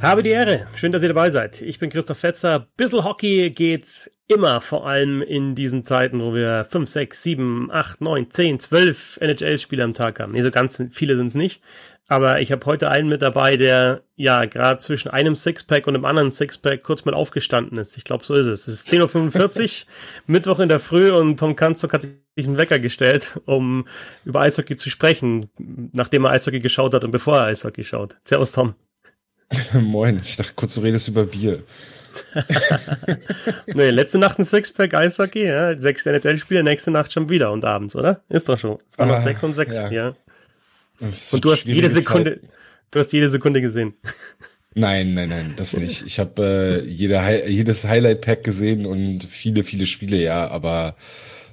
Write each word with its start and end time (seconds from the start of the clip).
Habe 0.00 0.22
die 0.22 0.30
Ehre. 0.30 0.68
Schön, 0.76 0.92
dass 0.92 1.02
ihr 1.02 1.08
dabei 1.08 1.30
seid. 1.30 1.60
Ich 1.60 1.80
bin 1.80 1.90
Christoph 1.90 2.18
Fetzer. 2.18 2.68
Bissel 2.76 3.02
Hockey 3.02 3.50
geht 3.50 4.10
immer, 4.28 4.60
vor 4.60 4.86
allem 4.86 5.22
in 5.22 5.56
diesen 5.56 5.84
Zeiten, 5.84 6.20
wo 6.20 6.34
wir 6.34 6.64
5, 6.64 6.88
6, 6.88 7.22
7, 7.22 7.70
8, 7.72 8.00
9, 8.00 8.30
10, 8.30 8.60
12 8.60 9.18
NHL-Spiele 9.20 9.82
am 9.82 9.94
Tag 9.94 10.20
haben. 10.20 10.32
Nee, 10.32 10.42
so 10.42 10.52
ganz 10.52 10.80
viele 10.92 11.16
sind 11.16 11.26
es 11.26 11.34
nicht. 11.34 11.60
Aber 12.06 12.40
ich 12.40 12.52
habe 12.52 12.64
heute 12.64 12.88
einen 12.88 13.08
mit 13.08 13.22
dabei, 13.22 13.56
der 13.56 14.02
ja 14.14 14.44
gerade 14.46 14.78
zwischen 14.78 15.10
einem 15.10 15.34
Sixpack 15.34 15.86
und 15.86 15.96
einem 15.96 16.04
anderen 16.04 16.30
Sixpack 16.30 16.82
kurz 16.84 17.04
mal 17.04 17.12
aufgestanden 17.12 17.76
ist. 17.76 17.96
Ich 17.98 18.04
glaube, 18.04 18.24
so 18.24 18.34
ist 18.34 18.46
es. 18.46 18.68
Es 18.68 18.74
ist 18.86 18.88
10.45 18.88 19.82
Uhr, 19.84 19.92
Mittwoch 20.26 20.60
in 20.60 20.68
der 20.68 20.78
Früh 20.78 21.10
und 21.10 21.38
Tom 21.38 21.56
Kanzok 21.56 21.92
hat 21.92 22.02
sich 22.02 22.46
einen 22.46 22.56
Wecker 22.56 22.78
gestellt, 22.78 23.38
um 23.46 23.86
über 24.24 24.40
Eishockey 24.40 24.76
zu 24.76 24.90
sprechen, 24.90 25.50
nachdem 25.92 26.24
er 26.24 26.30
Eishockey 26.30 26.60
geschaut 26.60 26.94
hat 26.94 27.04
und 27.04 27.10
bevor 27.10 27.38
er 27.38 27.46
Eishockey 27.46 27.84
schaut. 27.84 28.16
Servus, 28.24 28.52
Tom. 28.52 28.74
Moin, 29.72 30.20
ich 30.22 30.36
dachte 30.36 30.52
kurz, 30.54 30.74
du 30.74 30.80
redest 30.80 31.08
über 31.08 31.24
Bier. 31.24 31.62
nee, 33.66 33.90
letzte 33.90 34.18
Nacht 34.18 34.38
ein 34.38 34.44
Sixpack 34.44 34.94
Eishockey, 34.94 35.44
ja. 35.44 35.76
Sechs 35.78 36.04
NHL-Spiele, 36.04 36.62
nächste 36.62 36.90
Nacht 36.90 37.12
schon 37.12 37.28
wieder 37.28 37.52
und 37.52 37.64
abends, 37.64 37.94
oder? 37.94 38.22
Ist 38.28 38.48
doch 38.48 38.58
schon. 38.58 38.78
Es 38.90 38.98
waren 38.98 39.08
noch 39.08 39.16
ah, 39.16 39.22
sechs 39.22 39.42
und 39.42 39.54
sechs, 39.54 39.74
ja. 39.76 39.90
ja. 39.90 40.16
Und 41.00 41.44
du 41.44 41.52
hast 41.52 41.64
jede 41.64 41.90
Sekunde, 41.90 42.40
Zeit. 42.40 42.50
du 42.90 42.98
hast 42.98 43.12
jede 43.12 43.28
Sekunde 43.28 43.60
gesehen. 43.60 43.94
Nein, 44.74 45.14
nein, 45.14 45.28
nein, 45.28 45.54
das 45.56 45.76
nicht. 45.76 46.04
Ich 46.06 46.18
habe 46.18 46.82
äh, 46.84 46.88
jede, 46.88 47.48
jedes 47.48 47.84
Highlight-Pack 47.84 48.44
gesehen 48.44 48.84
und 48.84 49.24
viele, 49.24 49.64
viele 49.64 49.86
Spiele, 49.86 50.18
ja, 50.18 50.48
aber 50.48 50.96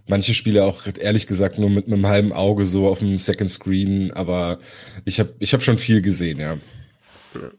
manche 0.07 0.33
Spiele 0.33 0.63
auch 0.63 0.85
ehrlich 0.99 1.27
gesagt 1.27 1.57
nur 1.57 1.69
mit 1.69 1.87
einem 1.87 2.07
halben 2.07 2.33
Auge 2.33 2.65
so 2.65 2.87
auf 2.87 2.99
dem 2.99 3.17
Second 3.17 3.49
Screen, 3.49 4.11
aber 4.11 4.59
ich 5.05 5.19
habe 5.19 5.33
ich 5.39 5.53
hab 5.53 5.63
schon 5.63 5.77
viel 5.77 6.01
gesehen, 6.01 6.39
ja. 6.39 6.53
ja. 7.35 7.51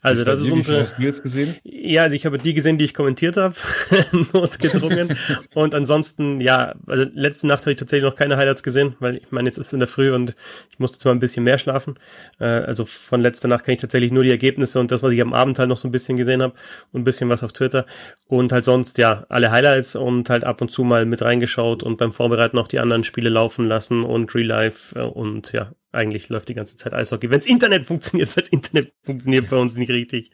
Also 0.00 0.24
das 0.24 0.40
ist 0.40 0.52
unsere. 0.52 0.80
hast 0.80 0.96
du 0.96 1.02
jetzt 1.02 1.22
gesehen? 1.22 1.56
Ja, 1.64 2.04
also 2.04 2.14
ich 2.14 2.24
habe 2.24 2.38
die 2.38 2.54
gesehen, 2.54 2.78
die 2.78 2.84
ich 2.84 2.94
kommentiert 2.94 3.36
habe, 3.36 3.56
notgedrungen. 4.32 5.08
und 5.54 5.74
ansonsten, 5.74 6.40
ja, 6.40 6.74
also 6.86 7.04
letzte 7.12 7.48
Nacht 7.48 7.62
habe 7.62 7.72
ich 7.72 7.78
tatsächlich 7.78 8.08
noch 8.08 8.16
keine 8.16 8.36
Highlights 8.36 8.62
gesehen, 8.62 8.94
weil 9.00 9.16
ich 9.16 9.32
meine, 9.32 9.48
jetzt 9.48 9.58
ist 9.58 9.68
es 9.68 9.72
in 9.72 9.80
der 9.80 9.88
Früh 9.88 10.12
und 10.12 10.36
ich 10.70 10.78
musste 10.78 10.98
zwar 10.98 11.12
ein 11.12 11.18
bisschen 11.18 11.42
mehr 11.42 11.58
schlafen. 11.58 11.98
Äh, 12.38 12.44
also 12.44 12.84
von 12.84 13.20
letzter 13.20 13.48
Nacht 13.48 13.64
kann 13.64 13.74
ich 13.74 13.80
tatsächlich 13.80 14.12
nur 14.12 14.22
die 14.22 14.30
Ergebnisse 14.30 14.78
und 14.78 14.92
das, 14.92 15.02
was 15.02 15.12
ich 15.12 15.20
am 15.20 15.32
Abend 15.32 15.58
halt 15.58 15.68
noch 15.68 15.76
so 15.76 15.88
ein 15.88 15.92
bisschen 15.92 16.16
gesehen 16.16 16.42
habe 16.42 16.54
und 16.92 17.00
ein 17.00 17.04
bisschen 17.04 17.28
was 17.28 17.42
auf 17.42 17.52
Twitter. 17.52 17.84
Und 18.28 18.52
halt 18.52 18.64
sonst, 18.64 18.98
ja, 18.98 19.26
alle 19.28 19.50
Highlights 19.50 19.96
und 19.96 20.30
halt 20.30 20.44
ab 20.44 20.60
und 20.60 20.70
zu 20.70 20.84
mal 20.84 21.06
mit 21.06 21.22
reingeschaut 21.22 21.82
und 21.82 21.96
beim 21.96 22.12
Vorbereiten 22.12 22.58
auch 22.58 22.68
die 22.68 22.78
anderen 22.78 23.02
Spiele 23.02 23.30
laufen 23.30 23.66
lassen 23.66 24.04
und 24.04 24.32
Real 24.34 24.46
Life 24.46 24.96
äh, 24.96 25.02
und 25.02 25.52
ja, 25.52 25.72
eigentlich 25.92 26.28
läuft 26.28 26.48
die 26.48 26.54
ganze 26.54 26.76
Zeit 26.76 26.92
Eishockey. 26.92 27.30
Wenns 27.30 27.46
Internet 27.46 27.84
funktioniert, 27.84 28.28
weil 28.36 28.42
das 28.42 28.50
Internet 28.50 28.92
funktioniert 29.02 29.50
bei 29.50 29.56
uns 29.56 29.76
nicht 29.76 29.90
richtig. 29.90 30.30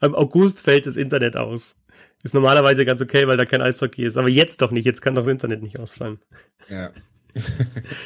Im 0.00 0.14
August 0.14 0.62
fällt 0.62 0.86
das 0.86 0.96
Internet 0.96 1.36
aus. 1.36 1.76
Ist 2.22 2.34
normalerweise 2.34 2.84
ganz 2.84 3.00
okay, 3.00 3.26
weil 3.26 3.36
da 3.36 3.44
kein 3.44 3.62
Eishockey 3.62 4.04
ist. 4.04 4.16
Aber 4.16 4.28
jetzt 4.28 4.60
doch 4.62 4.70
nicht. 4.70 4.84
Jetzt 4.84 5.00
kann 5.00 5.14
doch 5.14 5.22
das 5.22 5.30
Internet 5.30 5.62
nicht 5.62 5.78
ausfallen. 5.78 6.18
Ja. 6.68 6.90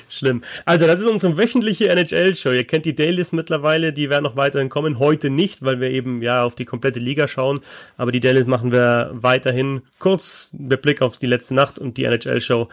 Schlimm. 0.09 0.43
Also, 0.65 0.87
das 0.87 1.01
ist 1.01 1.07
unsere 1.07 1.39
wöchentliche 1.39 1.89
NHL-Show. 1.89 2.51
Ihr 2.51 2.67
kennt 2.67 2.85
die 2.85 2.95
Dailies 2.95 3.33
mittlerweile, 3.33 3.93
die 3.93 4.11
werden 4.11 4.25
noch 4.25 4.37
weiterhin 4.37 4.69
kommen. 4.69 4.99
Heute 4.99 5.31
nicht, 5.31 5.63
weil 5.63 5.81
wir 5.81 5.91
eben 5.91 6.23
ja 6.23 6.45
auf 6.45 6.55
die 6.55 6.65
komplette 6.65 7.01
Liga 7.01 7.29
schauen. 7.29 7.61
Aber 7.97 8.13
die 8.13 8.21
Dailies 8.21 8.47
machen 8.47 8.73
wir 8.73 9.11
weiterhin 9.15 9.83
kurz 9.99 10.51
mit 10.53 10.83
Blick 10.83 11.03
auf 11.03 11.19
die 11.19 11.27
letzte 11.27 11.55
Nacht 11.55 11.79
und 11.79 11.97
die 11.97 12.05
NHL-Show 12.05 12.69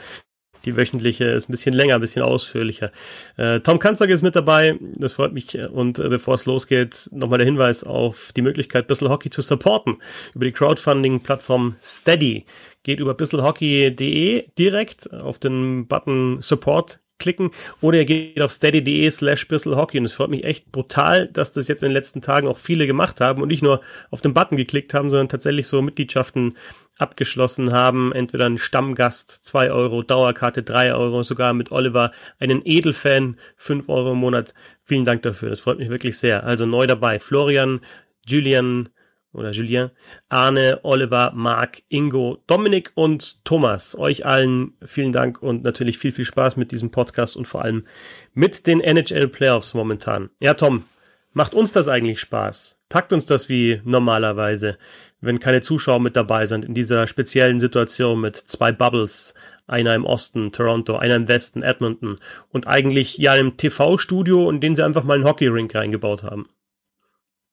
die 0.66 0.76
wöchentliche 0.76 1.26
ist 1.26 1.50
ein 1.50 1.52
bisschen 1.52 1.74
länger, 1.74 1.96
ein 1.96 2.02
bisschen 2.02 2.22
ausführlicher. 2.22 2.92
Äh, 3.38 3.60
Tom 3.62 3.80
Kanzag 3.80 4.10
ist 4.10 4.22
mit 4.22 4.36
dabei, 4.36 4.78
das 4.96 5.14
freut 5.14 5.34
mich. 5.34 5.58
Und 5.58 6.00
äh, 6.00 6.10
bevor 6.10 6.36
es 6.36 6.46
losgeht, 6.46 7.10
nochmal 7.12 7.40
der 7.40 7.46
Hinweis 7.46 7.84
auf 7.84 8.32
die 8.36 8.42
Möglichkeit, 8.42 8.88
Bissl 8.88 9.10
Hockey 9.10 9.30
zu 9.30 9.42
supporten 9.42 9.98
über 10.36 10.46
die 10.46 10.52
Crowdfunding-Plattform 10.52 11.76
Steady. 11.84 12.46
Geht 12.84 13.00
über 13.00 13.14
bisselhockey.de 13.14 14.46
direkt 14.58 15.14
auf 15.14 15.38
den 15.38 15.88
Button 15.88 16.42
Support 16.42 17.00
klicken 17.20 17.52
oder 17.82 18.00
ihr 18.00 18.06
geht 18.06 18.42
auf 18.42 18.52
steady.de 18.52 19.12
slash 19.12 19.48
Hockey 19.50 20.00
und 20.00 20.06
es 20.06 20.14
freut 20.14 20.30
mich 20.30 20.44
echt 20.44 20.72
brutal, 20.72 21.28
dass 21.28 21.52
das 21.52 21.68
jetzt 21.68 21.84
in 21.84 21.90
den 21.90 21.94
letzten 21.94 22.22
Tagen 22.22 22.48
auch 22.48 22.58
viele 22.58 22.88
gemacht 22.88 23.22
haben 23.22 23.42
und 23.42 23.50
nicht 23.50 23.62
nur 23.62 23.82
auf 24.10 24.22
den 24.22 24.34
Button 24.34 24.56
geklickt 24.58 24.94
haben, 24.94 25.10
sondern 25.10 25.30
tatsächlich 25.30 25.68
so 25.68 25.82
Mitgliedschaften 25.82 26.56
abgeschlossen 26.98 27.72
haben. 27.72 28.12
Entweder 28.12 28.46
ein 28.46 28.58
Stammgast 28.58 29.46
zwei 29.46 29.72
Euro, 29.72 30.04
Dauerkarte 30.04 30.64
drei 30.64 30.94
Euro, 30.94 31.24
sogar 31.24 31.54
mit 31.54 31.72
Oliver 31.72 32.12
einen 32.40 32.62
Edelfan 32.66 33.38
fünf 33.56 33.90
Euro 33.90 34.12
im 34.14 34.18
Monat. 34.18 34.54
Vielen 34.84 35.06
Dank 35.06 35.22
dafür. 35.22 35.50
Das 35.50 35.60
freut 35.60 35.80
mich 35.80 35.90
wirklich 35.90 36.18
sehr. 36.18 36.44
Also 36.44 36.66
neu 36.66 36.88
dabei. 36.88 37.20
Florian, 37.20 37.82
Julian, 38.28 38.90
oder 39.34 39.52
Julien, 39.52 39.92
Arne, 40.28 40.80
Oliver, 40.84 41.32
Marc, 41.36 41.84
Ingo, 41.90 42.42
Dominik 42.48 42.92
und 42.96 43.44
Thomas. 43.46 43.98
Euch 43.98 44.26
allen 44.26 44.74
vielen 44.84 45.12
Dank 45.12 45.42
und 45.42 45.64
natürlich 45.64 45.98
viel, 45.98 46.12
viel 46.12 46.26
Spaß 46.26 46.58
mit 46.58 46.72
diesem 46.72 46.92
Podcast 46.92 47.36
und 47.38 47.48
vor 47.48 47.64
allem 47.64 47.86
mit 48.34 48.66
den 48.68 48.82
NHL 48.82 49.28
Playoffs 49.28 49.74
momentan. 49.74 50.30
Ja, 50.40 50.56
Tom, 50.56 50.86
macht 51.34 51.54
uns 51.54 51.72
das 51.72 51.88
eigentlich 51.88 52.20
Spaß? 52.20 52.78
Packt 52.90 53.14
uns 53.14 53.28
das 53.28 53.50
wie 53.50 53.82
normalerweise, 53.84 54.78
wenn 55.22 55.40
keine 55.40 55.62
Zuschauer 55.62 56.00
mit 56.00 56.16
dabei 56.16 56.46
sind 56.48 56.66
in 56.66 56.74
dieser 56.74 57.06
speziellen 57.06 57.60
Situation 57.60 58.20
mit 58.22 58.36
zwei 58.36 58.72
Bubbles, 58.72 59.36
einer 59.68 59.94
im 59.94 60.06
Osten, 60.06 60.52
Toronto, 60.52 60.96
einer 60.96 61.16
im 61.16 61.28
Westen, 61.28 61.62
Edmonton 61.62 62.18
und 62.50 62.68
eigentlich 62.68 63.18
ja 63.18 63.34
einem 63.34 63.58
TV-Studio, 63.58 64.50
in 64.50 64.60
den 64.60 64.76
sie 64.76 64.84
einfach 64.84 65.04
mal 65.04 65.14
einen 65.14 65.26
Hockey-Rink 65.26 65.76
reingebaut 65.76 66.24
haben. 66.24 66.50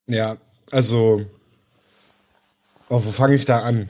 Ja, 0.06 0.38
also 0.70 1.26
Oh, 2.88 3.02
wo 3.04 3.10
fange 3.10 3.34
ich 3.34 3.44
da 3.44 3.60
an? 3.60 3.88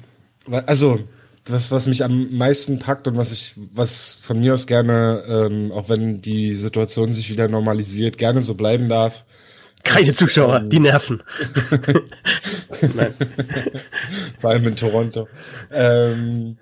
Also, 0.67 1.01
das, 1.45 1.71
was 1.71 1.87
mich 1.87 2.05
am 2.05 2.37
meisten 2.37 2.79
packt 2.79 3.07
und 3.09 3.17
was 3.17 3.33
ich, 3.33 3.55
was 3.75 4.19
von 4.21 4.41
mir 4.41 4.55
aus 4.55 4.67
gerne, 4.67 5.23
ähm, 5.29 5.73
auch 5.73 5.89
wenn 5.89 6.21
die 6.21 6.55
Situation 6.55 7.13
sich 7.13 7.31
wieder 7.31 7.49
normalisiert, 7.49 8.19
gerne 8.19 8.43
so 8.43 8.55
bleiben 8.55 8.89
darf. 8.89 9.25
Keine 9.85 10.09
ist, 10.09 10.19
Zuschauer, 10.19 10.57
ähm, 10.57 10.71
die 10.71 10.81
nerven. 10.81 11.23
Nein. 12.95 13.15
Vor 14.41 14.51
allem 14.51 14.67
in 14.67 14.77
Toronto. 14.77 15.29
Ähm, 15.71 16.59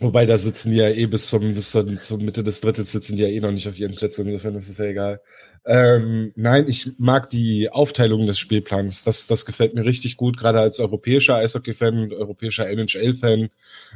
Wobei 0.00 0.24
da 0.26 0.38
sitzen 0.38 0.72
die 0.72 0.78
ja 0.78 0.88
eh 0.88 1.06
bis 1.06 1.28
zum, 1.28 1.54
bis 1.54 1.70
zur, 1.70 1.96
zur 1.98 2.18
Mitte 2.18 2.42
des 2.42 2.60
Drittels 2.60 2.92
sitzen 2.92 3.16
die 3.16 3.22
ja 3.22 3.28
eh 3.28 3.40
noch 3.40 3.52
nicht 3.52 3.68
auf 3.68 3.78
ihren 3.78 3.94
Plätzen, 3.94 4.26
insofern 4.26 4.56
ist 4.56 4.68
es 4.68 4.78
ja 4.78 4.86
egal. 4.86 5.20
Ähm, 5.64 6.32
nein, 6.34 6.66
ich 6.66 6.92
mag 6.98 7.30
die 7.30 7.70
Aufteilung 7.70 8.26
des 8.26 8.38
Spielplans. 8.38 9.04
Das, 9.04 9.26
das 9.26 9.46
gefällt 9.46 9.74
mir 9.74 9.84
richtig 9.84 10.16
gut, 10.16 10.38
gerade 10.38 10.60
als 10.60 10.80
europäischer 10.80 11.36
Eishockey-Fan 11.36 11.98
und 11.98 12.12
europäischer 12.14 12.68
NHL-Fan. 12.68 13.50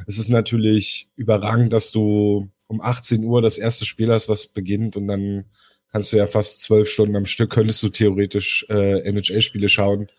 Es 0.05 0.19
ist 0.19 0.29
natürlich 0.29 1.09
überragend, 1.15 1.73
dass 1.73 1.91
du 1.91 2.47
um 2.67 2.79
18 2.79 3.23
Uhr 3.23 3.41
das 3.41 3.57
erste 3.57 3.85
Spiel 3.85 4.11
hast, 4.11 4.29
was 4.29 4.47
beginnt 4.47 4.95
und 4.95 5.07
dann 5.07 5.45
kannst 5.91 6.13
du 6.13 6.17
ja 6.17 6.27
fast 6.27 6.61
zwölf 6.61 6.89
Stunden 6.89 7.15
am 7.15 7.25
Stück, 7.25 7.51
könntest 7.51 7.81
du 7.81 7.89
theoretisch 7.89 8.65
äh, 8.69 8.99
NHL-Spiele 9.09 9.67
schauen. 9.67 10.09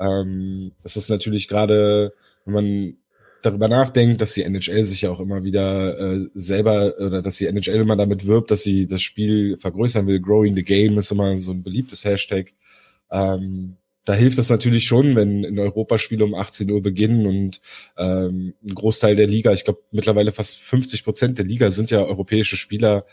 Ähm, 0.00 0.72
das 0.82 0.96
ist 0.96 1.10
natürlich 1.10 1.48
gerade, 1.48 2.12
wenn 2.44 2.54
man 2.54 2.96
darüber 3.42 3.68
nachdenkt, 3.68 4.20
dass 4.20 4.34
die 4.34 4.42
NHL 4.42 4.84
sich 4.84 5.02
ja 5.02 5.10
auch 5.10 5.20
immer 5.20 5.44
wieder 5.44 5.98
äh, 5.98 6.26
selber 6.34 6.94
oder 6.98 7.22
dass 7.22 7.36
die 7.36 7.46
NHL 7.46 7.76
immer 7.76 7.96
damit 7.96 8.26
wirbt, 8.26 8.50
dass 8.50 8.62
sie 8.62 8.86
das 8.86 9.02
Spiel 9.02 9.56
vergrößern 9.56 10.06
will. 10.06 10.20
Growing 10.20 10.54
the 10.54 10.64
Game 10.64 10.98
ist 10.98 11.10
immer 11.10 11.36
so 11.38 11.52
ein 11.52 11.62
beliebtes 11.62 12.04
Hashtag. 12.04 12.52
Ähm, 13.10 13.76
da 14.04 14.14
hilft 14.14 14.38
das 14.38 14.48
natürlich 14.48 14.86
schon, 14.86 15.16
wenn 15.16 15.44
in 15.44 15.58
Europa 15.58 15.98
Spiele 15.98 16.24
um 16.24 16.34
18 16.34 16.70
Uhr 16.70 16.80
beginnen 16.80 17.26
und 17.26 17.60
ähm, 17.98 18.54
ein 18.64 18.74
Großteil 18.74 19.16
der 19.16 19.26
Liga, 19.26 19.52
ich 19.52 19.64
glaube 19.64 19.82
mittlerweile 19.90 20.32
fast 20.32 20.60
50 20.60 21.04
Prozent 21.04 21.38
der 21.38 21.44
Liga 21.44 21.70
sind 21.70 21.90
ja 21.90 22.00
europäische 22.00 22.56
Spieler, 22.56 23.04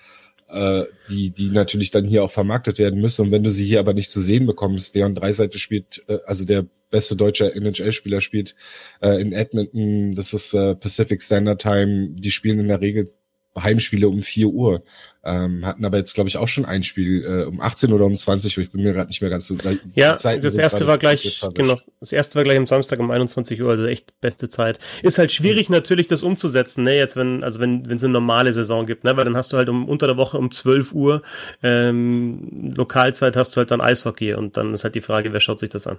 äh, 0.48 0.84
die, 1.10 1.32
die 1.32 1.50
natürlich 1.50 1.92
dann 1.92 2.06
hier 2.06 2.24
auch 2.24 2.32
vermarktet 2.32 2.80
werden 2.80 3.02
müssen. 3.02 3.24
Und 3.24 3.32
wenn 3.32 3.44
du 3.44 3.50
sie 3.50 3.66
hier 3.66 3.80
aber 3.80 3.94
nicht 3.94 4.12
zu 4.12 4.22
sehen 4.22 4.46
bekommst, 4.46 4.96
Leon 4.96 5.16
Dreiseite 5.16 5.60
spielt, 5.60 6.04
äh, 6.08 6.20
also 6.26 6.46
der 6.46 6.66
beste 6.92 7.16
deutsche 7.16 7.54
NHL-Spieler 7.56 8.22
spielt 8.22 8.56
äh, 9.02 9.20
in 9.20 9.34
Edmonton, 9.34 10.14
das 10.14 10.34
ist 10.34 10.54
äh, 10.54 10.76
Pacific 10.76 11.22
Standard 11.22 11.62
Time, 11.62 12.10
die 12.12 12.32
spielen 12.32 12.60
in 12.60 12.68
der 12.68 12.82
Regel 12.82 13.10
Heimspiele 13.57 14.07
um 14.07 14.22
4 14.22 14.48
Uhr. 14.48 14.84
Ähm, 15.24 15.66
hatten 15.66 15.84
aber 15.86 15.98
jetzt, 15.98 16.13
glaube 16.13 16.28
ich, 16.28 16.38
auch 16.38 16.48
schon 16.48 16.66
ein 16.66 16.84
Spiel 16.84 17.24
äh, 17.24 17.46
um 17.46 17.60
18 17.60 17.92
oder 17.94 18.06
um 18.06 18.16
20 18.16 18.57
Uhr. 18.57 18.63
Ich 18.63 18.72
bin 18.72 18.84
mir 18.84 18.94
gerade 18.94 19.07
nicht 19.07 19.22
mehr 19.22 19.30
ganz 19.31 19.48
so. 19.48 19.56
Ja, 19.96 20.12
das 20.12 20.56
erste 20.56 20.86
war 20.86 20.98
gleich, 20.98 21.42
genau. 21.56 21.80
Das 22.00 22.12
erste 22.12 22.36
war 22.36 22.44
gleich 22.44 22.57
am 22.57 22.68
Samstag 22.68 23.00
um 23.00 23.10
21 23.10 23.60
Uhr, 23.62 23.72
also 23.72 23.86
echt 23.86 24.19
beste 24.22 24.50
Zeit. 24.50 24.80
Ist 25.02 25.18
halt 25.18 25.31
schwierig 25.31 25.69
mhm. 25.69 25.75
natürlich, 25.75 26.07
das 26.07 26.22
umzusetzen, 26.22 26.84
ne? 26.84 26.96
Jetzt, 26.96 27.16
wenn, 27.16 27.44
also 27.44 27.60
wenn, 27.60 27.90
wenn 27.90 27.96
es 27.96 28.04
eine 28.04 28.13
normale 28.13 28.54
Saison 28.54 28.86
gibt, 28.86 29.04
ne? 29.04 29.18
Weil 29.18 29.25
dann 29.25 29.38
hast 29.38 29.52
du 29.52 29.58
halt 29.58 29.69
um 29.69 29.90
unter 29.90 30.06
der 30.06 30.18
Woche 30.18 30.38
um 30.38 30.51
12 30.51 30.94
Uhr 30.94 31.24
ähm, 31.63 32.74
Lokalzeit 32.75 33.36
hast 33.36 33.56
du 33.56 33.58
halt 33.58 33.72
dann 33.72 33.81
Eishockey 33.81 34.34
und 34.34 34.58
dann 34.58 34.74
ist 34.74 34.84
halt 34.84 34.96
die 34.96 35.01
Frage, 35.01 35.34
wer 35.34 35.40
schaut 35.40 35.60
sich 35.60 35.69
das 35.69 35.88
an? 35.88 35.98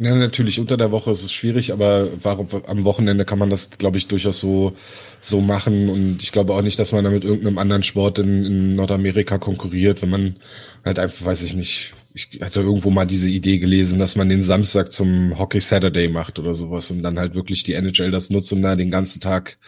Ja, 0.00 0.14
natürlich, 0.14 0.60
unter 0.60 0.76
der 0.76 0.92
Woche 0.92 1.10
ist 1.10 1.24
es 1.24 1.32
schwierig, 1.32 1.72
aber 1.72 2.08
warum, 2.22 2.46
am 2.68 2.84
Wochenende 2.84 3.24
kann 3.24 3.38
man 3.40 3.50
das, 3.50 3.70
glaube 3.70 3.98
ich, 3.98 4.06
durchaus 4.06 4.38
so, 4.38 4.76
so 5.20 5.40
machen. 5.40 5.88
Und 5.88 6.22
ich 6.22 6.30
glaube 6.30 6.54
auch 6.54 6.62
nicht, 6.62 6.78
dass 6.78 6.92
man 6.92 7.02
da 7.02 7.10
mit 7.10 7.24
irgendeinem 7.24 7.58
anderen 7.58 7.82
Sport 7.82 8.20
in, 8.20 8.44
in 8.44 8.76
Nordamerika 8.76 9.38
konkurriert, 9.38 10.00
wenn 10.02 10.10
man 10.10 10.36
halt 10.84 11.00
einfach, 11.00 11.26
weiß 11.26 11.42
ich 11.42 11.54
nicht, 11.56 11.94
ich 12.14 12.40
hatte 12.40 12.60
irgendwo 12.60 12.90
mal 12.90 13.06
diese 13.06 13.28
Idee 13.28 13.58
gelesen, 13.58 13.98
dass 13.98 14.14
man 14.14 14.28
den 14.28 14.40
Samstag 14.42 14.92
zum 14.92 15.36
Hockey 15.36 15.60
Saturday 15.60 16.08
macht 16.08 16.38
oder 16.38 16.54
sowas 16.54 16.90
und 16.92 17.02
dann 17.02 17.18
halt 17.18 17.34
wirklich 17.34 17.64
die 17.64 17.74
NHL 17.74 18.12
das 18.12 18.30
nutzt, 18.30 18.52
um 18.52 18.62
da 18.62 18.76
den 18.76 18.92
ganzen 18.92 19.20
Tag 19.20 19.58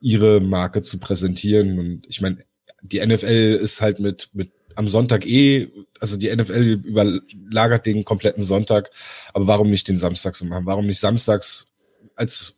ihre 0.00 0.40
Marke 0.40 0.82
zu 0.82 0.98
präsentieren. 0.98 1.78
Und 1.78 2.02
ich 2.08 2.20
meine, 2.20 2.38
die 2.82 3.04
NFL 3.04 3.60
ist 3.62 3.80
halt 3.80 4.00
mit, 4.00 4.30
mit 4.32 4.50
am 4.76 4.88
Sonntag 4.88 5.26
eh, 5.26 5.68
also 6.00 6.16
die 6.18 6.34
NFL 6.34 6.80
überlagert 6.84 7.86
den 7.86 8.04
kompletten 8.04 8.42
Sonntag, 8.42 8.90
aber 9.32 9.46
warum 9.46 9.70
nicht 9.70 9.88
den 9.88 9.96
Samstag 9.96 10.36
so 10.36 10.44
machen? 10.44 10.66
Warum 10.66 10.86
nicht 10.86 11.00
samstags 11.00 11.74
als 12.14 12.54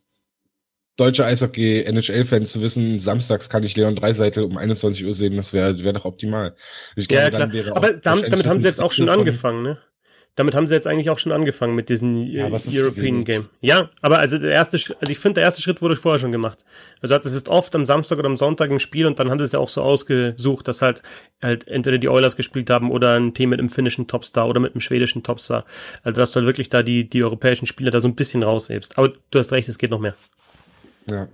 deutsche 0.97 1.25
Eishockey-NHL-Fan 1.25 2.45
zu 2.45 2.61
wissen, 2.61 2.99
samstags 2.99 3.49
kann 3.49 3.63
ich 3.63 3.75
Leon 3.75 3.95
Dreiseitel 3.95 4.43
um 4.43 4.57
21 4.57 5.05
Uhr 5.05 5.13
sehen, 5.13 5.37
das 5.37 5.53
wäre 5.53 5.79
wär 5.79 5.93
doch 5.93 6.05
optimal. 6.05 6.55
Ich 6.95 7.07
glaube, 7.07 7.23
ja, 7.23 7.29
klar. 7.47 7.75
Aber 7.75 7.93
damit, 7.93 8.31
damit 8.31 8.45
haben 8.45 8.59
sie 8.59 8.67
jetzt 8.67 8.81
auch 8.81 8.91
schon 8.91 9.09
angefangen, 9.09 9.63
ne? 9.63 9.77
Damit 10.39 10.55
haben 10.55 10.67
sie 10.67 10.73
jetzt 10.73 10.87
eigentlich 10.87 11.09
auch 11.09 11.19
schon 11.19 11.33
angefangen 11.33 11.75
mit 11.75 11.89
diesem 11.89 12.15
ja, 12.15 12.47
European 12.47 13.25
Game. 13.25 13.49
Ja, 13.59 13.89
aber 14.01 14.19
also 14.19 14.37
der 14.37 14.51
erste, 14.51 14.77
also 14.77 15.11
ich 15.11 15.19
finde, 15.19 15.33
der 15.33 15.43
erste 15.43 15.61
Schritt 15.61 15.81
wurde 15.81 15.97
vorher 15.97 16.17
schon 16.17 16.31
gemacht. 16.31 16.63
Also 17.01 17.17
das 17.17 17.33
ist 17.33 17.49
oft 17.49 17.75
am 17.75 17.85
Samstag 17.85 18.19
oder 18.19 18.27
am 18.27 18.37
Sonntag 18.37 18.71
ein 18.71 18.79
Spiel 18.79 19.05
und 19.05 19.19
dann 19.19 19.29
haben 19.29 19.37
sie 19.39 19.43
es 19.43 19.51
ja 19.51 19.59
auch 19.59 19.67
so 19.67 19.81
ausgesucht, 19.81 20.69
dass 20.69 20.81
halt 20.81 21.03
halt 21.41 21.67
entweder 21.67 21.97
die 21.97 22.07
Oilers 22.07 22.37
gespielt 22.37 22.69
haben 22.69 22.89
oder 22.89 23.19
ein 23.19 23.33
Team 23.33 23.49
mit 23.49 23.59
einem 23.59 23.67
finnischen 23.67 24.07
Topstar 24.07 24.47
oder 24.47 24.61
mit 24.61 24.75
einem 24.75 24.79
schwedischen 24.79 25.23
Topstar. 25.23 25.65
Also 26.03 26.21
dass 26.21 26.31
du 26.31 26.37
halt 26.37 26.47
wirklich 26.47 26.69
da 26.69 26.83
die, 26.83 27.09
die 27.09 27.21
europäischen 27.21 27.65
Spieler 27.65 27.91
da 27.91 27.99
so 27.99 28.07
ein 28.07 28.15
bisschen 28.15 28.41
raushebst. 28.41 28.97
Aber 28.97 29.11
du 29.31 29.39
hast 29.39 29.51
recht, 29.51 29.67
es 29.67 29.77
geht 29.77 29.91
noch 29.91 29.99
mehr. 29.99 30.15
Ja. 31.11 31.27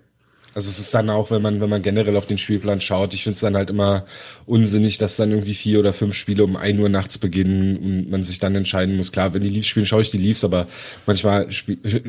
Also 0.56 0.69
es 0.69 0.80
ist 0.80 0.94
dann 0.94 1.10
auch, 1.10 1.31
wenn 1.31 1.42
man, 1.42 1.60
wenn 1.60 1.69
man 1.69 1.81
generell 1.81 2.16
auf 2.16 2.28
den 2.28 2.38
Spielplan 2.38 2.80
schaut, 2.80 3.13
ich 3.13 3.24
finde 3.24 3.34
es 3.34 3.42
dann 3.42 3.57
halt 3.57 3.69
immer 3.69 4.06
unsinnig, 4.46 4.98
dass 4.98 5.18
dann 5.18 5.31
irgendwie 5.31 5.54
vier 5.54 5.80
oder 5.80 5.92
fünf 5.92 6.16
Spiele 6.16 6.46
um 6.46 6.56
ein 6.56 6.80
Uhr 6.80 6.88
nachts 6.88 7.18
beginnen 7.18 7.75
und 7.75 8.10
man 8.10 8.24
sich 8.24 8.40
dann 8.40 8.56
entscheiden 8.56 8.96
muss. 8.96 9.12
Klar, 9.12 9.34
wenn 9.34 9.44
die 9.44 9.50
Leafs 9.50 9.68
spielen, 9.68 9.86
schaue 9.86 10.04
ich 10.04 10.12
die 10.12 10.18
Leafs, 10.18 10.46
aber 10.46 10.68
manchmal 11.06 11.50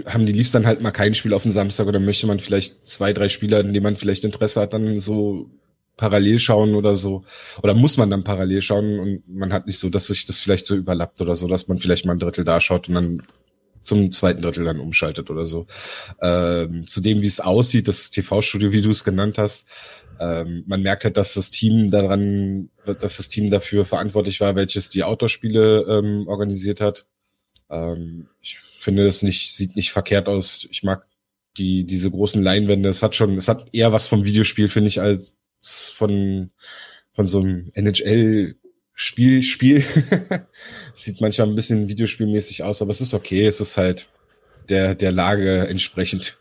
haben 0.06 0.26
die 0.26 0.32
Leafs 0.32 0.52
dann 0.52 0.64
halt 0.64 0.81
mal 0.81 0.93
kein 0.93 1.14
Spiel 1.14 1.34
auf 1.34 1.43
den 1.43 1.50
Samstag 1.50 1.88
oder 1.88 1.98
möchte 1.98 2.28
man 2.28 2.38
vielleicht 2.38 2.87
zwei, 2.87 3.12
drei 3.12 3.28
Spieler, 3.28 3.58
in 3.58 3.72
denen 3.72 3.82
man 3.82 3.96
vielleicht 3.96 4.22
Interesse 4.22 4.60
hat, 4.60 4.75
dann 4.75 5.00
so 5.00 5.50
parallel 5.96 6.38
schauen 6.38 6.76
oder 6.76 6.94
so. 6.94 7.25
Oder 7.64 7.75
muss 7.75 7.96
man 7.96 8.10
dann 8.10 8.22
parallel 8.22 8.62
schauen 8.62 9.00
und 9.00 9.28
man 9.28 9.52
hat 9.52 9.66
nicht 9.66 9.81
so, 9.81 9.88
dass 9.88 10.06
sich 10.06 10.25
das 10.25 10.38
vielleicht 10.38 10.66
so 10.66 10.76
überlappt 10.76 11.20
oder 11.20 11.34
so, 11.34 11.48
dass 11.48 11.66
man 11.66 11.78
vielleicht 11.78 12.06
mal 12.06 12.12
ein 12.12 12.20
Drittel 12.20 12.44
da 12.44 12.60
schaut 12.60 12.88
und 12.88 12.94
dann 12.94 13.22
zum 13.86 14.10
zweiten 14.10 14.42
Drittel 14.42 14.64
dann 14.64 14.80
umschaltet 14.80 15.30
oder 15.30 15.46
so. 15.46 15.66
Ähm, 16.20 16.86
zu 16.86 17.00
dem, 17.00 17.22
wie 17.22 17.26
es 17.26 17.40
aussieht, 17.40 17.88
das 17.88 18.10
TV-Studio, 18.10 18.72
wie 18.72 18.82
du 18.82 18.90
es 18.90 19.04
genannt 19.04 19.38
hast, 19.38 19.68
ähm, 20.18 20.64
man 20.66 20.82
merkt 20.82 21.04
halt, 21.04 21.16
dass 21.16 21.34
das 21.34 21.50
Team 21.50 21.90
daran, 21.90 22.70
dass 22.84 23.18
das 23.18 23.28
Team 23.28 23.50
dafür 23.50 23.84
verantwortlich 23.84 24.40
war, 24.40 24.56
welches 24.56 24.90
die 24.90 25.04
Outdoor-Spiele 25.04 25.86
ähm, 25.88 26.26
organisiert 26.26 26.80
hat. 26.80 27.06
Ähm, 27.70 28.28
ich 28.40 28.58
finde 28.80 29.04
das 29.04 29.22
nicht, 29.22 29.54
sieht 29.54 29.76
nicht 29.76 29.92
verkehrt 29.92 30.28
aus. 30.28 30.66
Ich 30.70 30.82
mag 30.82 31.06
die, 31.58 31.84
diese 31.84 32.10
großen 32.10 32.42
Leinwände. 32.42 32.88
Es 32.88 33.02
hat 33.02 33.14
schon, 33.14 33.36
es 33.36 33.48
hat 33.48 33.68
eher 33.72 33.92
was 33.92 34.08
vom 34.08 34.24
Videospiel, 34.24 34.68
finde 34.68 34.88
ich, 34.88 35.00
als 35.00 35.34
von, 35.62 36.50
von 37.12 37.26
so 37.26 37.40
einem 37.40 37.70
NHL 37.74 38.56
Spiel, 38.98 39.43
Spiel. 39.43 39.84
Sieht 40.94 41.20
manchmal 41.20 41.48
ein 41.48 41.54
bisschen 41.54 41.87
videospielmäßig 41.87 42.62
aus, 42.62 42.81
aber 42.81 42.90
es 42.90 43.02
ist 43.02 43.12
okay. 43.12 43.46
Es 43.46 43.60
ist 43.60 43.76
halt 43.76 44.08
der, 44.70 44.94
der 44.94 45.12
Lage 45.12 45.69
entsprechend. 45.69 46.38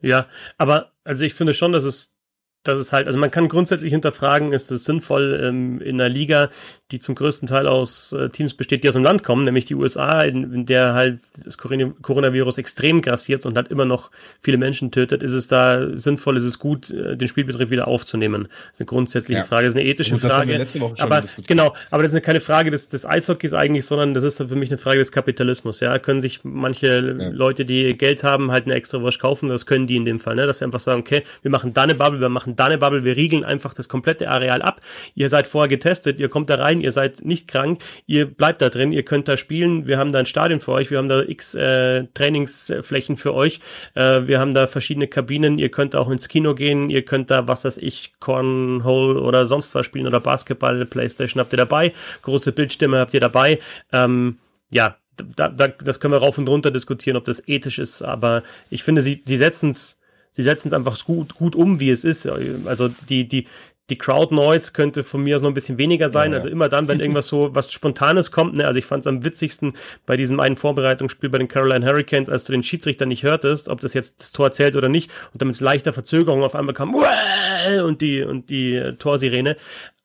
Ja, 0.00 0.26
aber 0.56 0.92
also 1.04 1.26
ich 1.26 1.34
finde 1.34 1.52
schon, 1.52 1.72
dass 1.72 1.84
es 1.84 2.16
dass 2.62 2.78
es 2.78 2.92
halt, 2.92 3.06
also 3.06 3.18
man 3.18 3.30
kann 3.30 3.48
grundsätzlich 3.48 3.92
hinterfragen, 3.92 4.52
ist 4.52 4.70
es 4.70 4.84
sinnvoll 4.84 5.40
ähm, 5.42 5.80
in 5.80 6.00
einer 6.00 6.10
Liga, 6.10 6.50
die 6.90 6.98
zum 6.98 7.14
größten 7.14 7.48
Teil 7.48 7.66
aus 7.66 8.12
äh, 8.12 8.28
Teams 8.28 8.54
besteht, 8.54 8.84
die 8.84 8.88
aus 8.88 8.94
dem 8.94 9.04
Land 9.04 9.22
kommen, 9.22 9.44
nämlich 9.44 9.64
die 9.64 9.74
USA, 9.74 10.22
in, 10.22 10.52
in 10.52 10.66
der 10.66 10.94
halt 10.94 11.20
das 11.44 11.56
Coronavirus 11.56 12.58
extrem 12.58 13.00
grassiert 13.00 13.46
und 13.46 13.56
halt 13.56 13.68
immer 13.68 13.84
noch 13.84 14.10
viele 14.40 14.58
Menschen 14.58 14.90
tötet, 14.90 15.22
ist 15.22 15.32
es 15.32 15.48
da 15.48 15.96
sinnvoll, 15.96 16.36
ist 16.36 16.44
es 16.44 16.58
gut, 16.58 16.90
äh, 16.90 17.16
den 17.16 17.28
Spielbetrieb 17.28 17.70
wieder 17.70 17.88
aufzunehmen? 17.88 18.48
Das 18.48 18.72
ist 18.72 18.80
eine 18.80 18.86
grundsätzliche 18.86 19.40
ja. 19.40 19.46
Frage, 19.46 19.66
das 19.66 19.74
ist 19.74 19.80
eine 19.80 19.88
ethische 19.88 20.12
Gut, 20.12 20.20
Frage. 20.20 20.66
aber 20.98 21.22
genau, 21.46 21.74
aber 21.90 22.02
das 22.02 22.12
ist 22.12 22.22
keine 22.22 22.40
Frage 22.40 22.70
des, 22.70 22.88
des 22.88 23.06
Eishockeys 23.06 23.54
eigentlich, 23.54 23.86
sondern 23.86 24.14
das 24.14 24.24
ist 24.24 24.36
für 24.36 24.56
mich 24.56 24.70
eine 24.70 24.78
Frage 24.78 24.98
des 24.98 25.12
Kapitalismus. 25.12 25.80
Ja, 25.80 25.98
können 25.98 26.20
sich 26.20 26.40
manche 26.42 27.16
ja. 27.18 27.28
Leute, 27.30 27.64
die 27.64 27.96
Geld 27.96 28.24
haben, 28.24 28.50
halt 28.50 28.66
eine 28.66 28.74
extra 28.74 29.02
Wasch 29.02 29.18
kaufen, 29.18 29.48
das 29.48 29.66
können 29.66 29.86
die 29.86 29.96
in 29.96 30.04
dem 30.04 30.20
Fall, 30.20 30.34
ne? 30.34 30.46
dass 30.46 30.58
sie 30.58 30.64
einfach 30.64 30.80
sagen, 30.80 31.00
okay, 31.00 31.22
wir 31.42 31.50
machen 31.50 31.72
da 31.72 31.82
eine 31.82 31.94
Bubble, 31.94 32.20
wir 32.20 32.28
machen 32.28 32.49
da 32.56 32.66
eine 32.66 32.78
Bubble, 32.78 33.04
wir 33.04 33.16
riegeln 33.16 33.44
einfach 33.44 33.74
das 33.74 33.88
komplette 33.88 34.30
Areal 34.30 34.62
ab. 34.62 34.80
Ihr 35.14 35.28
seid 35.28 35.46
vorher 35.46 35.68
getestet, 35.68 36.18
ihr 36.18 36.28
kommt 36.28 36.50
da 36.50 36.56
rein, 36.56 36.80
ihr 36.80 36.92
seid 36.92 37.24
nicht 37.24 37.48
krank, 37.48 37.82
ihr 38.06 38.26
bleibt 38.26 38.62
da 38.62 38.68
drin, 38.68 38.92
ihr 38.92 39.04
könnt 39.04 39.28
da 39.28 39.36
spielen, 39.36 39.86
wir 39.86 39.98
haben 39.98 40.12
da 40.12 40.20
ein 40.20 40.26
Stadion 40.26 40.60
für 40.60 40.72
euch, 40.72 40.90
wir 40.90 40.98
haben 40.98 41.08
da 41.08 41.22
x 41.22 41.54
äh, 41.54 42.04
Trainingsflächen 42.14 43.16
für 43.16 43.34
euch, 43.34 43.60
äh, 43.94 44.22
wir 44.26 44.40
haben 44.40 44.54
da 44.54 44.66
verschiedene 44.66 45.06
Kabinen, 45.06 45.58
ihr 45.58 45.70
könnt 45.70 45.96
auch 45.96 46.10
ins 46.10 46.28
Kino 46.28 46.54
gehen, 46.54 46.90
ihr 46.90 47.04
könnt 47.04 47.30
da, 47.30 47.46
was 47.46 47.64
weiß 47.64 47.78
ich, 47.78 48.12
Cornhole 48.20 49.20
oder 49.20 49.46
sonst 49.46 49.74
was 49.74 49.86
spielen 49.86 50.06
oder 50.06 50.20
Basketball, 50.20 50.84
Playstation 50.86 51.40
habt 51.40 51.52
ihr 51.52 51.58
dabei, 51.58 51.92
große 52.22 52.52
Bildstimme 52.52 52.98
habt 52.98 53.14
ihr 53.14 53.20
dabei, 53.20 53.58
ähm, 53.92 54.38
ja, 54.70 54.96
da, 55.36 55.48
da, 55.48 55.68
das 55.68 56.00
können 56.00 56.14
wir 56.14 56.18
rauf 56.18 56.38
und 56.38 56.48
runter 56.48 56.70
diskutieren, 56.70 57.16
ob 57.16 57.24
das 57.24 57.46
ethisch 57.46 57.78
ist, 57.78 58.02
aber 58.02 58.42
ich 58.70 58.82
finde, 58.82 59.02
sie, 59.02 59.22
sie 59.26 59.36
setzen 59.36 59.70
es 59.70 59.99
sie 60.32 60.42
setzen 60.42 60.68
es 60.68 60.74
einfach 60.74 61.04
gut, 61.04 61.34
gut 61.34 61.56
um, 61.56 61.80
wie 61.80 61.90
es 61.90 62.04
ist. 62.04 62.26
Also 62.66 62.88
die, 63.08 63.26
die, 63.26 63.46
die 63.90 63.98
Crowd 63.98 64.34
Noise 64.34 64.72
könnte 64.72 65.04
von 65.04 65.22
mir 65.22 65.34
aus 65.34 65.42
noch 65.42 65.50
ein 65.50 65.54
bisschen 65.54 65.78
weniger 65.78 66.08
sein. 66.08 66.30
Ja. 66.30 66.38
Also 66.38 66.48
immer 66.48 66.68
dann, 66.68 66.88
wenn 66.88 67.00
irgendwas 67.00 67.26
so 67.26 67.54
was 67.54 67.72
Spontanes 67.72 68.30
kommt. 68.30 68.54
Ne? 68.56 68.66
Also 68.66 68.78
ich 68.78 68.86
fand 68.86 69.00
es 69.00 69.06
am 69.06 69.24
witzigsten 69.24 69.74
bei 70.06 70.16
diesem 70.16 70.40
einen 70.40 70.56
Vorbereitungsspiel 70.56 71.28
bei 71.28 71.38
den 71.38 71.48
Caroline 71.48 71.84
Hurricanes, 71.84 72.30
als 72.30 72.44
du 72.44 72.52
den 72.52 72.62
Schiedsrichter 72.62 73.06
nicht 73.06 73.24
hörtest, 73.24 73.68
ob 73.68 73.80
das 73.80 73.92
jetzt 73.94 74.20
das 74.20 74.32
Tor 74.32 74.52
zählt 74.52 74.76
oder 74.76 74.88
nicht. 74.88 75.10
Und 75.32 75.42
dann 75.42 75.48
mit 75.48 75.60
leichter 75.60 75.92
Verzögerung 75.92 76.42
auf 76.42 76.54
einmal 76.54 76.74
kam 76.74 76.94
und 77.84 78.00
die 78.00 78.22
und 78.22 78.48
die 78.48 78.76
äh, 78.76 78.94
Torsirene. 78.94 79.56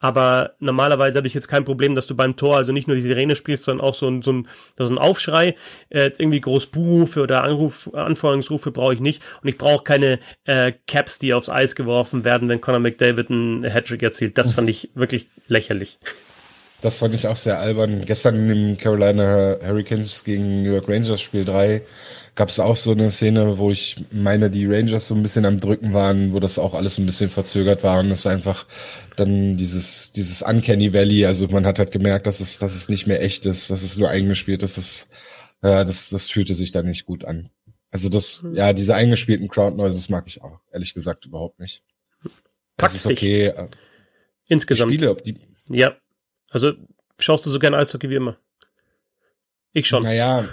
Aber 0.06 0.52
normalerweise 0.60 1.18
habe 1.18 1.26
ich 1.26 1.34
jetzt 1.34 1.48
kein 1.48 1.66
Problem, 1.66 1.96
dass 1.96 2.06
du 2.06 2.14
beim 2.14 2.36
Tor 2.36 2.58
also 2.58 2.72
nicht 2.72 2.88
nur 2.88 2.96
die 2.96 3.02
Sirene 3.02 3.36
spielst, 3.36 3.64
sondern 3.64 3.84
auch 3.84 3.96
so 3.96 4.08
ein, 4.08 4.22
so 4.22 4.34
ein, 4.34 4.48
so 4.78 4.86
ein 4.86 5.00
Aufschrei. 5.00 5.56
Äh, 5.90 6.04
jetzt 6.04 6.20
irgendwie 6.20 6.42
groß 6.42 6.68
Buhrufe 6.68 7.24
oder 7.24 7.44
Anruf, 7.44 7.90
Anforderungsrufe 7.92 8.70
brauche 8.70 8.94
ich 8.94 9.00
nicht. 9.00 9.24
Und 9.42 9.50
ich 9.50 9.58
brauche 9.58 9.84
keine 9.84 10.20
äh, 10.46 10.74
Caps, 10.86 11.18
die 11.18 11.34
aufs 11.34 11.50
Eis 11.50 11.76
geworfen 11.76 12.24
werden, 12.24 12.50
wenn 12.50 12.62
Conor 12.62 12.82
McDavid 12.82 13.32
einen 13.32 13.64
Hattrick 13.64 14.04
erzielt. 14.04 14.38
Das 14.38 14.52
fand 14.52 14.70
ich 14.70 14.92
wirklich 14.94 15.28
lächerlich. 15.48 15.98
Das 16.84 17.00
fand 17.00 17.16
ich 17.16 17.28
auch 17.28 17.36
sehr 17.36 17.60
albern. 17.60 18.06
Gestern 18.06 18.48
im 18.48 18.78
Carolina 18.78 19.58
Hurricanes 19.66 20.24
gegen 20.24 20.62
New 20.62 20.74
York 20.74 20.88
Rangers 20.88 21.20
Spiel 21.20 21.44
3 21.44 21.82
gab 22.36 22.50
es 22.50 22.60
auch 22.60 22.76
so 22.76 22.92
eine 22.92 23.10
Szene, 23.10 23.58
wo 23.58 23.72
ich 23.72 23.96
meine, 24.12 24.52
die 24.52 24.66
Rangers 24.66 25.08
so 25.08 25.16
ein 25.16 25.24
bisschen 25.24 25.46
am 25.46 25.60
Drücken 25.60 25.94
waren, 25.94 26.34
wo 26.34 26.40
das 26.40 26.60
auch 26.60 26.74
alles 26.74 26.98
ein 26.98 27.06
bisschen 27.06 27.30
verzögert 27.30 27.84
war 27.84 28.00
und 28.00 28.12
es 28.12 28.28
einfach 28.28 28.66
dann 29.16 29.56
dieses, 29.56 30.12
dieses 30.12 30.42
Uncanny 30.42 30.94
Valley, 30.94 31.26
also 31.26 31.48
man 31.48 31.66
hat 31.66 31.80
halt 31.80 31.92
gemerkt, 31.92 32.28
dass 32.28 32.42
es, 32.42 32.60
dass 32.60 32.76
es 32.76 32.90
nicht 32.90 33.08
mehr 33.08 33.24
echt 33.24 33.46
ist, 33.46 33.72
dass 33.72 33.84
es 33.84 33.98
nur 33.98 34.10
eingespielt 34.10 34.64
ist, 34.64 34.78
das, 34.78 35.10
ja, 35.64 35.84
das, 35.86 36.10
das 36.10 36.30
fühlte 36.30 36.54
sich 36.54 36.72
dann 36.72 36.86
nicht 36.86 37.06
gut 37.06 37.24
an. 37.24 37.50
Also 37.90 38.10
das, 38.10 38.44
mhm. 38.44 38.56
ja, 38.56 38.74
diese 38.74 38.96
eingespielten 38.96 39.48
Crowd 39.48 39.78
Noises 39.78 40.10
mag 40.10 40.26
ich 40.28 40.42
auch, 40.42 40.60
ehrlich 40.74 40.94
gesagt, 40.94 41.26
überhaupt 41.26 41.60
nicht. 41.60 41.84
Das 42.76 42.94
ist 42.94 43.06
okay. 43.06 43.52
Dich. 43.52 43.58
Äh, 43.58 43.68
Insgesamt. 44.48 44.92
Spiele, 44.92 45.12
ob 45.12 45.24
die. 45.24 45.40
Ja. 45.70 45.96
Also 46.50 46.74
schaust 47.18 47.46
du 47.46 47.50
so 47.50 47.60
gerne 47.60 47.78
Eishockey 47.78 48.10
wie 48.10 48.16
immer? 48.16 48.38
Ich 49.72 49.88
schon. 49.88 50.04
Naja, 50.04 50.46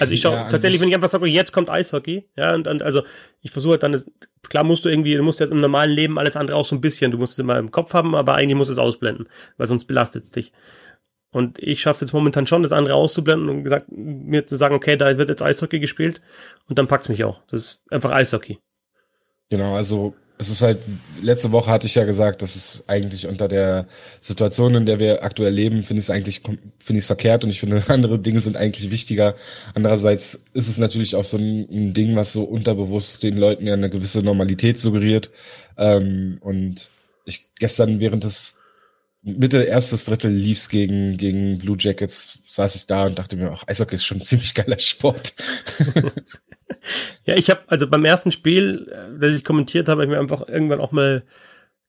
also 0.00 0.12
ich 0.12 0.20
schaue 0.22 0.34
ja, 0.34 0.48
tatsächlich, 0.48 0.80
wenn 0.80 0.88
ich 0.88 0.94
einfach 0.94 1.08
sage, 1.08 1.26
jetzt 1.26 1.52
kommt 1.52 1.70
Eishockey, 1.70 2.28
ja, 2.36 2.54
und, 2.54 2.66
und 2.66 2.82
also 2.82 3.02
ich 3.40 3.50
versuche 3.50 3.78
dann, 3.78 3.92
das, 3.92 4.10
klar 4.48 4.64
musst 4.64 4.84
du 4.84 4.88
irgendwie, 4.88 5.14
du 5.14 5.22
musst 5.22 5.40
jetzt 5.40 5.50
im 5.50 5.58
normalen 5.58 5.90
Leben 5.90 6.18
alles 6.18 6.36
andere 6.36 6.56
auch 6.56 6.66
so 6.66 6.74
ein 6.74 6.80
bisschen, 6.80 7.10
du 7.10 7.18
musst 7.18 7.34
es 7.34 7.38
immer 7.38 7.58
im 7.58 7.70
Kopf 7.70 7.94
haben, 7.94 8.14
aber 8.14 8.34
eigentlich 8.34 8.56
musst 8.56 8.70
du 8.70 8.72
es 8.72 8.78
ausblenden, 8.78 9.28
weil 9.56 9.66
sonst 9.66 9.86
belastet 9.86 10.24
es 10.24 10.30
dich. 10.30 10.52
Und 11.30 11.58
ich 11.58 11.80
schaffe 11.80 11.94
es 11.94 12.00
jetzt 12.02 12.12
momentan 12.12 12.46
schon, 12.46 12.62
das 12.62 12.72
andere 12.72 12.94
auszublenden 12.94 13.48
und 13.48 13.64
gesagt, 13.64 13.86
mir 13.90 14.46
zu 14.46 14.56
sagen, 14.56 14.74
okay, 14.74 14.96
da 14.96 15.16
wird 15.16 15.30
jetzt 15.30 15.42
Eishockey 15.42 15.80
gespielt 15.80 16.20
und 16.68 16.78
dann 16.78 16.88
packt's 16.88 17.08
mich 17.08 17.24
auch. 17.24 17.40
Das 17.50 17.62
ist 17.62 17.82
einfach 17.90 18.10
Eishockey. 18.10 18.58
Genau, 19.48 19.74
also 19.74 20.14
es 20.38 20.50
ist 20.50 20.62
halt, 20.62 20.78
letzte 21.20 21.52
Woche 21.52 21.70
hatte 21.70 21.86
ich 21.86 21.94
ja 21.94 22.04
gesagt, 22.04 22.42
dass 22.42 22.56
es 22.56 22.84
eigentlich 22.88 23.26
unter 23.26 23.48
der 23.48 23.86
Situation, 24.20 24.74
in 24.74 24.86
der 24.86 24.98
wir 24.98 25.22
aktuell 25.22 25.52
leben, 25.52 25.82
finde 25.82 26.00
ich 26.00 26.06
es 26.06 26.10
eigentlich, 26.10 26.42
finde 26.42 26.58
ich 26.88 26.98
es 26.98 27.06
verkehrt 27.06 27.44
und 27.44 27.50
ich 27.50 27.60
finde, 27.60 27.82
andere 27.88 28.18
Dinge 28.18 28.40
sind 28.40 28.56
eigentlich 28.56 28.90
wichtiger. 28.90 29.36
Andererseits 29.74 30.42
ist 30.52 30.68
es 30.68 30.78
natürlich 30.78 31.14
auch 31.14 31.24
so 31.24 31.36
ein, 31.36 31.68
ein 31.70 31.94
Ding, 31.94 32.16
was 32.16 32.32
so 32.32 32.42
unterbewusst 32.42 33.22
den 33.22 33.36
Leuten 33.36 33.66
ja 33.66 33.74
eine 33.74 33.90
gewisse 33.90 34.22
Normalität 34.22 34.78
suggeriert. 34.78 35.30
Ähm, 35.78 36.38
und 36.40 36.88
ich 37.24 37.50
gestern 37.58 38.00
während 38.00 38.24
des 38.24 38.58
Mitte 39.22 39.62
erstes 39.62 40.06
Drittel 40.06 40.32
lief's 40.32 40.68
gegen, 40.68 41.16
gegen 41.16 41.58
Blue 41.58 41.76
Jackets, 41.78 42.40
saß 42.48 42.74
ich 42.74 42.86
da 42.86 43.04
und 43.04 43.18
dachte 43.18 43.36
mir, 43.36 43.52
ach, 43.52 43.62
Eishockey 43.68 43.94
ist 43.94 44.04
schon 44.04 44.18
ein 44.18 44.24
ziemlich 44.24 44.54
geiler 44.54 44.80
Sport. 44.80 45.34
Ja, 47.24 47.36
ich 47.36 47.50
habe 47.50 47.60
also 47.66 47.86
beim 47.86 48.04
ersten 48.04 48.32
Spiel, 48.32 48.88
äh, 48.90 49.18
das 49.18 49.36
ich 49.36 49.44
kommentiert 49.44 49.88
habe, 49.88 50.02
ich 50.04 50.10
mir 50.10 50.18
einfach 50.18 50.48
irgendwann 50.48 50.80
auch 50.80 50.92
mal 50.92 51.22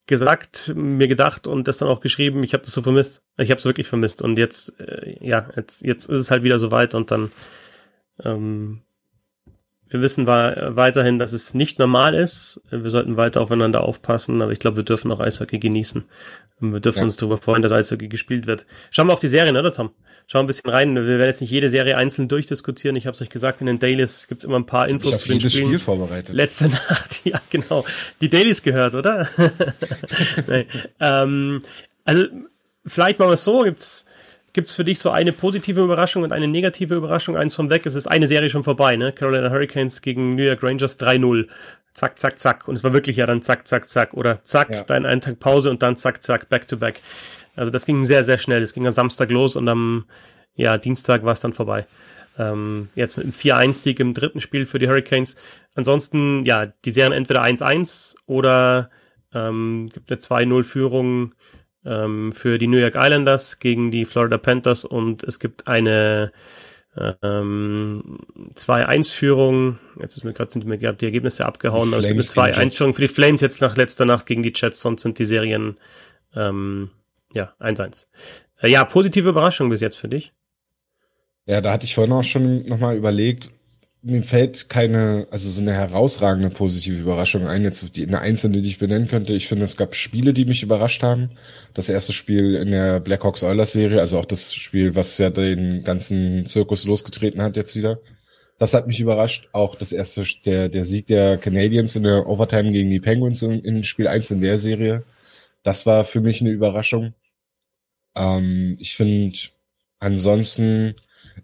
gesagt, 0.06 0.74
mir 0.76 1.08
gedacht 1.08 1.48
und 1.48 1.68
das 1.68 1.78
dann 1.78 1.90
auch 1.90 2.02
geschrieben. 2.02 2.44
Ich 2.44 2.54
habe 2.54 2.64
das 2.64 2.74
so 2.74 2.82
vermisst. 2.82 3.24
Ich 3.38 3.52
habe 3.52 3.60
es 3.60 3.66
wirklich 3.66 3.88
vermisst. 3.88 4.22
Und 4.22 4.38
jetzt, 4.38 4.80
äh, 4.80 5.16
ja, 5.22 5.50
jetzt, 5.56 5.82
jetzt 5.82 6.10
ist 6.10 6.20
es 6.20 6.32
halt 6.32 6.44
wieder 6.44 6.60
soweit 6.60 6.94
und 6.94 7.10
dann 7.12 7.32
ähm, 8.24 8.82
wir 9.94 10.02
wissen 10.02 10.26
war, 10.26 10.76
weiterhin, 10.76 11.20
dass 11.20 11.34
es 11.34 11.54
nicht 11.54 11.78
normal 11.78 12.16
ist. 12.16 12.64
Wir 12.72 12.90
sollten 12.90 13.16
weiter 13.16 13.42
aufeinander 13.42 13.84
aufpassen, 13.84 14.42
aber 14.42 14.52
ich 14.52 14.58
glaube, 14.58 14.78
wir 14.78 14.84
dürfen 14.84 15.12
auch 15.12 15.20
Eishockey 15.20 15.60
genießen. 15.60 16.04
Wir 16.60 16.80
dürfen 16.80 17.00
ja. 17.00 17.04
uns 17.04 17.18
darüber 17.18 17.38
freuen, 17.38 17.62
dass 17.62 17.72
Eishockey 17.72 18.08
gespielt 18.08 18.48
wird. 18.48 18.66
Schauen 18.90 19.08
wir 19.08 19.14
auf 19.14 19.20
die 19.20 19.28
Serien, 19.28 19.56
oder 19.56 19.72
Tom? 19.72 19.92
Schauen 20.28 20.40
wir 20.40 20.44
ein 20.44 20.48
bisschen 20.48 20.70
rein. 20.70 20.96
Wir 20.96 21.06
werden 21.06 21.28
jetzt 21.28 21.42
nicht 21.42 21.52
jede 21.52 21.70
Serie 21.70 21.98
einzeln 21.98 22.28
durchdiskutieren. 22.28 22.96
Ich 22.96 23.06
habe 23.06 23.16
es 23.16 23.22
euch 23.22 23.30
gesagt, 23.30 23.62
in 23.62 23.68
den 23.68 23.80
Dailies 23.80 24.28
gibt's 24.28 24.44
immer 24.44 24.58
ein 24.58 24.66
paar 24.66 24.88
Infos 24.88 25.14
ich 25.14 25.22
zu 25.22 25.28
den 25.28 25.40
Spielen. 25.42 25.68
Spiel 25.68 25.80
vorbereitet. 25.80 26.34
Letzte 26.34 26.70
Nacht, 26.70 27.22
ja 27.26 27.40
genau. 27.50 27.86
Die 28.22 28.30
Dailies 28.30 28.64
gehört, 28.64 28.96
oder? 28.96 29.30
nee. 30.48 30.66
ähm, 31.00 31.62
also 32.06 32.26
vielleicht 32.86 33.20
machen 33.20 33.30
wir 33.30 33.34
es 33.36 33.44
so, 33.44 33.62
gibt's 33.64 34.06
Gibt 34.54 34.68
es 34.68 34.76
für 34.76 34.84
dich 34.84 35.00
so 35.00 35.10
eine 35.10 35.34
positive 35.34 35.82
Überraschung 35.82 36.22
und 36.22 36.32
eine 36.32 36.48
negative 36.48 36.94
Überraschung? 36.94 37.36
Eins 37.36 37.56
von 37.56 37.72
weg, 37.72 37.88
es 37.88 37.96
ist 37.96 38.06
eine 38.06 38.28
Serie 38.28 38.52
schon 38.52 38.64
vorbei, 38.64 38.96
ne? 38.96 39.12
Carolina 39.12 39.50
Hurricanes 39.50 40.02
gegen 40.02 40.36
New 40.36 40.44
York 40.44 40.62
Rangers 40.62 41.00
3-0. 41.00 41.48
Zack, 41.96 42.20
zack, 42.20 42.40
zack. 42.40 42.68
Und 42.68 42.76
es 42.76 42.84
war 42.84 42.94
wirklich 42.94 43.18
ja 43.18 43.26
dann 43.26 43.42
zack, 43.42 43.68
zack, 43.68 43.90
zack. 43.90 44.14
Oder 44.14 44.44
zack, 44.44 44.70
ja. 44.70 44.84
dann 44.84 45.08
einen 45.08 45.22
Tag 45.22 45.40
Pause 45.40 45.72
und 45.72 45.82
dann 45.82 45.98
zack, 45.98 46.22
zack, 46.22 46.50
back 46.50 46.68
to 46.68 46.78
back. 46.78 47.00
Also 47.56 47.72
das 47.72 47.86
ging 47.86 48.04
sehr, 48.06 48.24
sehr 48.24 48.38
schnell. 48.38 48.62
Es 48.62 48.74
ging 48.74 48.86
am 48.86 48.92
Samstag 48.92 49.32
los 49.32 49.56
und 49.56 49.68
am 49.68 50.06
ja, 50.56 50.78
Dienstag 50.78 51.24
war 51.24 51.34
es 51.34 51.40
dann 51.40 51.54
vorbei. 51.54 51.86
Ähm, 52.38 52.90
jetzt 52.96 53.18
mit 53.18 53.26
einem 53.26 53.34
4-1-Sieg 53.34 54.00
im 54.00 54.14
dritten 54.14 54.42
Spiel 54.42 54.66
für 54.66 54.80
die 54.80 54.88
Hurricanes. 54.88 55.36
Ansonsten, 55.76 56.46
ja, 56.46 56.68
die 56.86 56.92
Serien 56.92 57.14
entweder 57.14 57.44
1-1 57.44 58.16
oder 58.26 58.90
ähm, 59.34 59.90
gibt 59.94 60.12
eine 60.12 60.20
2-0-Führung 60.20 61.36
ähm, 61.86 62.32
für 62.32 62.58
die 62.58 62.68
New 62.68 62.78
York 62.78 62.96
Islanders 62.96 63.60
gegen 63.60 63.92
die 63.92 64.06
Florida 64.06 64.38
Panthers 64.38 64.86
und 64.86 65.24
es 65.24 65.40
gibt 65.40 65.68
eine 65.68 66.32
ähm, 66.96 68.20
2-1-Führung. 68.56 69.80
Jetzt 70.00 70.18
ist 70.18 70.24
mir 70.24 70.34
gerade 70.34 70.52
sind 70.52 70.66
mir 70.66 70.78
gerade 70.78 70.98
die 70.98 71.06
Ergebnisse 71.06 71.46
abgehauen, 71.46 71.90
aber 71.94 72.00
es 72.00 72.08
gibt 72.08 72.38
eine 72.38 72.54
2-1-Führung 72.54 72.94
für 72.94 73.02
die 73.02 73.08
Flames 73.08 73.42
jetzt 73.42 73.62
nach 73.62 73.76
letzter 73.76 74.06
Nacht 74.06 74.26
gegen 74.26 74.44
die 74.44 74.54
Jets, 74.56 74.82
sonst 74.82 75.02
sind 75.02 75.20
die 75.20 75.26
Serien 75.26 75.78
ähm, 76.36 76.90
ja 77.34 77.54
1-1. 77.60 78.08
Äh, 78.62 78.70
ja, 78.70 78.84
positive 78.86 79.30
Überraschung 79.30 79.70
bis 79.70 79.82
jetzt 79.82 79.98
für 79.98 80.10
dich. 80.10 80.34
Ja, 81.46 81.62
da 81.62 81.74
hatte 81.74 81.86
ich 81.86 81.96
vorhin 81.96 82.14
auch 82.14 82.24
schon 82.24 82.66
nochmal 82.66 82.96
überlegt, 82.96 83.50
mir 84.06 84.22
fällt 84.22 84.68
keine, 84.70 85.28
also 85.32 85.50
so 85.50 85.62
eine 85.62 85.74
herausragende 85.74 86.50
positive 86.50 87.02
Überraschung 87.02 87.48
ein, 87.48 87.64
jetzt 87.64 87.96
die, 87.96 88.06
eine 88.06 88.20
einzelne, 88.20 88.62
die 88.62 88.70
ich 88.70 88.78
benennen 88.78 89.08
könnte. 89.08 89.32
Ich 89.34 89.48
finde, 89.48 89.64
es 89.64 89.78
gab 89.78 89.96
Spiele, 89.96 90.34
die 90.34 90.44
mich 90.44 90.62
überrascht 90.62 91.04
haben. 91.04 91.30
Das 91.74 91.88
erste 91.88 92.12
Spiel 92.12 92.56
in 92.56 92.72
der 92.72 93.00
Blackhawks 93.00 93.44
Oilers 93.44 93.72
Serie, 93.72 94.02
also 94.02 94.20
auch 94.20 94.26
das 94.26 94.54
Spiel, 94.54 94.96
was 94.96 95.18
ja 95.18 95.30
den 95.30 95.84
ganzen 95.86 96.46
Zirkus 96.46 96.86
losgetreten 96.86 97.42
hat 97.42 97.56
jetzt 97.56 97.78
wieder. 97.78 98.00
Das 98.60 98.74
hat 98.74 98.88
mich 98.88 99.00
überrascht. 99.00 99.48
Auch 99.54 99.76
das 99.76 99.94
erste, 99.94 100.26
der, 100.46 100.68
der 100.68 100.84
Sieg 100.84 101.08
der 101.08 101.38
Canadiens 101.38 101.96
in 101.96 102.04
der 102.04 102.28
Overtime 102.28 102.74
gegen 102.74 102.90
die 102.90 103.00
Penguins 103.00 103.42
in, 103.42 103.62
in 103.62 103.86
Spiel 103.86 104.10
1 104.10 104.32
in 104.32 104.42
der 104.42 104.58
Serie. 104.58 105.04
Das 105.64 105.86
war 105.86 106.04
für 106.04 106.20
mich 106.20 106.42
eine 106.42 106.50
Überraschung. 106.50 107.14
Ähm, 108.16 108.78
ich 108.80 108.96
finde, 108.96 109.38
ansonsten 110.00 110.96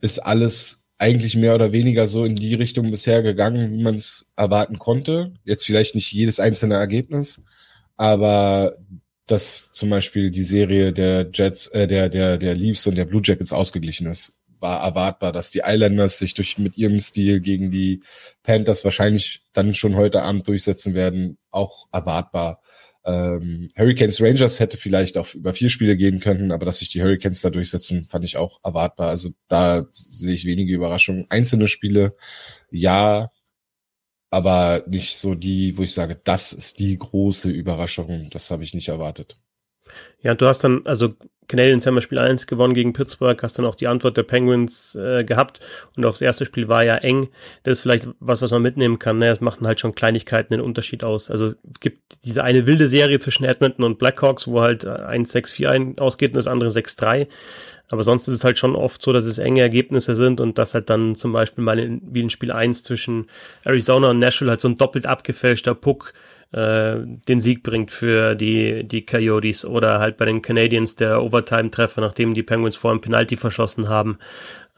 ist 0.01 0.19
alles 0.19 0.87
eigentlich 0.97 1.35
mehr 1.35 1.55
oder 1.55 1.71
weniger 1.71 2.07
so 2.07 2.25
in 2.25 2.35
die 2.35 2.53
Richtung 2.55 2.91
bisher 2.91 3.23
gegangen, 3.23 3.71
wie 3.71 3.83
man 3.83 3.95
es 3.95 4.31
erwarten 4.35 4.77
konnte. 4.77 5.33
Jetzt 5.45 5.65
vielleicht 5.65 5.95
nicht 5.95 6.11
jedes 6.11 6.39
einzelne 6.39 6.75
Ergebnis, 6.75 7.41
aber 7.95 8.77
dass 9.25 9.71
zum 9.71 9.89
Beispiel 9.89 10.31
die 10.31 10.43
Serie 10.43 10.91
der 10.91 11.29
Jets, 11.33 11.67
äh, 11.67 11.87
der, 11.87 12.09
der, 12.09 12.37
der 12.37 12.55
Leafs 12.55 12.87
und 12.87 12.95
der 12.95 13.05
Blue 13.05 13.21
Jackets 13.23 13.53
ausgeglichen 13.53 14.07
ist, 14.07 14.39
war 14.59 14.81
erwartbar, 14.81 15.31
dass 15.31 15.51
die 15.51 15.61
Islanders 15.63 16.19
sich 16.19 16.33
durch 16.33 16.57
mit 16.57 16.77
ihrem 16.77 16.99
Stil 16.99 17.39
gegen 17.39 17.71
die 17.71 18.01
Panthers 18.43 18.83
wahrscheinlich 18.83 19.43
dann 19.53 19.73
schon 19.73 19.95
heute 19.95 20.23
Abend 20.23 20.47
durchsetzen 20.47 20.93
werden, 20.93 21.37
auch 21.51 21.87
erwartbar. 21.91 22.61
Ähm, 23.05 23.69
Hurricanes 23.77 24.21
Rangers 24.21 24.59
hätte 24.59 24.77
vielleicht 24.77 25.17
auch 25.17 25.33
über 25.33 25.53
vier 25.53 25.69
Spiele 25.69 25.95
gehen 25.97 26.19
können, 26.19 26.51
aber 26.51 26.65
dass 26.65 26.79
sich 26.79 26.89
die 26.89 27.01
Hurricanes 27.01 27.41
da 27.41 27.49
durchsetzen, 27.49 28.05
fand 28.05 28.25
ich 28.25 28.37
auch 28.37 28.59
erwartbar. 28.63 29.09
Also 29.09 29.29
da 29.47 29.87
sehe 29.91 30.33
ich 30.33 30.45
wenige 30.45 30.73
Überraschungen. 30.73 31.25
Einzelne 31.29 31.67
Spiele, 31.67 32.15
ja, 32.71 33.31
aber 34.31 34.83
nicht 34.87 35.15
so 35.17 35.35
die, 35.35 35.77
wo 35.77 35.83
ich 35.83 35.93
sage, 35.93 36.19
das 36.23 36.53
ist 36.53 36.79
die 36.79 36.97
große 36.97 37.49
Überraschung. 37.49 38.29
Das 38.31 38.51
habe 38.51 38.63
ich 38.63 38.73
nicht 38.73 38.89
erwartet. 38.89 39.39
Ja, 40.21 40.35
du 40.35 40.45
hast 40.45 40.63
dann, 40.63 40.81
also 40.85 41.13
Canadiens 41.49 41.85
haben 41.85 41.99
Spiel 41.99 42.19
1 42.19 42.47
gewonnen 42.47 42.75
gegen 42.75 42.93
Pittsburgh, 42.93 43.41
hast 43.41 43.57
dann 43.57 43.65
auch 43.65 43.75
die 43.75 43.87
Antwort 43.87 44.15
der 44.15 44.23
Penguins 44.23 44.95
äh, 44.95 45.23
gehabt 45.23 45.59
und 45.97 46.05
auch 46.05 46.11
das 46.11 46.21
erste 46.21 46.45
Spiel 46.45 46.67
war 46.67 46.83
ja 46.83 46.95
eng. 46.95 47.29
Das 47.63 47.79
ist 47.79 47.81
vielleicht 47.81 48.07
was, 48.19 48.41
was 48.41 48.51
man 48.51 48.61
mitnehmen 48.61 48.99
kann. 48.99 49.17
Ne? 49.17 49.29
Es 49.29 49.41
machen 49.41 49.65
halt 49.65 49.79
schon 49.79 49.95
Kleinigkeiten 49.95 50.53
den 50.53 50.61
Unterschied 50.61 51.03
aus. 51.03 51.29
Also 51.31 51.47
es 51.47 51.57
gibt 51.79 51.99
diese 52.23 52.43
eine 52.43 52.67
wilde 52.67 52.87
Serie 52.87 53.19
zwischen 53.19 53.45
Edmonton 53.45 53.83
und 53.83 53.97
Blackhawks, 53.97 54.47
wo 54.47 54.61
halt 54.61 54.85
1-6-4 54.85 55.99
ausgeht 55.99 56.31
und 56.31 56.37
das 56.37 56.47
andere 56.47 56.69
6-3. 56.69 57.27
Aber 57.91 58.03
sonst 58.03 58.27
ist 58.27 58.35
es 58.35 58.43
halt 58.43 58.59
schon 58.59 58.75
oft 58.75 59.01
so, 59.01 59.11
dass 59.11 59.25
es 59.25 59.39
enge 59.39 59.61
Ergebnisse 59.61 60.13
sind 60.13 60.39
und 60.39 60.59
dass 60.59 60.75
halt 60.75 60.91
dann 60.91 61.15
zum 61.15 61.33
Beispiel 61.33 61.63
mal 61.63 61.79
in, 61.79 62.01
wie 62.03 62.21
in 62.21 62.29
Spiel 62.29 62.51
1 62.51 62.83
zwischen 62.83 63.25
Arizona 63.63 64.11
und 64.11 64.19
Nashville 64.19 64.51
halt 64.51 64.61
so 64.61 64.67
ein 64.67 64.77
doppelt 64.77 65.07
abgefälschter 65.07 65.73
Puck 65.73 66.13
äh, 66.51 66.97
den 67.27 67.39
Sieg 67.39 67.63
bringt 67.63 67.91
für 67.91 68.35
die, 68.35 68.87
die 68.87 69.05
Coyotes 69.05 69.65
oder 69.65 69.99
halt 69.99 70.17
bei 70.17 70.25
den 70.25 70.41
Canadiens 70.41 70.95
der 70.95 71.21
Overtime-Treffer, 71.21 72.01
nachdem 72.01 72.33
die 72.33 72.43
Penguins 72.43 72.75
vor 72.75 72.91
einem 72.91 73.01
Penalty 73.01 73.37
verschossen 73.37 73.89
haben. 73.89 74.17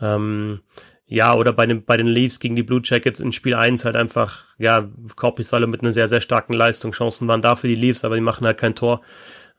Ähm, 0.01 0.61
ja, 1.07 1.33
oder 1.33 1.51
bei 1.51 1.65
den, 1.65 1.83
bei 1.83 1.97
den 1.97 2.07
Leafs 2.07 2.39
gegen 2.39 2.55
die 2.55 2.63
Blue 2.63 2.81
Jackets 2.83 3.19
in 3.19 3.33
Spiel 3.33 3.53
1 3.53 3.83
halt 3.83 3.95
einfach, 3.97 4.45
ja, 4.57 4.89
Korpisalo 5.15 5.67
mit 5.67 5.81
einer 5.81 5.91
sehr, 5.91 6.07
sehr 6.07 6.21
starken 6.21 6.53
Leistung. 6.53 6.93
Chancen 6.93 7.27
waren 7.27 7.41
da 7.41 7.55
für 7.55 7.67
die 7.67 7.75
Leafs, 7.75 8.05
aber 8.05 8.15
die 8.15 8.21
machen 8.21 8.45
halt 8.45 8.57
kein 8.57 8.75
Tor. 8.75 9.01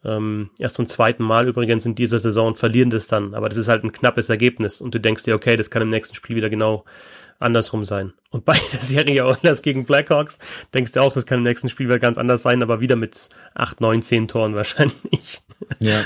Ähm, 0.04 0.50
erst 0.58 0.76
zum 0.76 0.86
zweiten 0.86 1.22
Mal 1.22 1.46
übrigens 1.46 1.86
in 1.86 1.94
dieser 1.94 2.18
Saison 2.18 2.56
verlieren 2.56 2.90
das 2.90 3.06
dann, 3.06 3.34
aber 3.34 3.48
das 3.48 3.58
ist 3.58 3.68
halt 3.68 3.84
ein 3.84 3.92
knappes 3.92 4.28
Ergebnis 4.30 4.80
und 4.80 4.94
du 4.94 4.98
denkst 4.98 5.22
dir, 5.22 5.34
okay, 5.34 5.56
das 5.56 5.70
kann 5.70 5.82
im 5.82 5.90
nächsten 5.90 6.16
Spiel 6.16 6.36
wieder 6.36 6.50
genau 6.50 6.84
andersrum 7.42 7.84
sein. 7.84 8.12
Und 8.30 8.44
bei 8.44 8.58
der 8.72 8.80
Serie 8.80 9.26
Oilers 9.26 9.62
gegen 9.62 9.84
Blackhawks 9.84 10.38
denkst 10.74 10.92
du 10.92 11.00
auch, 11.00 11.12
das 11.12 11.26
kann 11.26 11.38
im 11.38 11.44
nächsten 11.44 11.68
Spiel 11.68 11.86
wieder 11.86 11.98
ganz 11.98 12.18
anders 12.18 12.42
sein, 12.42 12.62
aber 12.62 12.80
wieder 12.80 12.96
mit 12.96 13.28
8, 13.54 13.80
9, 13.80 14.02
10 14.02 14.28
Toren 14.28 14.54
wahrscheinlich. 14.54 15.42
Ja. 15.78 16.04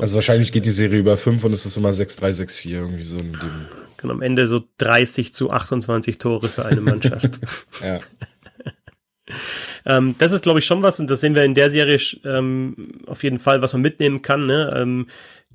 Also 0.00 0.16
wahrscheinlich 0.16 0.52
geht 0.52 0.66
die 0.66 0.70
Serie 0.70 0.98
über 0.98 1.16
5 1.16 1.44
und 1.44 1.52
es 1.52 1.66
ist 1.66 1.76
immer 1.76 1.90
6-3, 1.90 2.42
6-4 2.42 2.70
irgendwie 2.70 3.02
so 3.02 3.18
in 3.18 3.32
dem. 3.32 3.66
Kann 3.96 4.10
am 4.10 4.22
Ende 4.22 4.46
so 4.46 4.64
30 4.78 5.32
zu 5.32 5.50
28 5.50 6.18
Tore 6.18 6.48
für 6.48 6.66
eine 6.66 6.80
Mannschaft. 6.80 7.40
ja. 7.82 8.00
ähm, 9.86 10.14
das 10.18 10.32
ist, 10.32 10.42
glaube 10.42 10.58
ich, 10.58 10.64
schon 10.64 10.82
was, 10.82 11.00
und 11.00 11.10
das 11.10 11.20
sehen 11.20 11.34
wir 11.34 11.44
in 11.44 11.54
der 11.54 11.70
Serie 11.70 11.98
ähm, 12.24 13.00
auf 13.06 13.22
jeden 13.22 13.38
Fall, 13.38 13.62
was 13.62 13.72
man 13.72 13.82
mitnehmen 13.82 14.22
kann. 14.22 14.46
Ne? 14.46 14.74
Ähm, 14.76 15.06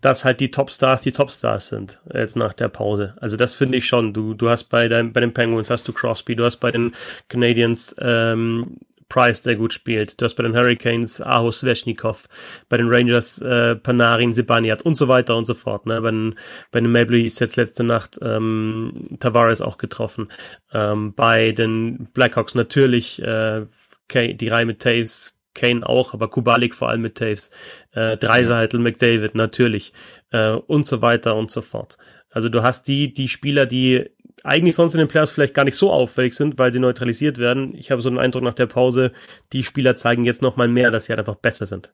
dass 0.01 0.25
halt 0.25 0.39
die 0.39 0.51
Topstars 0.51 1.01
die 1.03 1.11
Topstars 1.11 1.67
sind, 1.67 1.99
jetzt 2.13 2.35
nach 2.35 2.53
der 2.53 2.69
Pause. 2.69 3.15
Also 3.21 3.37
das 3.37 3.53
finde 3.53 3.77
ich 3.77 3.87
schon. 3.87 4.13
Du, 4.13 4.33
du 4.33 4.49
hast 4.49 4.65
bei, 4.65 4.87
dein, 4.87 5.13
bei 5.13 5.21
den 5.21 5.33
Penguins 5.33 5.69
hast 5.69 5.87
du 5.87 5.93
Crosby, 5.93 6.35
du 6.35 6.43
hast 6.43 6.57
bei 6.57 6.71
den 6.71 6.93
Canadiens 7.29 7.95
ähm, 7.99 8.77
Price, 9.11 9.41
der 9.41 9.57
gut 9.57 9.73
spielt. 9.73 10.21
Du 10.21 10.25
hast 10.25 10.35
bei 10.35 10.43
den 10.43 10.55
Hurricanes 10.55 11.21
Aho 11.21 11.51
Sveshnikov, 11.51 12.29
bei 12.69 12.77
den 12.77 12.87
Rangers 12.87 13.41
äh, 13.41 13.75
Panarin, 13.75 14.31
Sibaniat 14.31 14.83
und 14.83 14.93
so 14.93 15.09
weiter 15.09 15.35
und 15.35 15.43
so 15.43 15.53
fort. 15.53 15.85
Ne? 15.85 16.01
Bei 16.01 16.11
den, 16.11 16.35
bei 16.71 16.79
den 16.79 16.93
Maple 16.93 17.17
Leafs 17.17 17.39
jetzt 17.39 17.57
letzte 17.57 17.83
Nacht 17.83 18.17
ähm, 18.21 18.93
Tavares 19.19 19.61
auch 19.61 19.77
getroffen. 19.77 20.29
Ähm, 20.73 21.13
bei 21.13 21.51
den 21.51 22.07
Blackhawks 22.13 22.55
natürlich 22.55 23.21
äh, 23.21 23.65
die 24.13 24.47
Reihe 24.47 24.65
mit 24.65 24.79
Taves, 24.79 25.40
Kane 25.53 25.87
auch, 25.87 26.13
aber 26.13 26.29
Kubalik 26.29 26.75
vor 26.75 26.89
allem 26.89 27.01
mit 27.01 27.15
Taves, 27.15 27.49
äh, 27.91 28.17
Dreiseitel, 28.17 28.79
McDavid 28.79 29.35
natürlich 29.35 29.93
äh, 30.31 30.51
und 30.51 30.87
so 30.87 31.01
weiter 31.01 31.35
und 31.35 31.51
so 31.51 31.61
fort. 31.61 31.97
Also 32.29 32.49
du 32.49 32.63
hast 32.63 32.87
die, 32.87 33.13
die 33.13 33.27
Spieler, 33.27 33.65
die 33.65 34.09
eigentlich 34.43 34.75
sonst 34.75 34.93
in 34.93 34.99
den 34.99 35.07
Playoffs 35.07 35.31
vielleicht 35.31 35.53
gar 35.53 35.65
nicht 35.65 35.75
so 35.75 35.91
auffällig 35.91 36.33
sind, 36.33 36.57
weil 36.57 36.73
sie 36.73 36.79
neutralisiert 36.79 37.37
werden. 37.37 37.75
Ich 37.75 37.91
habe 37.91 38.01
so 38.01 38.09
den 38.09 38.19
Eindruck 38.19 38.43
nach 38.43 38.55
der 38.55 38.65
Pause, 38.65 39.11
die 39.53 39.63
Spieler 39.63 39.95
zeigen 39.95 40.23
jetzt 40.23 40.41
noch 40.41 40.55
mal 40.55 40.67
mehr, 40.67 40.91
dass 40.91 41.05
sie 41.05 41.11
halt 41.11 41.19
einfach 41.19 41.35
besser 41.35 41.65
sind. 41.65 41.93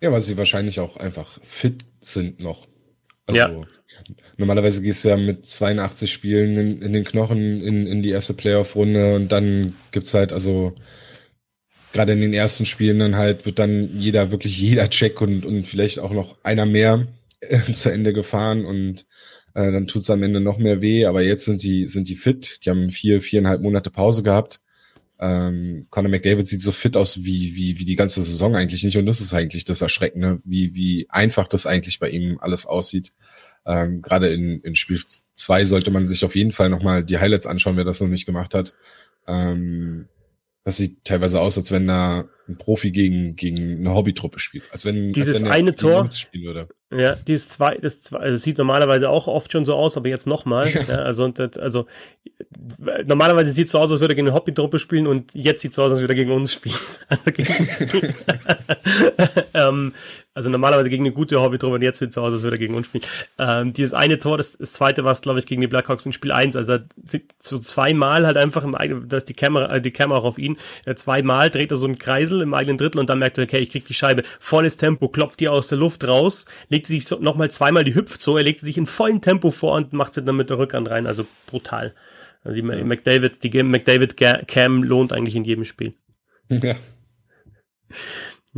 Ja, 0.00 0.12
weil 0.12 0.20
sie 0.20 0.36
wahrscheinlich 0.36 0.78
auch 0.78 0.98
einfach 0.98 1.38
fit 1.42 1.84
sind 2.00 2.40
noch. 2.40 2.68
Also 3.26 3.40
ja. 3.40 3.50
normalerweise 4.36 4.82
gehst 4.82 5.04
du 5.04 5.08
ja 5.08 5.16
mit 5.16 5.46
82 5.46 6.12
Spielen 6.12 6.56
in, 6.56 6.82
in 6.82 6.92
den 6.92 7.04
Knochen 7.04 7.60
in, 7.60 7.86
in 7.86 8.02
die 8.02 8.10
erste 8.10 8.34
Playoff-Runde 8.34 9.16
und 9.16 9.32
dann 9.32 9.74
gibt's 9.90 10.14
halt 10.14 10.32
also 10.32 10.74
gerade 11.96 12.12
in 12.12 12.20
den 12.20 12.34
ersten 12.34 12.66
Spielen 12.66 12.98
dann 12.98 13.16
halt 13.16 13.46
wird 13.46 13.58
dann 13.58 13.98
jeder, 13.98 14.30
wirklich 14.30 14.58
jeder 14.58 14.88
Check 14.90 15.20
und, 15.20 15.44
und 15.46 15.62
vielleicht 15.62 15.98
auch 15.98 16.12
noch 16.12 16.36
einer 16.44 16.66
mehr 16.66 17.08
äh, 17.40 17.60
zu 17.72 17.90
Ende 17.90 18.12
gefahren 18.12 18.64
und 18.64 19.06
äh, 19.54 19.72
dann 19.72 19.86
tut's 19.86 20.10
am 20.10 20.22
Ende 20.22 20.40
noch 20.40 20.58
mehr 20.58 20.82
weh, 20.82 21.06
aber 21.06 21.22
jetzt 21.22 21.46
sind 21.46 21.62
die, 21.62 21.86
sind 21.86 22.08
die 22.08 22.16
fit, 22.16 22.64
die 22.64 22.70
haben 22.70 22.90
vier, 22.90 23.22
viereinhalb 23.22 23.62
Monate 23.62 23.90
Pause 23.90 24.22
gehabt 24.22 24.60
Ähm, 25.18 25.86
Conor 25.90 26.10
McDavid 26.10 26.46
sieht 26.46 26.60
so 26.60 26.72
fit 26.72 26.96
aus 26.96 27.24
wie, 27.24 27.56
wie, 27.56 27.78
wie 27.78 27.86
die 27.86 27.96
ganze 27.96 28.22
Saison 28.22 28.54
eigentlich 28.54 28.84
nicht. 28.84 28.98
Und 28.98 29.06
das 29.06 29.20
ist 29.20 29.32
eigentlich 29.32 29.64
das 29.64 29.80
Erschreckende, 29.80 30.38
wie, 30.44 30.74
wie 30.74 31.06
einfach 31.08 31.48
das 31.48 31.66
eigentlich 31.66 31.98
bei 31.98 32.10
ihm 32.10 32.38
alles 32.40 32.66
aussieht. 32.66 33.12
Ähm, 33.64 34.02
Gerade 34.02 34.28
in, 34.32 34.60
in 34.60 34.74
Spiel 34.74 35.00
zwei 35.34 35.64
sollte 35.64 35.90
man 35.90 36.04
sich 36.06 36.24
auf 36.24 36.36
jeden 36.36 36.52
Fall 36.52 36.68
nochmal 36.68 37.02
die 37.02 37.18
Highlights 37.18 37.46
anschauen, 37.46 37.76
wer 37.78 37.84
das 37.84 38.00
noch 38.00 38.08
nicht 38.08 38.26
gemacht 38.26 38.54
hat. 38.54 38.74
Ähm, 39.26 40.08
das 40.66 40.78
sieht 40.78 41.04
teilweise 41.04 41.40
aus, 41.40 41.56
als 41.56 41.70
wenn 41.70 41.86
da 41.86 42.24
ein 42.48 42.56
Profi 42.56 42.90
gegen, 42.90 43.36
gegen 43.36 43.78
eine 43.78 43.94
Hobbytruppe 43.94 44.40
spielt. 44.40 44.64
Als 44.72 44.84
wenn, 44.84 45.12
Dieses 45.12 45.36
als 45.36 45.44
wenn 45.44 45.52
eine 45.52 45.76
Tor, 45.76 46.10
spielen 46.10 46.44
würde. 46.44 46.68
Ja, 46.90 47.14
dieses 47.14 47.50
zwei, 47.50 47.76
das 47.76 48.02
zwei, 48.02 48.18
also 48.18 48.34
es 48.34 48.42
sieht 48.42 48.58
normalerweise 48.58 49.08
auch 49.08 49.28
oft 49.28 49.52
schon 49.52 49.64
so 49.64 49.74
aus, 49.74 49.96
aber 49.96 50.08
jetzt 50.08 50.26
nochmal. 50.26 50.68
ja, 50.88 50.96
also, 50.96 51.28
das, 51.28 51.56
also 51.56 51.86
normalerweise 53.04 53.52
sieht 53.52 53.66
es 53.66 53.70
so 53.70 53.78
aus, 53.78 53.92
als 53.92 54.00
würde 54.00 54.14
er 54.14 54.16
gegen 54.16 54.26
eine 54.26 54.36
Hobbytruppe 54.36 54.80
spielen 54.80 55.06
und 55.06 55.32
jetzt 55.34 55.62
sieht 55.62 55.70
es 55.70 55.76
so 55.76 55.84
aus, 55.84 55.92
als 55.92 56.00
würde 56.00 56.14
er 56.14 56.16
gegen 56.16 56.32
uns 56.32 56.54
spielen. 56.54 56.74
Also, 57.08 57.30
gegen, 57.30 57.54
ähm, 59.54 59.92
also 60.36 60.50
normalerweise 60.50 60.90
gegen 60.90 61.04
eine 61.04 61.14
gute 61.14 61.40
Hobbytruppe 61.40 61.76
und 61.76 61.82
jetzt 61.82 61.98
sieht 61.98 62.10
es 62.10 62.14
so 62.14 62.20
aus, 62.20 62.30
als 62.30 62.42
würde 62.42 62.56
er 62.56 62.58
gegen 62.58 62.74
uns 62.74 62.86
spielen. 62.86 63.04
Ähm, 63.38 63.72
dieses 63.72 63.94
eine 63.94 64.18
Tor, 64.18 64.36
das, 64.36 64.58
das 64.58 64.74
zweite 64.74 65.02
war 65.02 65.12
es, 65.12 65.22
glaube 65.22 65.38
ich, 65.38 65.46
gegen 65.46 65.62
die 65.62 65.66
Blackhawks 65.66 66.04
in 66.04 66.12
Spiel 66.12 66.30
1. 66.30 66.56
Also 66.56 66.76
so 67.40 67.58
zweimal 67.58 68.26
halt 68.26 68.36
einfach 68.36 68.62
im 68.62 68.74
eigenen, 68.74 69.08
da 69.08 69.16
ist 69.16 69.30
die 69.30 69.34
Kamera, 69.34 69.76
äh, 69.76 69.80
die 69.80 69.92
Kamera 69.92 70.18
auch 70.18 70.24
auf 70.24 70.38
ihn. 70.38 70.58
Zweimal 70.94 71.48
dreht 71.48 71.70
er 71.70 71.78
so 71.78 71.86
einen 71.86 71.98
Kreisel 71.98 72.42
im 72.42 72.52
eigenen 72.52 72.76
Drittel 72.76 72.98
und 72.98 73.08
dann 73.08 73.18
merkt 73.18 73.38
er, 73.38 73.44
okay, 73.44 73.60
ich 73.60 73.70
krieg 73.70 73.86
die 73.86 73.94
Scheibe. 73.94 74.24
Volles 74.38 74.76
Tempo, 74.76 75.08
klopft 75.08 75.40
die 75.40 75.48
aus 75.48 75.68
der 75.68 75.78
Luft 75.78 76.06
raus, 76.06 76.44
legt 76.68 76.86
sich 76.86 77.08
so, 77.08 77.18
nochmal 77.18 77.50
zweimal 77.50 77.84
die 77.84 77.94
hüpft 77.94 78.20
so, 78.20 78.36
er 78.36 78.44
legt 78.44 78.60
sie 78.60 78.66
sich 78.66 78.76
in 78.76 78.84
vollem 78.84 79.22
Tempo 79.22 79.50
vor 79.50 79.72
und 79.72 79.94
macht 79.94 80.12
sie 80.12 80.22
dann 80.22 80.36
mit 80.36 80.50
der 80.50 80.58
Rückhand 80.58 80.90
rein. 80.90 81.06
Also 81.06 81.26
brutal. 81.46 81.94
Also 82.44 82.60
die 82.60 82.68
ja. 82.68 82.84
McDavid, 82.84 83.42
die 83.42 83.62
McDavid 83.62 84.18
Cam 84.18 84.82
lohnt 84.82 85.14
eigentlich 85.14 85.34
in 85.34 85.44
jedem 85.44 85.64
Spiel. 85.64 85.94
Ja. 86.50 86.74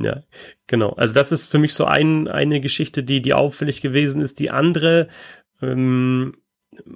Ja, 0.00 0.22
genau. 0.66 0.90
Also 0.90 1.12
das 1.14 1.32
ist 1.32 1.50
für 1.50 1.58
mich 1.58 1.74
so 1.74 1.84
ein, 1.84 2.28
eine 2.28 2.60
Geschichte, 2.60 3.02
die, 3.02 3.20
die 3.20 3.34
auffällig 3.34 3.80
gewesen 3.80 4.22
ist. 4.22 4.38
Die 4.38 4.50
andere, 4.50 5.08
ähm, 5.60 6.36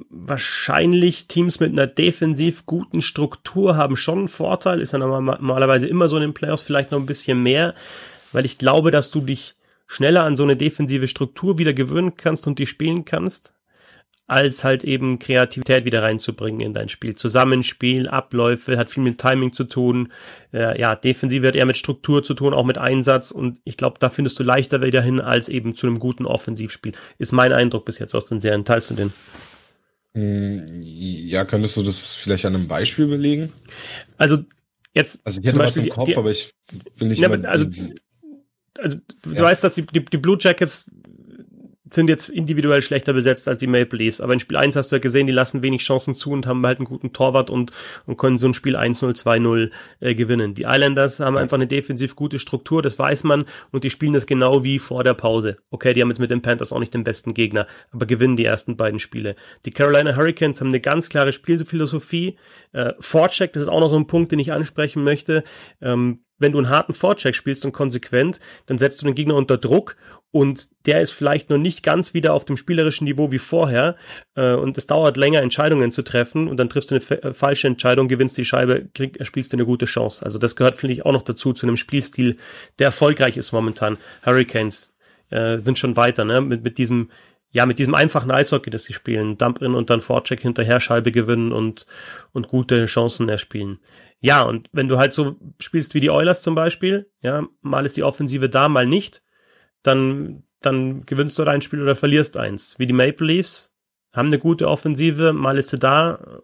wahrscheinlich 0.09 1.27
Teams 1.27 1.59
mit 1.59 1.73
einer 1.73 1.89
defensiv 1.89 2.65
guten 2.65 3.03
Struktur 3.03 3.77
haben 3.77 3.97
schon 3.97 4.19
einen 4.19 4.29
Vorteil, 4.29 4.81
ist 4.81 4.93
ja 4.93 4.99
normalerweise 4.99 5.89
immer 5.89 6.07
so 6.09 6.17
in 6.17 6.23
den 6.23 6.35
Playoffs 6.35 6.63
vielleicht 6.63 6.93
noch 6.93 7.01
ein 7.01 7.07
bisschen 7.07 7.43
mehr, 7.43 7.75
weil 8.31 8.45
ich 8.45 8.59
glaube, 8.59 8.93
dass 8.93 9.11
du 9.11 9.21
dich 9.21 9.57
schneller 9.89 10.25
an 10.25 10.37
so 10.37 10.45
eine 10.45 10.57
defensive 10.57 11.09
Struktur 11.09 11.59
wieder 11.59 11.73
gewöhnen 11.73 12.15
kannst 12.17 12.47
und 12.47 12.59
die 12.59 12.67
spielen 12.67 13.05
kannst, 13.05 13.55
als 14.33 14.65
halt 14.65 14.83
eben 14.83 15.19
Kreativität 15.19 15.85
wieder 15.85 16.03
reinzubringen 16.03 16.63
in 16.63 16.73
dein 16.73 16.89
Spiel. 16.89 17.15
Zusammenspiel, 17.15 18.09
Abläufe, 18.09 18.79
hat 18.79 18.89
viel 18.89 19.03
mit 19.03 19.19
Timing 19.19 19.53
zu 19.53 19.65
tun. 19.65 20.11
Äh, 20.55 20.81
ja, 20.81 20.97
Defensive 20.97 21.47
hat 21.47 21.55
eher 21.55 21.67
mit 21.67 21.77
Struktur 21.77 22.23
zu 22.23 22.33
tun, 22.33 22.55
auch 22.55 22.65
mit 22.65 22.79
Einsatz. 22.79 23.31
Und 23.31 23.61
ich 23.65 23.77
glaube, 23.77 23.99
da 24.01 24.09
findest 24.09 24.39
du 24.39 24.43
leichter 24.43 24.81
wieder 24.81 25.03
hin 25.03 25.21
als 25.21 25.51
eben 25.51 25.75
zu 25.75 25.87
einem 25.87 25.99
guten 25.99 26.25
Offensivspiel. 26.25 26.93
Ist 27.19 27.33
mein 27.33 27.53
Eindruck 27.53 27.85
bis 27.85 27.99
jetzt 27.99 28.15
aus 28.15 28.25
den 28.25 28.41
Serien. 28.41 28.65
Teilst 28.65 28.91
du 28.91 28.95
den? 28.95 29.13
Hm, 30.15 30.81
ja, 30.83 31.45
könntest 31.45 31.77
du 31.77 31.83
das 31.83 32.15
vielleicht 32.15 32.47
an 32.47 32.55
einem 32.55 32.69
Beispiel 32.69 33.09
belegen? 33.09 33.53
Also 34.17 34.39
jetzt. 34.95 35.21
Also 35.27 35.43
ich 35.43 35.47
hätte 35.47 35.59
was 35.59 35.77
im 35.77 35.91
Kopf, 35.91 36.07
die, 36.07 36.17
aber 36.17 36.31
ich 36.31 36.55
will 36.97 37.09
nicht 37.09 37.21
immer 37.21 37.47
also, 37.47 37.67
also 38.79 38.97
du 39.23 39.31
ja. 39.31 39.43
weißt, 39.43 39.63
dass 39.63 39.75
die, 39.75 39.83
die, 39.83 40.05
die 40.05 40.17
Blue 40.17 40.39
Jackets 40.41 40.91
sind 41.95 42.09
jetzt 42.09 42.29
individuell 42.29 42.83
schlechter 42.83 43.13
besetzt 43.13 43.49
als 43.49 43.59
die 43.59 43.67
Maple 43.67 43.99
Leafs. 43.99 44.21
Aber 44.21 44.33
in 44.33 44.39
Spiel 44.39 44.57
1 44.57 44.77
hast 44.77 44.93
du 44.93 44.97
ja 44.97 45.01
gesehen, 45.01 45.27
die 45.27 45.33
lassen 45.33 45.63
wenig 45.63 45.83
Chancen 45.83 46.15
zu 46.15 46.31
und 46.31 46.47
haben 46.47 46.65
halt 46.67 46.79
einen 46.79 46.87
guten 46.87 47.13
Torwart 47.13 47.51
und, 47.51 47.73
und 48.07 48.17
können 48.17 48.39
so 48.39 48.47
ein 48.47 48.55
Spiel 48.55 48.77
1-0, 48.77 49.23
2-0 49.23 49.71
äh, 50.01 50.15
gewinnen. 50.15 50.55
Die 50.55 50.63
Islanders 50.63 51.21
haben 51.21 51.37
einfach 51.37 51.57
eine 51.57 51.67
defensiv 51.67 52.17
gute 52.17 52.39
Struktur, 52.39 52.83
das 52.83 52.99
weiß 52.99 53.25
man, 53.25 53.45
und 53.71 53.85
die 53.85 53.91
spielen 53.91 54.13
das 54.13 54.27
genau 54.27 54.65
wie 54.65 54.79
vor 54.79 55.05
der 55.05 55.15
Pause. 55.15 55.57
Okay, 55.71 55.93
die 55.93 56.03
haben 56.03 56.09
jetzt 56.09 56.21
mit 56.21 56.31
den 56.31 56.43
Panthers 56.43 56.73
auch 56.73 56.81
nicht 56.81 56.95
den 56.95 57.05
besten 57.05 57.35
Gegner, 57.35 57.67
aber 57.91 58.07
gewinnen 58.07 58.37
die 58.37 58.45
ersten 58.45 58.77
beiden 58.77 58.99
Spiele. 58.99 59.37
Die 59.65 59.71
Carolina 59.71 60.17
Hurricanes 60.17 60.61
haben 60.61 60.69
eine 60.69 60.81
ganz 60.81 61.09
klare 61.09 61.33
Spielphilosophie. 61.33 62.37
Äh, 62.73 62.93
Vorcheck, 63.01 63.53
das 63.53 63.65
ist 63.65 63.69
auch 63.69 63.81
noch 63.81 63.91
so 63.91 63.97
ein 63.97 64.07
Punkt, 64.07 64.33
den 64.33 64.39
ich 64.39 64.53
ansprechen 64.53 65.05
möchte. 65.05 65.45
Ähm, 65.81 66.21
wenn 66.43 66.53
du 66.53 66.59
einen 66.59 66.69
harten 66.69 66.93
Vorcheck 66.95 67.35
spielst 67.35 67.65
und 67.65 67.73
konsequent, 67.73 68.41
dann 68.67 68.79
setzt 68.79 69.01
du 69.01 69.07
den 69.07 69.15
Gegner 69.15 69.37
unter 69.37 69.57
Druck 69.57 69.97
und 70.31 70.69
der 70.87 71.01
ist 71.01 71.13
vielleicht 71.13 71.51
noch 71.51 71.59
nicht 71.59 71.83
ganz 71.83 72.15
wieder 72.15 72.33
auf 72.33 72.45
dem 72.45 72.57
spielerischen 72.57 73.05
Niveau 73.05 73.31
wie 73.31 73.39
vorher 73.39 73.97
äh, 74.35 74.55
und 74.55 74.77
es 74.79 74.87
dauert 74.87 75.17
länger, 75.17 75.43
Entscheidungen 75.43 75.93
zu 75.93 76.03
treffen 76.03 76.49
und 76.49 76.57
dann 76.57 76.69
triffst 76.69 76.91
du 76.91 76.97
eine 76.97 77.23
äh, 77.23 77.35
falsche 77.35 77.69
Entscheidung, 77.69 78.09
gewinnst 78.09 78.37
die 78.37 78.45
Scheibe, 78.45 78.89
krieg, 78.95 79.19
spielst 79.23 79.53
du 79.53 79.57
eine 79.57 79.67
gute 79.67 79.87
Chance. 79.87 80.25
Also 80.25 80.39
das 80.39 80.57
gehört, 80.57 80.77
finde 80.77 80.95
ich, 80.95 81.07
auch 81.07 81.13
noch 81.13 81.23
dazu, 81.23 81.53
zu 81.53 81.67
einem 81.67 81.77
Spielstil, 81.77 82.37
der 82.79 82.87
erfolgreich 82.87 83.37
ist 83.37 83.53
momentan. 83.53 83.99
Hurricanes 84.25 84.95
äh, 85.31 85.59
sind 85.59 85.79
schon 85.79 85.97
weiter, 85.97 86.25
ne, 86.25 86.41
mit, 86.41 86.65
mit 86.65 86.79
diesem 86.79 87.11
ja, 87.53 87.67
mit 87.67 87.79
diesem 87.79 87.95
einfachen 87.95 88.31
Eishockey, 88.31 88.71
das 88.71 88.85
sie 88.85 88.95
spielen, 88.95 89.37
Dump-In 89.37 89.75
und 89.75 89.91
dann 89.91 90.01
Vorcheck 90.01 90.41
hinterher 90.41 90.81
Scheibe 90.81 91.13
gewinnen 91.13 91.53
und, 91.53 91.87
und 92.33 92.49
gute 92.49 92.87
Chancen 92.87 93.29
erspielen. 93.29 93.79
Ja, 94.21 94.43
und 94.43 94.69
wenn 94.73 94.89
du 94.89 94.99
halt 94.99 95.13
so 95.13 95.37
spielst 95.61 95.95
wie 95.95 96.01
die 96.01 96.11
Oilers 96.11 96.41
zum 96.41 96.55
Beispiel, 96.55 97.11
ja, 97.21 97.47
mal 97.61 97.85
ist 97.85 97.99
die 97.99 98.05
Offensive 98.05 98.49
da, 98.49 98.71
mal 98.71 98.87
nicht, 98.87 99.23
dann, 99.83 100.45
dann 100.61 101.05
gewinnst 101.05 101.39
du 101.39 101.45
ein 101.45 101.61
Spiel 101.61 101.83
oder 101.83 101.95
verlierst 101.95 102.39
eins. 102.39 102.79
Wie 102.79 102.87
die 102.87 102.95
Maple 102.95 103.27
Leafs 103.27 103.71
haben 104.15 104.29
eine 104.29 104.39
gute 104.39 104.67
Offensive, 104.67 105.35
mal 105.35 105.59
ist 105.59 105.71
sie 105.71 105.79
da, 105.79 106.41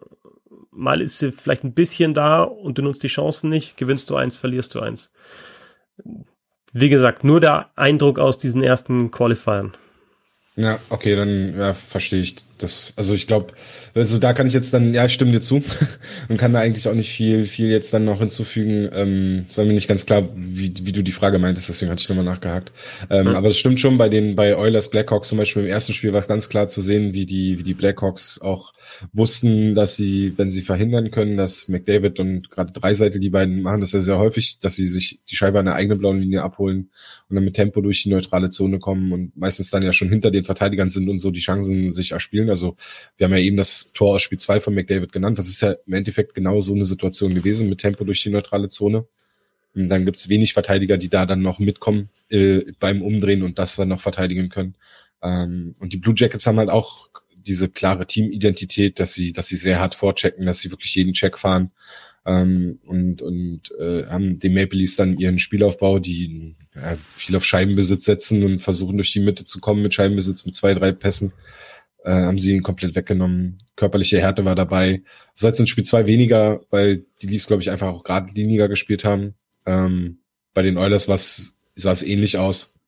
mal 0.69 1.01
ist 1.01 1.17
sie 1.17 1.31
vielleicht 1.31 1.63
ein 1.63 1.73
bisschen 1.73 2.13
da 2.13 2.43
und 2.43 2.77
du 2.77 2.83
nutzt 2.83 3.01
die 3.01 3.07
Chancen 3.07 3.49
nicht, 3.49 3.77
gewinnst 3.77 4.11
du 4.11 4.15
eins, 4.15 4.37
verlierst 4.37 4.75
du 4.75 4.79
eins. 4.79 5.11
Wie 6.71 6.89
gesagt, 6.89 7.23
nur 7.23 7.39
der 7.39 7.71
Eindruck 7.75 8.19
aus 8.19 8.37
diesen 8.37 8.61
ersten 8.61 9.09
Qualifiern. 9.09 9.73
Ja, 10.59 10.77
okay, 10.89 11.15
dann 11.15 11.57
ja, 11.57 11.73
verstehe 11.73 12.19
ich 12.19 12.35
das. 12.63 12.93
Also 12.95 13.13
ich 13.13 13.27
glaube, 13.27 13.53
also 13.93 14.17
da 14.17 14.33
kann 14.33 14.47
ich 14.47 14.53
jetzt 14.53 14.73
dann, 14.73 14.93
ja, 14.93 15.05
ich 15.05 15.13
stimme 15.13 15.31
dir 15.31 15.41
zu 15.41 15.63
und 16.29 16.37
kann 16.37 16.53
da 16.53 16.59
eigentlich 16.59 16.87
auch 16.87 16.93
nicht 16.93 17.11
viel, 17.11 17.45
viel 17.45 17.69
jetzt 17.69 17.93
dann 17.93 18.05
noch 18.05 18.19
hinzufügen. 18.19 18.89
Ähm, 18.93 19.45
es 19.49 19.57
war 19.57 19.65
mir 19.65 19.73
nicht 19.73 19.87
ganz 19.87 20.05
klar, 20.05 20.27
wie, 20.35 20.73
wie 20.83 20.91
du 20.91 21.01
die 21.01 21.11
Frage 21.11 21.39
meintest, 21.39 21.69
deswegen 21.69 21.91
hatte 21.91 22.01
ich 22.01 22.09
nochmal 22.09 22.25
nachgehakt. 22.25 22.71
Ähm, 23.09 23.27
mhm. 23.27 23.35
Aber 23.35 23.47
es 23.47 23.57
stimmt 23.57 23.79
schon, 23.79 23.97
bei 23.97 24.09
den, 24.09 24.35
bei 24.35 24.55
Oilers 24.57 24.89
Blackhawks 24.89 25.29
zum 25.29 25.37
Beispiel 25.37 25.63
im 25.63 25.69
ersten 25.69 25.93
Spiel 25.93 26.13
war 26.13 26.19
es 26.19 26.27
ganz 26.27 26.49
klar 26.49 26.67
zu 26.67 26.81
sehen, 26.81 27.13
wie 27.13 27.25
die, 27.25 27.59
wie 27.59 27.63
die 27.63 27.73
Blackhawks 27.73 28.39
auch 28.41 28.73
wussten, 29.13 29.75
dass 29.75 29.95
sie, 29.95 30.33
wenn 30.37 30.49
sie 30.49 30.61
verhindern 30.61 31.11
können, 31.11 31.37
dass 31.37 31.67
McDavid 31.67 32.19
und 32.19 32.49
gerade 32.51 32.73
Dreiseite, 32.73 33.19
die 33.19 33.29
beiden 33.29 33.61
machen 33.61 33.81
das 33.81 33.91
ja 33.91 34.01
sehr 34.01 34.17
häufig, 34.17 34.59
dass 34.59 34.75
sie 34.75 34.87
sich 34.87 35.19
die 35.29 35.35
Scheibe 35.35 35.59
an 35.59 35.65
der 35.65 35.75
eigenen 35.75 35.99
blauen 35.99 36.19
Linie 36.19 36.43
abholen 36.43 36.89
und 37.29 37.35
dann 37.35 37.43
mit 37.43 37.55
Tempo 37.55 37.81
durch 37.81 38.03
die 38.03 38.09
neutrale 38.09 38.49
Zone 38.49 38.79
kommen 38.79 39.11
und 39.11 39.37
meistens 39.37 39.69
dann 39.69 39.83
ja 39.83 39.93
schon 39.93 40.09
hinter 40.09 40.31
den 40.31 40.43
Verteidigern 40.43 40.89
sind 40.89 41.09
und 41.09 41.19
so 41.19 41.31
die 41.31 41.39
Chancen 41.39 41.91
sich 41.91 42.11
erspielen. 42.11 42.48
Also 42.49 42.75
wir 43.17 43.25
haben 43.25 43.33
ja 43.33 43.39
eben 43.39 43.57
das 43.57 43.91
Tor 43.93 44.15
aus 44.15 44.21
Spiel 44.21 44.39
2 44.39 44.59
von 44.59 44.73
McDavid 44.73 45.11
genannt. 45.11 45.37
Das 45.37 45.47
ist 45.47 45.61
ja 45.61 45.75
im 45.85 45.93
Endeffekt 45.93 46.33
genau 46.33 46.59
so 46.59 46.73
eine 46.73 46.85
Situation 46.85 47.35
gewesen 47.35 47.69
mit 47.69 47.79
Tempo 47.79 48.03
durch 48.03 48.23
die 48.23 48.29
neutrale 48.29 48.69
Zone. 48.69 49.05
Und 49.75 49.89
dann 49.89 50.05
gibt's 50.05 50.29
wenig 50.29 50.53
Verteidiger, 50.53 50.97
die 50.97 51.09
da 51.09 51.25
dann 51.25 51.41
noch 51.41 51.59
mitkommen 51.59 52.09
äh, 52.29 52.61
beim 52.79 53.01
Umdrehen 53.01 53.43
und 53.43 53.59
das 53.59 53.75
dann 53.75 53.89
noch 53.89 54.01
verteidigen 54.01 54.49
können. 54.49 54.75
Ähm, 55.21 55.73
und 55.79 55.93
die 55.93 55.97
Blue 55.97 56.15
Jackets 56.17 56.47
haben 56.47 56.59
halt 56.59 56.69
auch 56.69 57.09
diese 57.35 57.69
klare 57.69 58.05
Teamidentität, 58.05 58.99
dass 58.99 59.13
sie, 59.13 59.33
dass 59.33 59.47
sie 59.47 59.55
sehr 59.55 59.79
hart 59.79 59.95
vorchecken, 59.95 60.45
dass 60.45 60.59
sie 60.59 60.71
wirklich 60.71 60.95
jeden 60.95 61.13
Check 61.13 61.37
fahren 61.37 61.71
ähm, 62.25 62.79
und, 62.85 63.21
und 63.21 63.71
äh, 63.79 64.05
haben 64.07 64.39
den 64.39 64.53
Maple 64.53 64.79
Leafs 64.79 64.97
dann 64.97 65.17
ihren 65.17 65.39
Spielaufbau, 65.39 65.99
die 65.99 66.55
ja, 66.75 66.97
viel 67.15 67.35
auf 67.35 67.45
Scheibenbesitz 67.45 68.05
setzen 68.05 68.43
und 68.43 68.61
versuchen 68.61 68.97
durch 68.97 69.11
die 69.11 69.19
Mitte 69.19 69.45
zu 69.45 69.59
kommen 69.59 69.81
mit 69.81 69.93
Scheibenbesitz 69.93 70.45
mit 70.45 70.53
zwei, 70.53 70.73
drei 70.73 70.91
Pässen. 70.91 71.33
Äh, 72.03 72.11
haben 72.11 72.39
sie 72.39 72.53
ihn 72.55 72.63
komplett 72.63 72.95
weggenommen. 72.95 73.57
Körperliche 73.75 74.19
Härte 74.19 74.45
war 74.45 74.55
dabei. 74.55 75.03
So 75.35 75.47
jetzt 75.47 75.59
in 75.59 75.67
Spiel 75.67 75.83
zwei 75.83 76.05
weniger, 76.05 76.61
weil 76.69 77.05
die 77.21 77.27
Leafs, 77.27 77.47
glaube 77.47 77.61
ich, 77.61 77.69
einfach 77.69 77.87
auch 77.87 78.03
geradliniger 78.03 78.69
gespielt 78.69 79.03
haben. 79.03 79.35
Ähm, 79.65 80.19
bei 80.53 80.61
den 80.61 80.77
Oilers 80.77 81.05
sah 81.75 81.91
es 81.91 82.03
ähnlich 82.03 82.37
aus. 82.37 82.79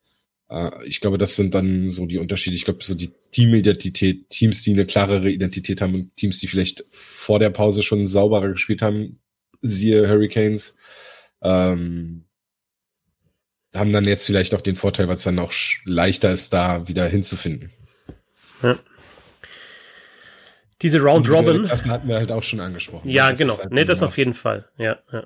Äh, 0.50 0.70
ich 0.86 1.02
glaube, 1.02 1.18
das 1.18 1.36
sind 1.36 1.56
dann 1.56 1.90
so 1.90 2.06
die 2.06 2.20
Unterschiede. 2.20 2.56
Ich 2.56 2.66
glaube, 2.66 2.84
so 2.84 2.96
die 2.96 3.12
Teamidentität, 3.32 4.30
Teams, 4.30 4.62
die 4.64 4.74
eine 4.74 4.86
klarere 4.86 5.30
Identität 5.30 5.82
haben 5.82 5.96
und 5.96 6.16
Teams, 6.16 6.40
die 6.40 6.48
vielleicht 6.48 6.84
vor 6.92 7.40
der 7.40 7.50
Pause 7.50 7.84
schon 7.84 8.06
sauberer 8.06 8.50
gespielt 8.50 8.82
haben, 8.82 9.20
siehe 9.62 10.08
Hurricanes, 10.08 10.78
ähm, 11.42 12.26
haben 13.74 13.94
dann 13.94 14.06
jetzt 14.06 14.26
vielleicht 14.26 14.54
auch 14.54 14.62
den 14.62 14.76
Vorteil, 14.76 15.08
weil 15.08 15.16
es 15.16 15.24
dann 15.24 15.40
auch 15.40 15.54
leichter 15.86 16.32
ist, 16.32 16.52
da 16.52 16.88
wieder 16.88 17.08
hinzufinden. 17.08 17.72
Ja. 18.62 18.78
Diese 20.82 21.00
Round 21.02 21.30
Robin. 21.30 21.64
Das 21.64 21.88
hatten 21.88 22.08
wir 22.08 22.16
halt 22.16 22.32
auch 22.32 22.44
schon 22.44 22.60
angesprochen. 22.60 23.10
Ja, 23.10 23.30
das 23.30 23.40
genau. 23.40 23.58
Halt 23.58 23.72
nee, 23.72 23.86
das 23.86 24.02
auf 24.04 24.18
jeden 24.18 24.34
Fall. 24.34 24.68
Ja, 24.78 24.98
ja. 25.12 25.24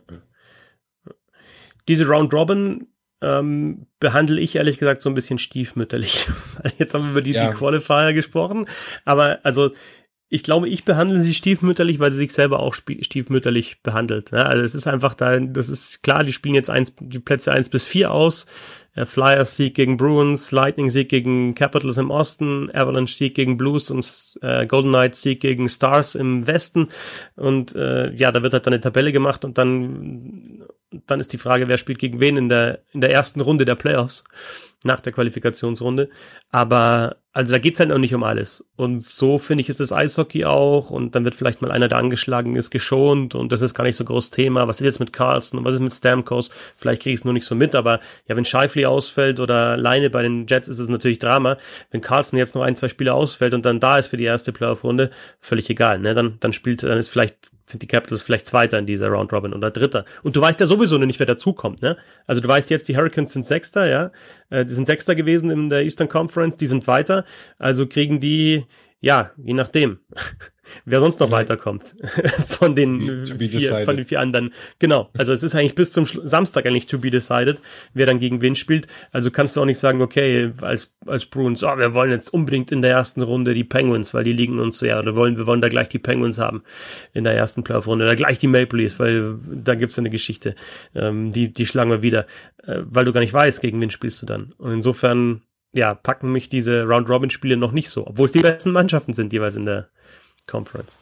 Diese 1.88 2.08
Round 2.08 2.34
Robin 2.34 2.88
ähm, 3.22 3.88
behandle 4.00 4.41
ich 4.41 4.56
ehrlich 4.56 4.78
gesagt 4.78 5.02
so 5.02 5.10
ein 5.10 5.15
bisschen 5.15 5.39
stiefmütterlich. 5.39 6.28
Jetzt 6.78 6.94
haben 6.94 7.06
wir 7.06 7.12
über 7.12 7.22
die, 7.22 7.32
ja. 7.32 7.50
die 7.50 7.56
Qualifier 7.56 8.13
gesprochen, 8.13 8.68
aber 9.06 9.39
also 9.44 9.72
ich 10.36 10.43
glaube, 10.43 10.67
ich 10.67 10.84
behandle 10.84 11.21
sie 11.21 11.34
stiefmütterlich, 11.34 12.00
weil 12.00 12.12
sie 12.12 12.17
sich 12.17 12.34
selber 12.34 12.60
auch 12.60 12.76
stiefmütterlich 12.76 13.82
behandelt. 13.82 14.32
Ja, 14.32 14.43
also 14.43 14.63
es 14.63 14.76
ist 14.76 14.86
einfach 14.86 15.13
da, 15.13 15.39
das 15.39 15.69
ist 15.69 16.04
klar, 16.04 16.26
die 16.26 16.34
spielen 16.34 16.56
jetzt 16.56 16.69
eins, 16.69 16.93
die 17.00 17.19
Plätze 17.19 17.54
eins 17.54 17.69
bis 17.69 17.86
vier 17.86 18.12
aus. 18.12 18.45
Äh, 18.95 19.06
Flyers 19.06 19.56
Sieg 19.56 19.76
gegen 19.76 19.95
Bruins, 19.95 20.52
Lightning 20.52 20.89
Sieg 20.89 21.08
gegen 21.08 21.56
Capitals 21.56 21.98
im 21.98 22.12
Osten, 22.12 22.69
Avalanche 22.74 23.13
Sieg 23.13 23.34
gegen 23.34 23.56
Blues 23.56 23.89
und 23.89 24.38
äh, 24.41 24.67
Golden 24.67 24.89
Knights 24.89 25.21
Sieg 25.21 25.39
gegen 25.39 25.69
Stars 25.69 26.15
im 26.15 26.48
Westen. 26.48 26.89
Und 27.38 27.74
äh, 27.74 28.12
ja, 28.13 28.34
da 28.34 28.43
wird 28.43 28.52
halt 28.52 28.67
dann 28.67 28.74
eine 28.74 28.82
Tabelle 28.82 29.13
gemacht 29.13 29.45
und 29.45 29.58
dann, 29.58 30.65
dann 31.08 31.21
ist 31.21 31.32
die 31.32 31.38
Frage, 31.38 31.69
wer 31.69 31.78
spielt 31.78 32.00
gegen 32.00 32.19
wen 32.19 32.36
in 32.36 32.50
der, 32.50 32.82
in 32.91 33.00
der 33.00 33.12
ersten 33.12 33.39
Runde 33.39 33.63
der 33.63 33.76
Playoffs 33.76 34.26
nach 34.84 35.00
der 35.00 35.13
Qualifikationsrunde. 35.13 36.10
Aber 36.52 37.15
also 37.36 37.52
da 37.52 37.60
geht's 37.60 37.82
halt 37.82 37.89
noch 37.89 37.98
nicht 37.98 38.15
um 38.15 38.24
alles. 38.24 38.65
Und 38.78 39.04
so 39.04 39.38
finde 39.38 39.62
ich, 39.62 39.67
ist 39.67 39.82
das 39.82 39.91
Eishockey 39.91 40.45
auch. 40.45 40.89
Und 40.89 41.15
dann 41.15 41.26
wird 41.26 41.36
vielleicht 41.36 41.62
mal 41.62 41.69
einer, 41.69 41.89
der 41.89 41.98
angeschlagen 41.98 42.56
ist, 42.56 42.71
geschont. 42.71 43.36
Und 43.36 43.52
das 43.52 43.62
ist 43.62 43.74
gar 43.74 43.84
nicht 43.84 43.98
so 43.98 44.06
groß 44.06 44.32
Thema. 44.32 44.69
Was 44.69 44.80
ist 44.80 44.86
jetzt 44.86 45.00
mit 45.02 45.12
Carlson 45.12 45.60
und 45.60 45.65
was 45.65 45.74
ist 45.74 45.82
mit 45.82 45.91
Stamkos? 45.91 46.50
Vielleicht 46.78 47.02
kriege 47.02 47.13
ich 47.13 47.19
es 47.19 47.26
nur 47.26 47.34
nicht 47.34 47.45
so 47.45 47.54
mit. 47.54 47.76
Aber 47.76 48.00
ja, 48.30 48.38
wenn 48.38 48.45
Scheifly 48.45 48.86
ausfällt 48.86 49.41
oder 49.41 49.76
Leine 49.76 50.10
bei 50.10 50.21
den 50.21 50.48
Jets, 50.48 50.69
ist 50.69 50.80
es 50.80 50.88
natürlich 50.88 51.19
Drama. 51.19 51.58
Wenn 51.91 52.00
Carlson 52.00 52.39
jetzt 52.39 52.56
noch 52.56 52.62
ein, 52.62 52.78
zwei 52.78 52.88
Spiele 52.88 53.13
ausfällt 53.13 53.54
und 53.54 53.65
dann 53.65 53.82
da 53.82 53.98
ist 53.98 54.08
für 54.08 54.17
die 54.17 54.24
erste 54.24 54.54
Playoff-Runde, 54.54 55.12
völlig 55.41 55.69
egal. 55.69 56.00
Ne? 56.00 56.15
Dann, 56.15 56.38
dann 56.39 56.54
spielt, 56.54 56.84
dann 56.84 56.98
ist 56.98 57.10
vielleicht 57.10 57.52
sind 57.65 57.82
die 57.82 57.88
Capitals 57.88 58.21
vielleicht 58.21 58.45
Zweiter 58.45 58.78
in 58.78 58.86
dieser 58.86 59.08
Round 59.08 59.34
Robin 59.34 59.54
oder 59.54 59.71
Dritter. 59.71 60.06
Und 60.23 60.36
du 60.36 60.41
weißt 60.41 60.60
ja 60.60 60.67
sowieso 60.67 60.97
nicht, 60.97 61.19
wer 61.19 61.25
dazukommt, 61.25 61.82
ne? 61.82 61.97
Also 62.28 62.41
du 62.41 62.47
weißt 62.47 62.69
jetzt, 62.69 62.88
die 62.88 62.95
Hurricanes 62.95 63.32
sind 63.32 63.45
Sechster, 63.45 63.88
ja. 63.88 64.12
Äh, 64.49 64.65
die 64.65 64.73
sind 64.73 64.86
Sechster 64.86 65.15
gewesen 65.15 65.49
in 65.49 65.69
der 65.69 65.84
Eastern 65.84 66.08
Conference, 66.08 66.58
die 66.58 66.67
sind 66.67 66.88
weiter. 66.88 67.25
Also 67.58 67.88
kriegen 67.88 68.19
die, 68.19 68.65
ja, 69.06 69.30
je 69.38 69.54
nachdem. 69.54 70.00
wer 70.86 71.00
sonst 71.00 71.20
noch 71.20 71.30
weiterkommt 71.30 71.96
von 72.48 72.76
den 72.76 73.24
vier, 73.26 73.86
von 73.86 73.96
den 73.96 74.06
vier 74.06 74.20
anderen. 74.20 74.52
Genau. 74.80 75.12
Also 75.15 75.32
es 75.32 75.44
ist 75.44 75.54
eigentlich 75.54 75.76
bis 75.76 75.91
zum 75.91 76.06
Samstag 76.06 76.65
eigentlich 76.65 76.88
to 76.88 76.98
be 76.98 77.12
decided, 77.12 77.62
wer 77.94 78.08
dann 78.08 78.20
gegen 78.20 78.41
wen 78.41 78.56
spielt. 78.56 78.88
Also 79.12 79.30
kannst 79.32 79.56
du 79.56 79.62
auch 79.62 79.65
nicht 79.65 79.78
sagen, 79.78 80.02
okay, 80.02 80.52
als, 80.62 80.98
als 81.06 81.28
Bruins, 81.28 81.63
oh, 81.63 81.78
wir 81.78 81.94
wollen 81.94 82.10
jetzt 82.10 82.34
unbedingt 82.34 82.72
in 82.72 82.82
der 82.82 82.91
ersten 82.91 83.22
Runde 83.22 83.54
die 83.54 83.63
Penguins, 83.63 84.15
weil 84.15 84.24
die 84.24 84.34
liegen 84.34 84.58
uns 84.58 84.80
sehr, 84.80 84.98
oder 84.98 85.15
wollen, 85.15 85.38
wir 85.38 85.46
wollen 85.46 85.62
da 85.62 85.70
gleich 85.70 85.89
die 85.89 86.00
Penguins 86.00 86.39
haben 86.39 86.63
in 87.13 87.24
der 87.24 87.34
ersten 87.34 87.63
Playoff-Runde, 87.63 88.06
oder 88.06 88.15
gleich 88.15 88.39
die 88.39 88.48
Maple 88.48 88.80
Leafs, 88.80 89.00
weil 89.00 89.38
da 89.46 89.76
gibt's 89.76 90.00
eine 90.00 90.10
Geschichte, 90.10 90.56
ähm, 90.96 91.32
die, 91.32 91.54
die 91.54 91.68
schlagen 91.68 91.91
wir 91.91 92.02
wieder, 92.02 92.26
äh, 92.63 92.80
weil 92.86 93.06
du 93.06 93.13
gar 93.13 93.22
nicht 93.22 93.34
weißt, 93.34 93.62
gegen 93.62 93.80
wen 93.82 93.91
spielst 93.91 94.22
du 94.24 94.26
dann. 94.26 94.54
Und 94.58 94.72
insofern, 94.72 95.41
ja, 95.75 95.93
packen 95.93 96.31
mich 96.31 96.47
diese 96.47 96.83
Round-Robin-Spiele 96.83 97.57
noch 97.57 97.73
nicht 97.73 97.89
so, 97.89 98.07
obwohl 98.07 98.27
es 98.27 98.31
die 98.31 98.39
besten 98.39 98.71
Mannschaften 98.71 99.13
sind 99.13 99.33
jeweils 99.33 99.57
in 99.57 99.65
der 99.65 99.89
Conference. 100.47 100.95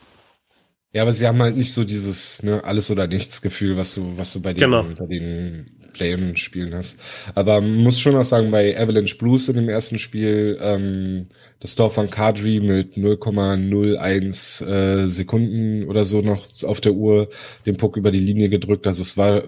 Ja, 0.91 1.03
aber 1.03 1.12
sie 1.12 1.27
haben 1.27 1.41
halt 1.41 1.55
nicht 1.55 1.73
so 1.73 1.83
dieses 1.83 2.43
ne, 2.43 2.63
alles 2.63 2.89
oder 2.91 3.07
nichts 3.07 3.41
Gefühl, 3.41 3.77
was 3.77 3.95
du, 3.95 4.17
was 4.17 4.33
du 4.33 4.41
bei 4.41 4.53
den, 4.53 4.59
genau. 4.59 4.83
bei 4.83 5.05
den 5.05 5.79
Play-in-Spielen 5.93 6.73
hast. 6.73 6.99
Aber 7.36 7.62
muss 7.62 7.99
schon 7.99 8.15
auch 8.15 8.23
sagen, 8.23 8.51
bei 8.51 8.79
Avalanche 8.79 9.17
Blues 9.17 9.47
in 9.47 9.55
dem 9.55 9.69
ersten 9.69 9.99
Spiel, 9.99 10.57
ähm, 10.59 11.27
das 11.59 11.75
Tor 11.75 11.91
von 11.91 12.09
Kadri 12.09 12.59
mit 12.59 12.95
0,01 12.95 14.65
äh, 14.65 15.07
Sekunden 15.07 15.88
oder 15.88 16.03
so 16.03 16.21
noch 16.21 16.45
auf 16.63 16.81
der 16.81 16.93
Uhr 16.93 17.29
den 17.65 17.77
Puck 17.77 17.97
über 17.97 18.12
die 18.12 18.19
Linie 18.19 18.49
gedrückt. 18.49 18.88
Also 18.88 19.03
es 19.03 19.17
war, 19.17 19.43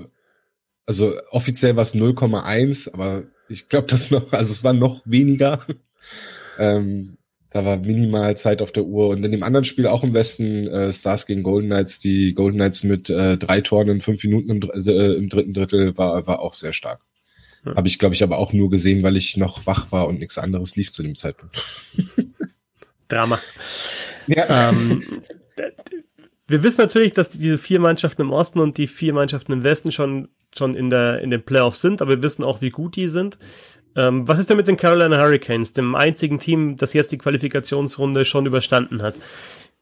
also 0.85 1.13
offiziell 1.31 1.75
war 1.75 1.83
es 1.83 1.95
0,1, 1.95 2.93
aber 2.93 3.23
ich 3.49 3.69
glaube, 3.69 3.87
das 3.87 4.11
noch, 4.11 4.31
also 4.33 4.51
es 4.51 4.63
war 4.63 4.73
noch 4.73 5.01
weniger. 5.05 5.65
ähm, 6.57 7.17
da 7.49 7.63
war 7.63 7.77
minimal 7.77 8.35
Zeit 8.35 8.61
auf 8.61 8.73
der 8.73 8.83
Uhr. 8.83 9.09
Und 9.09 9.23
in 9.23 9.31
dem 9.31 9.43
anderen 9.43 9.63
Spiel 9.63 9.87
auch 9.87 10.03
im 10.03 10.13
Westen, 10.13 10.67
äh, 10.67 10.91
Stars 10.91 11.25
gegen 11.25 11.41
Golden 11.41 11.67
Knights, 11.67 11.99
die 11.99 12.33
Golden 12.33 12.57
Knights 12.57 12.83
mit 12.83 13.09
äh, 13.09 13.37
drei 13.37 13.61
Toren 13.61 13.87
in 13.87 14.01
fünf 14.01 14.21
Minuten 14.23 14.49
im, 14.49 14.69
äh, 14.73 15.13
im 15.13 15.29
dritten 15.29 15.53
Drittel 15.53 15.97
war, 15.97 16.27
war 16.27 16.39
auch 16.39 16.53
sehr 16.53 16.73
stark. 16.73 16.99
Ja. 17.65 17.75
Habe 17.75 17.87
ich, 17.87 17.97
glaube 17.97 18.13
ich, 18.13 18.23
aber 18.23 18.39
auch 18.39 18.51
nur 18.51 18.69
gesehen, 18.69 19.03
weil 19.03 19.15
ich 19.15 19.37
noch 19.37 19.65
wach 19.65 19.91
war 19.93 20.07
und 20.07 20.19
nichts 20.19 20.37
anderes 20.37 20.75
lief 20.75 20.91
zu 20.91 21.01
dem 21.01 21.15
Zeitpunkt. 21.15 21.63
Drama. 23.07 23.39
Ja. 24.27 24.69
Ähm, 24.69 25.01
wir 26.47 26.63
wissen 26.63 26.81
natürlich, 26.81 27.13
dass 27.13 27.29
diese 27.29 27.57
vier 27.57 27.79
Mannschaften 27.79 28.21
im 28.21 28.31
Osten 28.31 28.59
und 28.59 28.77
die 28.77 28.87
vier 28.87 29.13
Mannschaften 29.13 29.51
im 29.51 29.63
Westen 29.63 29.91
schon 29.91 30.29
schon 30.55 30.75
in 30.75 30.89
der 30.89 31.21
in 31.21 31.31
den 31.31 31.43
Playoffs 31.43 31.81
sind, 31.81 32.01
aber 32.01 32.11
wir 32.11 32.23
wissen 32.23 32.43
auch, 32.43 32.61
wie 32.61 32.69
gut 32.69 32.95
die 32.95 33.07
sind. 33.07 33.37
Ähm, 33.95 34.27
was 34.27 34.39
ist 34.39 34.49
denn 34.49 34.57
mit 34.57 34.67
den 34.67 34.77
Carolina 34.77 35.21
Hurricanes, 35.21 35.73
dem 35.73 35.95
einzigen 35.95 36.39
Team, 36.39 36.75
das 36.77 36.93
jetzt 36.93 37.11
die 37.11 37.17
Qualifikationsrunde 37.17 38.25
schon 38.25 38.45
überstanden 38.45 39.01
hat? 39.01 39.19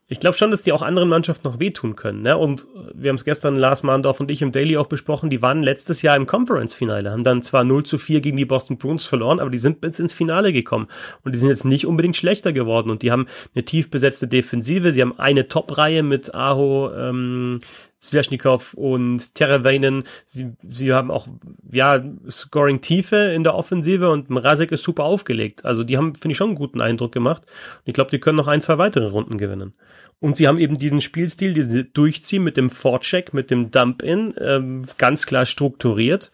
Ich 0.06 0.20
glaube 0.20 0.36
schon, 0.36 0.50
dass 0.50 0.60
die 0.60 0.72
auch 0.72 0.82
anderen 0.82 1.08
Mannschaften 1.08 1.48
noch 1.48 1.58
wehtun 1.58 1.96
können. 1.96 2.20
Ne? 2.20 2.36
Und 2.36 2.66
wir 2.92 3.08
haben 3.08 3.16
es 3.16 3.24
gestern, 3.24 3.56
Lars 3.56 3.82
Mahndorf 3.82 4.20
und 4.20 4.30
ich 4.30 4.42
im 4.42 4.52
Daily 4.52 4.76
auch 4.76 4.86
besprochen, 4.86 5.30
die 5.30 5.40
waren 5.40 5.62
letztes 5.62 6.02
Jahr 6.02 6.14
im 6.14 6.26
Conference-Finale, 6.26 7.10
haben 7.10 7.24
dann 7.24 7.40
zwar 7.40 7.64
0 7.64 7.84
zu 7.84 7.96
4 7.96 8.20
gegen 8.20 8.36
die 8.36 8.44
Boston 8.44 8.76
Bruins 8.76 9.06
verloren, 9.06 9.40
aber 9.40 9.48
die 9.48 9.58
sind 9.58 9.80
bis 9.80 9.98
ins 9.98 10.12
Finale 10.12 10.52
gekommen. 10.52 10.88
Und 11.22 11.34
die 11.34 11.38
sind 11.38 11.48
jetzt 11.48 11.64
nicht 11.64 11.86
unbedingt 11.86 12.16
schlechter 12.16 12.52
geworden. 12.52 12.90
Und 12.90 13.00
die 13.00 13.10
haben 13.10 13.26
eine 13.54 13.64
tief 13.64 13.90
besetzte 13.90 14.28
Defensive, 14.28 14.92
sie 14.92 15.00
haben 15.00 15.18
eine 15.18 15.48
Top-Reihe 15.48 16.02
mit 16.02 16.34
Aho, 16.34 16.92
ähm, 16.94 17.60
Sveshnikov 18.04 18.74
und 18.74 19.34
Teravainen, 19.34 20.04
sie, 20.26 20.52
sie 20.62 20.92
haben 20.92 21.10
auch, 21.10 21.26
ja, 21.70 22.04
Scoring-Tiefe 22.28 23.16
in 23.16 23.44
der 23.44 23.54
Offensive 23.54 24.10
und 24.10 24.28
Mrazek 24.28 24.72
ist 24.72 24.82
super 24.82 25.04
aufgelegt. 25.04 25.64
Also 25.64 25.84
die 25.84 25.96
haben, 25.96 26.14
finde 26.14 26.32
ich, 26.32 26.36
schon 26.36 26.50
einen 26.50 26.56
guten 26.56 26.80
Eindruck 26.80 27.12
gemacht. 27.12 27.44
Und 27.46 27.86
ich 27.86 27.94
glaube, 27.94 28.10
die 28.10 28.18
können 28.18 28.36
noch 28.36 28.48
ein, 28.48 28.60
zwei 28.60 28.78
weitere 28.78 29.06
Runden 29.06 29.38
gewinnen. 29.38 29.74
Und 30.20 30.36
sie 30.36 30.46
haben 30.48 30.58
eben 30.58 30.78
diesen 30.78 31.00
Spielstil, 31.00 31.54
diesen 31.54 31.92
Durchziehen 31.92 32.44
mit 32.44 32.56
dem 32.56 32.70
Forecheck, 32.70 33.34
mit 33.34 33.50
dem 33.50 33.70
Dump-In, 33.70 34.34
ähm, 34.38 34.82
ganz 34.98 35.26
klar 35.26 35.46
strukturiert. 35.46 36.30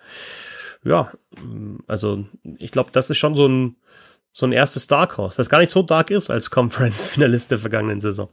Ja, 0.85 1.12
also 1.87 2.24
ich 2.59 2.70
glaube, 2.70 2.90
das 2.92 3.11
ist 3.11 3.18
schon 3.18 3.35
so 3.35 3.46
ein, 3.46 3.76
so 4.33 4.46
ein 4.46 4.52
erstes 4.52 4.87
Dark 4.87 5.18
Horse, 5.18 5.37
das 5.37 5.48
gar 5.48 5.61
nicht 5.61 5.70
so 5.70 5.83
dark 5.83 6.11
ist 6.11 6.30
als 6.30 6.50
Conference-Finalist 6.50 7.50
der 7.50 7.59
vergangenen 7.59 8.00
Saison. 8.00 8.28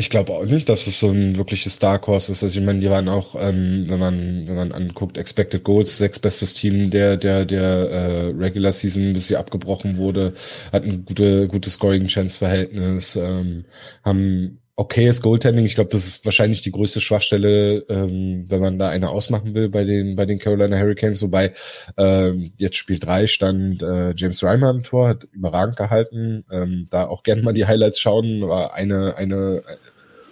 Ich 0.00 0.10
glaube 0.10 0.32
auch 0.32 0.44
nicht, 0.44 0.68
dass 0.68 0.86
es 0.86 1.00
so 1.00 1.10
ein 1.10 1.34
wirkliches 1.36 1.80
Dark 1.80 2.06
Horse 2.06 2.30
ist. 2.30 2.44
Also 2.44 2.60
ich 2.60 2.64
meine, 2.64 2.78
die 2.78 2.88
waren 2.88 3.08
auch, 3.08 3.34
ähm, 3.36 3.86
wenn 3.88 3.98
man 3.98 4.46
wenn 4.46 4.54
man 4.54 4.70
anguckt, 4.70 5.18
Expected 5.18 5.64
Goals, 5.64 5.98
sechs 5.98 6.20
bestes 6.20 6.54
Team 6.54 6.88
der 6.88 7.16
der 7.16 7.44
der 7.44 7.62
äh, 7.62 8.24
Regular 8.30 8.70
Season, 8.70 9.12
bis 9.12 9.26
sie 9.26 9.36
abgebrochen 9.36 9.96
wurde, 9.96 10.34
hatten 10.72 11.04
gute 11.04 11.48
gutes 11.48 11.74
Scoring 11.74 12.06
Chance 12.06 12.38
Verhältnis, 12.38 13.16
ähm, 13.16 13.64
haben 14.04 14.60
okayes 14.78 15.20
Goaltending. 15.22 15.64
Ich 15.64 15.74
glaube, 15.74 15.90
das 15.90 16.06
ist 16.06 16.24
wahrscheinlich 16.24 16.62
die 16.62 16.70
größte 16.70 17.00
Schwachstelle, 17.00 17.84
ähm, 17.88 18.44
wenn 18.48 18.60
man 18.60 18.78
da 18.78 18.88
eine 18.88 19.10
ausmachen 19.10 19.54
will 19.54 19.68
bei 19.70 19.82
den 19.82 20.14
bei 20.14 20.24
den 20.24 20.38
Carolina 20.38 20.78
Hurricanes. 20.78 21.20
Wobei 21.20 21.52
ähm, 21.96 22.52
jetzt 22.56 22.76
Spiel 22.76 23.00
drei 23.00 23.26
stand 23.26 23.82
äh, 23.82 24.14
James 24.14 24.42
Reimer 24.44 24.70
im 24.70 24.84
Tor, 24.84 25.08
hat 25.08 25.24
überragend 25.32 25.76
gehalten. 25.76 26.44
Ähm, 26.52 26.86
da 26.90 27.06
auch 27.08 27.24
gerne 27.24 27.42
mal 27.42 27.52
die 27.52 27.66
Highlights 27.66 27.98
schauen. 27.98 28.42
War 28.42 28.74
eine 28.74 29.16
eine 29.16 29.64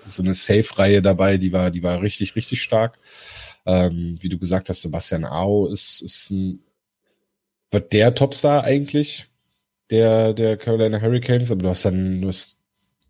so 0.07 0.23
eine 0.23 0.35
Safe-Reihe 0.35 1.03
dabei, 1.03 1.39
die 1.39 1.53
war 1.53 1.73
die 1.73 1.83
war 1.83 2.01
richtig 2.01 2.37
richtig 2.37 2.63
stark. 2.63 2.99
Ähm, 3.67 4.17
wie 4.21 4.29
du 4.29 4.39
gesagt 4.39 4.69
hast, 4.69 4.83
Sebastian 4.83 5.25
Au 5.25 5.67
ist 5.67 6.03
ist 6.03 6.31
ein, 6.31 6.61
wird 7.73 7.93
der 7.93 8.15
Topstar 8.15 8.63
eigentlich 8.65 9.27
der 9.91 10.35
der 10.35 10.57
Carolina 10.57 11.01
Hurricanes, 11.01 11.51
aber 11.51 11.63
du 11.63 11.69
hast 11.71 11.85
dann 11.85 12.21
du 12.21 12.29
hast 12.29 12.56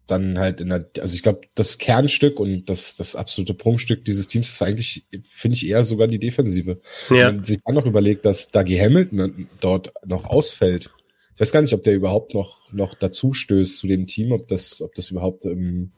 dann 0.07 0.39
halt 0.39 0.61
in 0.61 0.69
der, 0.69 0.89
also 1.01 1.15
ich 1.15 1.23
glaube, 1.23 1.41
das 1.55 1.79
Kernstück 1.79 2.39
und 2.39 2.69
das, 2.71 2.97
das 2.97 3.17
absolute 3.17 3.55
Prunkstück 3.55 4.05
dieses 4.05 4.29
Teams 4.29 4.49
ist 4.49 4.63
eigentlich, 4.63 5.07
finde 5.25 5.57
ich, 5.57 5.69
eher 5.69 5.85
sogar 5.85 6.07
die 6.07 6.19
Defensive. 6.19 6.81
Ja. 7.11 7.29
Wenn 7.29 7.37
man 7.37 7.45
sich 7.45 7.59
dann 7.65 7.75
noch 7.75 7.87
überlegt, 7.87 8.25
dass 8.25 8.51
Dougie 8.51 8.81
Hamilton 8.81 9.49
dort 9.61 9.93
noch 10.05 10.25
ausfällt. 10.25 10.91
Ich 11.35 11.41
weiß 11.41 11.53
gar 11.53 11.61
nicht, 11.61 11.75
ob 11.75 11.83
der 11.83 11.95
überhaupt 11.95 12.35
noch, 12.35 12.73
noch 12.73 12.95
dazu 12.95 13.33
stößt 13.33 13.79
zu 13.79 13.87
dem 13.87 14.07
Team, 14.07 14.33
ob 14.33 14.49
das, 14.49 14.81
ob 14.81 14.95
das 14.95 15.11
überhaupt 15.11 15.45
ähm, 15.45 15.93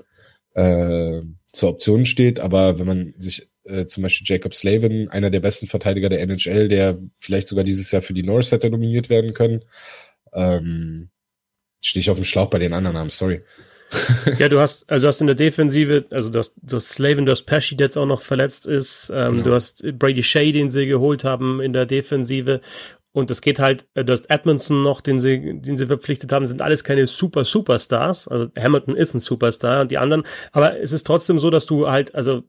äh, 0.55 1.21
zur 1.53 1.71
Option 1.71 2.07
steht. 2.07 2.41
Aber 2.41 2.79
wenn 2.79 2.87
man 2.87 3.15
sich 3.19 3.49
äh, 3.65 3.85
zum 3.85 4.03
Beispiel 4.03 4.27
Jacob 4.27 4.55
Slavin, 4.55 5.09
einer 5.11 5.31
der 5.31 5.41
besten 5.41 5.67
Verteidiger 5.67 6.09
der 6.09 6.23
NHL, 6.23 6.69
der 6.69 6.99
vielleicht 7.19 7.47
sogar 7.47 7.65
dieses 7.65 7.91
Jahr 7.91 8.03
für 8.03 8.15
die 8.15 8.23
Norris 8.23 8.53
hätte 8.53 8.71
nominiert 8.71 9.11
werden 9.11 9.35
können, 9.35 9.65
ähm, 10.33 11.11
stehe 11.83 12.01
ich 12.01 12.11
auf 12.11 12.19
dem 12.19 12.25
Schlauch 12.25 12.49
bei 12.49 12.59
den 12.59 12.73
anderen 12.73 12.95
Namen, 12.95 13.11
sorry 13.11 13.43
ja, 14.39 14.49
du 14.49 14.61
hast, 14.61 14.89
also 14.91 15.05
du 15.05 15.09
hast 15.09 15.21
in 15.21 15.27
der 15.27 15.37
Defensive, 15.37 16.05
also 16.11 16.31
du 16.31 16.39
hast, 16.39 16.55
du 16.63 16.77
hast 16.77 16.91
Slavin, 16.91 17.25
du 17.25 17.33
hast 17.33 17.45
Pesci, 17.45 17.77
der 17.77 17.87
jetzt 17.87 17.97
auch 17.97 18.07
noch 18.07 18.23
verletzt 18.23 18.67
ist, 18.67 19.11
ähm, 19.15 19.33
genau. 19.33 19.45
du 19.45 19.55
hast 19.55 19.83
Brady 19.99 20.23
Shea, 20.23 20.53
den 20.53 20.71
sie 20.71 20.87
geholt 20.87 21.25
haben 21.25 21.61
in 21.61 21.73
der 21.73 21.87
Defensive 21.87 22.61
und 23.13 23.31
es 23.31 23.41
geht 23.41 23.59
halt, 23.59 23.87
äh, 23.95 24.05
du 24.05 24.13
hast 24.13 24.31
Edmondson 24.31 24.83
noch, 24.83 25.01
den 25.01 25.19
sie, 25.19 25.61
den 25.61 25.77
sie 25.77 25.87
verpflichtet 25.87 26.31
haben, 26.31 26.47
sind 26.47 26.63
alles 26.63 26.85
keine 26.85 27.07
super 27.07 27.45
Superstars. 27.45 28.29
Also 28.29 28.47
Hamilton 28.57 28.97
ist 28.97 29.15
ein 29.15 29.19
Superstar 29.19 29.81
und 29.81 29.91
die 29.91 29.99
anderen. 29.99 30.25
Aber 30.53 30.79
es 30.79 30.93
ist 30.93 31.07
trotzdem 31.07 31.39
so, 31.39 31.51
dass 31.51 31.67
du 31.67 31.89
halt, 31.89 32.15
also 32.15 32.45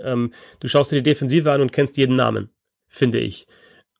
ähm, 0.00 0.32
du 0.60 0.68
schaust 0.68 0.92
dir 0.92 0.96
die 0.96 1.10
Defensive 1.10 1.50
an 1.50 1.60
und 1.60 1.72
kennst 1.72 1.96
jeden 1.96 2.16
Namen, 2.16 2.50
finde 2.86 3.18
ich. 3.18 3.46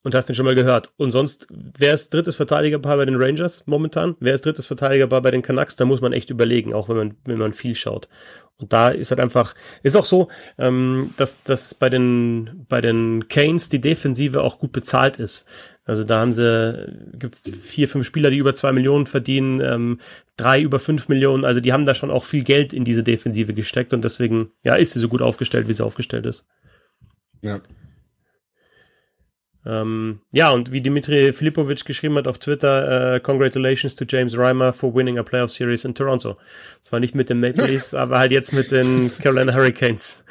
Und 0.05 0.15
hast 0.15 0.27
den 0.27 0.37
schon 0.37 0.45
mal 0.45 0.55
gehört. 0.55 0.93
Und 0.97 1.11
sonst, 1.11 1.49
wer 1.51 1.95
ist 1.95 2.13
drittes 2.15 2.37
Verteidigerpaar 2.37 2.99
bei 2.99 3.07
den 3.07 3.17
Rangers 3.17 3.65
momentan? 3.67 4.15
Wer 4.21 4.35
ist 4.35 4.45
drittes 4.45 4.67
Verteidigerpaar 4.67 5.23
bei 5.23 5.31
den 5.31 5.43
Canucks? 5.43 5.77
Da 5.77 5.87
muss 5.87 6.01
man 6.01 6.13
echt 6.13 6.31
überlegen, 6.31 6.75
auch 6.75 6.89
wenn 6.89 6.97
man, 6.97 7.17
wenn 7.25 7.39
man 7.39 7.55
viel 7.55 7.75
schaut. 7.75 8.09
Und 8.59 8.73
da 8.73 8.91
ist 8.91 9.11
halt 9.11 9.19
einfach, 9.19 9.55
ist 9.83 9.97
auch 9.97 10.05
so, 10.05 10.29
ähm, 10.59 11.13
dass, 11.17 11.43
dass 11.43 11.75
bei 11.75 11.89
den, 11.89 12.67
bei 12.69 12.81
den 12.81 13.27
Canes 13.29 13.69
die 13.69 13.81
Defensive 13.81 14.43
auch 14.43 14.59
gut 14.59 14.71
bezahlt 14.71 15.17
ist. 15.17 15.49
Also 15.85 16.05
da 16.05 16.21
haben 16.21 16.33
sie, 16.33 17.11
gibt's 17.15 17.43
vier, 17.51 17.89
fünf 17.89 18.07
Spieler, 18.07 18.31
die 18.31 18.39
über 18.39 18.55
zwei 18.55 18.73
Millionen 18.73 19.07
verdienen, 19.07 19.61
ähm, 19.61 20.01
drei 20.37 20.61
über 20.61 20.79
fünf 20.79 21.09
Millionen. 21.09 21.45
Also 21.45 21.61
die 21.61 21.73
haben 21.73 21.87
da 21.87 21.95
schon 21.95 22.11
auch 22.11 22.25
viel 22.25 22.45
Geld 22.45 22.73
in 22.73 22.85
diese 22.85 23.03
Defensive 23.03 23.55
gesteckt 23.55 23.93
und 23.93 24.05
deswegen, 24.05 24.53
ja, 24.63 24.77
ist 24.77 24.93
sie 24.93 25.01
so 25.01 25.09
gut 25.09 25.23
aufgestellt, 25.23 25.67
wie 25.67 25.73
sie 25.73 25.85
aufgestellt 25.85 26.27
ist. 26.27 26.45
Ja, 27.43 27.61
ähm, 29.67 30.21
ja, 30.31 30.51
und 30.51 30.73
wie 30.73 30.81
Dimitri 30.81 31.33
Filipovic 31.33 31.85
geschrieben 31.85 32.17
hat 32.17 32.29
auf 32.29 32.39
Twitter, 32.39 33.17
uh, 33.17 33.21
congratulations 33.21 33.95
to 33.95 34.05
James 34.07 34.37
Reimer 34.37 34.73
for 34.73 34.95
winning 34.95 35.19
a 35.19 35.23
playoff 35.23 35.51
series 35.51 35.85
in 35.85 35.95
Toronto. 35.95 36.37
Zwar 36.83 37.01
nicht 37.01 37.15
mit 37.15 37.31
den 37.31 37.41
Maple 37.41 37.67
Leafs, 37.67 37.95
aber 37.95 38.19
halt 38.19 38.33
jetzt 38.33 38.53
mit 38.53 38.71
den 38.71 39.11
Carolina 39.23 39.55
Hurricanes. 39.55 40.23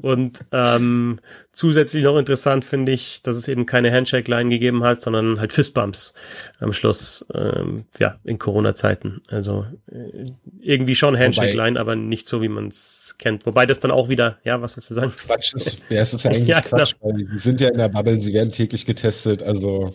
Und 0.00 0.44
ähm, 0.52 1.20
zusätzlich 1.52 2.04
noch 2.04 2.16
interessant 2.16 2.64
finde 2.64 2.92
ich, 2.92 3.22
dass 3.22 3.36
es 3.36 3.48
eben 3.48 3.66
keine 3.66 3.92
Handshake-Line 3.92 4.50
gegeben 4.50 4.84
hat, 4.84 5.02
sondern 5.02 5.40
halt 5.40 5.52
Fistbumps 5.52 6.14
am 6.58 6.72
Schluss, 6.72 7.26
ähm, 7.34 7.86
ja, 7.98 8.18
in 8.24 8.38
Corona-Zeiten. 8.38 9.22
Also 9.28 9.66
äh, 9.90 10.24
irgendwie 10.60 10.94
schon 10.94 11.18
Handshake-Line, 11.18 11.78
aber 11.78 11.96
nicht 11.96 12.28
so, 12.28 12.40
wie 12.40 12.48
man 12.48 12.68
es 12.68 13.16
kennt. 13.18 13.46
Wobei 13.46 13.66
das 13.66 13.80
dann 13.80 13.90
auch 13.90 14.08
wieder, 14.08 14.38
ja, 14.44 14.62
was 14.62 14.76
willst 14.76 14.90
du 14.90 14.94
sagen? 14.94 15.12
Quatsch 15.16 15.54
ist, 15.54 15.82
ja, 15.88 16.00
es 16.00 16.14
ist 16.14 16.24
ja 16.24 16.30
eigentlich 16.30 16.48
ja, 16.48 16.60
Quatsch, 16.60 16.94
genau. 17.00 17.14
weil 17.14 17.24
die 17.24 17.38
sind 17.38 17.60
ja 17.60 17.68
in 17.68 17.78
der 17.78 17.88
Bubble, 17.88 18.16
sie 18.16 18.32
werden 18.32 18.50
täglich 18.50 18.86
getestet, 18.86 19.42
also. 19.42 19.94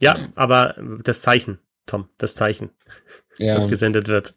Ja, 0.00 0.16
aber 0.34 0.74
das 1.04 1.20
Zeichen, 1.20 1.58
Tom, 1.86 2.08
das 2.18 2.34
Zeichen, 2.34 2.70
ja. 3.38 3.54
das 3.54 3.68
gesendet 3.68 4.08
wird. 4.08 4.34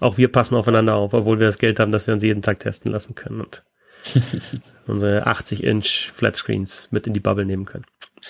Auch 0.00 0.16
wir 0.16 0.32
passen 0.32 0.54
aufeinander 0.54 0.94
auf, 0.94 1.12
obwohl 1.12 1.38
wir 1.38 1.46
das 1.46 1.58
Geld 1.58 1.78
haben, 1.78 1.92
dass 1.92 2.06
wir 2.06 2.14
uns 2.14 2.22
jeden 2.22 2.40
Tag 2.40 2.60
testen 2.60 2.90
lassen 2.90 3.14
können 3.14 3.42
und 3.42 3.62
unsere 4.86 5.26
80-Inch 5.26 6.12
Flatscreens 6.14 6.88
mit 6.90 7.06
in 7.06 7.14
die 7.14 7.20
Bubble 7.20 7.44
nehmen 7.44 7.64
können. 7.64 7.84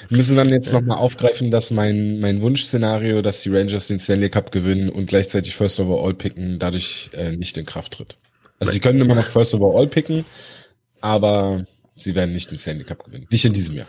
Wir 0.09 0.16
müssen 0.16 0.37
dann 0.37 0.48
jetzt 0.48 0.72
nochmal 0.72 0.98
aufgreifen, 0.98 1.50
dass 1.50 1.70
mein, 1.70 2.20
mein 2.20 2.40
Wunschszenario, 2.40 3.22
dass 3.22 3.42
die 3.42 3.50
Rangers 3.50 3.88
den 3.88 3.98
Stanley 3.98 4.30
Cup 4.30 4.52
gewinnen 4.52 4.88
und 4.88 5.06
gleichzeitig 5.06 5.56
First 5.56 5.80
Overall 5.80 6.14
picken, 6.14 6.59
dadurch 6.59 7.11
äh, 7.12 7.33
nicht 7.37 7.56
in 7.59 7.66
Kraft 7.66 7.94
tritt. 7.94 8.16
Also 8.59 8.72
sie 8.72 8.80
können 8.80 9.00
immer 9.00 9.14
noch 9.14 9.26
First 9.26 9.54
Overall 9.54 9.87
picken, 9.87 10.24
aber 11.00 11.64
sie 11.96 12.14
werden 12.14 12.33
nicht 12.33 12.50
den 12.50 12.59
Stanley 12.59 12.85
Cup 12.85 13.04
gewinnen. 13.04 13.26
Nicht 13.30 13.44
in 13.44 13.52
diesem 13.52 13.74
Jahr. 13.76 13.87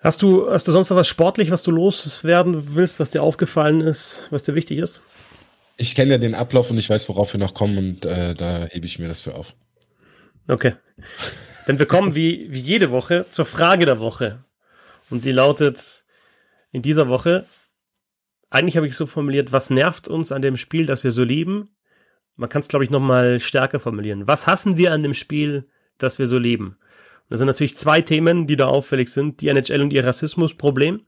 Hast 0.00 0.22
du, 0.22 0.50
hast 0.50 0.66
du 0.66 0.72
sonst 0.72 0.90
noch 0.90 0.96
was 0.96 1.08
sportlich, 1.08 1.50
was 1.50 1.62
du 1.62 1.70
loswerden 1.70 2.74
willst, 2.74 2.98
was 2.98 3.10
dir 3.10 3.22
aufgefallen 3.22 3.80
ist, 3.80 4.24
was 4.30 4.42
dir 4.42 4.54
wichtig 4.54 4.78
ist? 4.78 5.00
Ich 5.76 5.94
kenne 5.94 6.12
ja 6.12 6.18
den 6.18 6.34
Ablauf 6.34 6.70
und 6.70 6.78
ich 6.78 6.90
weiß, 6.90 7.08
worauf 7.08 7.32
wir 7.32 7.40
noch 7.40 7.54
kommen 7.54 7.78
und 7.78 8.04
äh, 8.04 8.34
da 8.34 8.66
hebe 8.66 8.86
ich 8.86 8.98
mir 8.98 9.08
das 9.08 9.20
für 9.20 9.34
auf. 9.34 9.54
Okay. 10.48 10.74
Denn 11.66 11.78
wir 11.78 11.86
kommen 11.86 12.14
wie, 12.14 12.48
wie 12.50 12.60
jede 12.60 12.90
Woche 12.90 13.26
zur 13.30 13.44
Frage 13.44 13.86
der 13.86 14.00
Woche. 14.00 14.44
Und 15.10 15.24
die 15.24 15.32
lautet 15.32 16.04
in 16.72 16.82
dieser 16.82 17.08
Woche, 17.08 17.46
eigentlich 18.50 18.76
habe 18.76 18.86
ich 18.86 18.96
so 18.96 19.06
formuliert, 19.06 19.52
was 19.52 19.70
nervt 19.70 20.08
uns 20.08 20.32
an 20.32 20.42
dem 20.42 20.56
Spiel, 20.56 20.86
das 20.86 21.04
wir 21.04 21.10
so 21.10 21.24
lieben? 21.24 21.74
Man 22.36 22.48
kann 22.48 22.60
es, 22.60 22.68
glaube 22.68 22.84
ich, 22.84 22.90
noch 22.90 23.00
mal 23.00 23.40
stärker 23.40 23.80
formulieren. 23.80 24.26
Was 24.26 24.46
hassen 24.46 24.76
wir 24.76 24.92
an 24.92 25.02
dem 25.02 25.14
Spiel, 25.14 25.68
das 25.98 26.18
wir 26.18 26.26
so 26.26 26.38
lieben? 26.38 26.66
Und 26.66 27.30
das 27.30 27.38
sind 27.38 27.46
natürlich 27.46 27.76
zwei 27.76 28.00
Themen, 28.00 28.46
die 28.46 28.56
da 28.56 28.66
auffällig 28.66 29.08
sind. 29.08 29.40
Die 29.40 29.48
NHL 29.48 29.80
und 29.80 29.92
ihr 29.92 30.04
Rassismusproblem. 30.04 31.02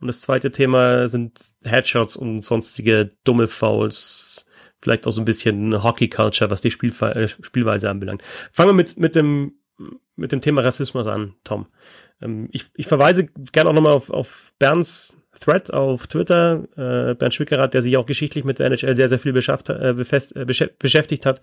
Und 0.00 0.06
das 0.06 0.20
zweite 0.20 0.50
Thema 0.50 1.08
sind 1.08 1.38
Headshots 1.62 2.16
und 2.16 2.42
sonstige 2.42 3.10
dumme 3.24 3.48
Fouls, 3.48 4.46
vielleicht 4.82 5.06
auch 5.06 5.12
so 5.12 5.20
ein 5.20 5.26
bisschen 5.26 5.82
Hockey-Culture, 5.82 6.50
was 6.50 6.60
die 6.60 6.70
Spielfe 6.70 7.14
äh, 7.14 7.28
Spielweise 7.28 7.90
anbelangt. 7.90 8.22
Fangen 8.52 8.70
wir 8.70 8.74
mit, 8.74 8.98
mit, 8.98 9.14
dem, 9.14 9.54
mit 10.16 10.32
dem 10.32 10.40
Thema 10.40 10.62
Rassismus 10.62 11.06
an, 11.06 11.34
Tom. 11.44 11.66
Ähm, 12.20 12.48
ich, 12.52 12.70
ich 12.74 12.86
verweise 12.86 13.26
gerne 13.52 13.70
auch 13.70 13.74
nochmal 13.74 13.94
auf, 13.94 14.10
auf 14.10 14.52
Bernds 14.58 15.20
Thread 15.38 15.72
auf 15.72 16.06
Twitter, 16.06 16.64
äh, 16.76 17.14
Bernd 17.14 17.34
Schwickerath, 17.34 17.72
der 17.72 17.82
sich 17.82 17.96
auch 17.96 18.06
geschichtlich 18.06 18.44
mit 18.44 18.58
der 18.58 18.66
NHL 18.66 18.96
sehr, 18.96 19.08
sehr 19.08 19.18
viel 19.18 19.32
beschafft, 19.32 19.70
äh, 19.70 19.94
befest, 19.96 20.36
äh, 20.36 20.44
beschäftigt 20.44 21.24
hat 21.24 21.40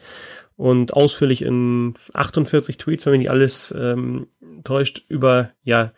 und 0.55 0.93
ausführlich 0.93 1.41
in 1.41 1.95
48 2.13 2.77
Tweets, 2.77 3.05
wenn 3.05 3.13
mich 3.13 3.19
nicht 3.19 3.31
alles 3.31 3.73
ähm, 3.77 4.27
täuscht, 4.63 5.03
über 5.07 5.51
ja 5.63 5.93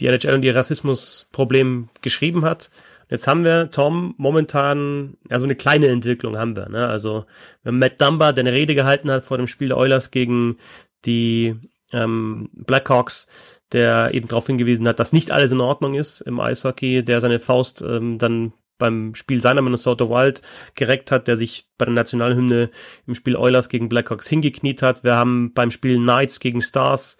die 0.00 0.06
NHL 0.06 0.34
und 0.34 0.44
ihr 0.44 0.56
Rassismusproblem 0.56 1.88
geschrieben 2.02 2.44
hat. 2.44 2.70
Jetzt 3.08 3.26
haben 3.26 3.44
wir, 3.44 3.70
Tom, 3.70 4.14
momentan, 4.16 5.16
ja, 5.30 5.38
so 5.38 5.44
eine 5.44 5.56
kleine 5.56 5.88
Entwicklung 5.88 6.38
haben 6.38 6.56
wir, 6.56 6.68
ne? 6.68 6.86
Also, 6.86 7.26
wenn 7.62 7.78
Matt 7.78 8.00
Dumba, 8.00 8.32
der 8.32 8.42
eine 8.42 8.52
Rede 8.52 8.74
gehalten 8.74 9.10
hat 9.10 9.24
vor 9.24 9.36
dem 9.38 9.46
Spiel 9.46 9.68
der 9.68 9.78
Oilers 9.78 10.10
gegen 10.10 10.58
die 11.04 11.56
ähm, 11.92 12.50
Blackhawks, 12.52 13.26
der 13.72 14.12
eben 14.14 14.28
darauf 14.28 14.46
hingewiesen 14.46 14.86
hat, 14.88 15.00
dass 15.00 15.12
nicht 15.12 15.30
alles 15.30 15.52
in 15.52 15.60
Ordnung 15.60 15.94
ist 15.94 16.20
im 16.20 16.40
Eishockey, 16.40 17.04
der 17.04 17.20
seine 17.20 17.40
Faust 17.40 17.82
ähm, 17.82 18.18
dann 18.18 18.52
beim 18.78 19.14
Spiel 19.14 19.40
seiner 19.40 19.62
Minnesota 19.62 20.08
Wild 20.08 20.42
gereckt 20.74 21.10
hat, 21.10 21.28
der 21.28 21.36
sich 21.36 21.68
bei 21.78 21.84
der 21.84 21.94
Nationalhymne 21.94 22.70
im 23.06 23.14
Spiel 23.14 23.36
Oilers 23.36 23.68
gegen 23.68 23.88
Blackhawks 23.88 24.28
hingekniet 24.28 24.82
hat. 24.82 25.04
Wir 25.04 25.14
haben 25.14 25.52
beim 25.54 25.70
Spiel 25.70 25.96
Knights 25.96 26.40
gegen 26.40 26.60
Stars 26.60 27.16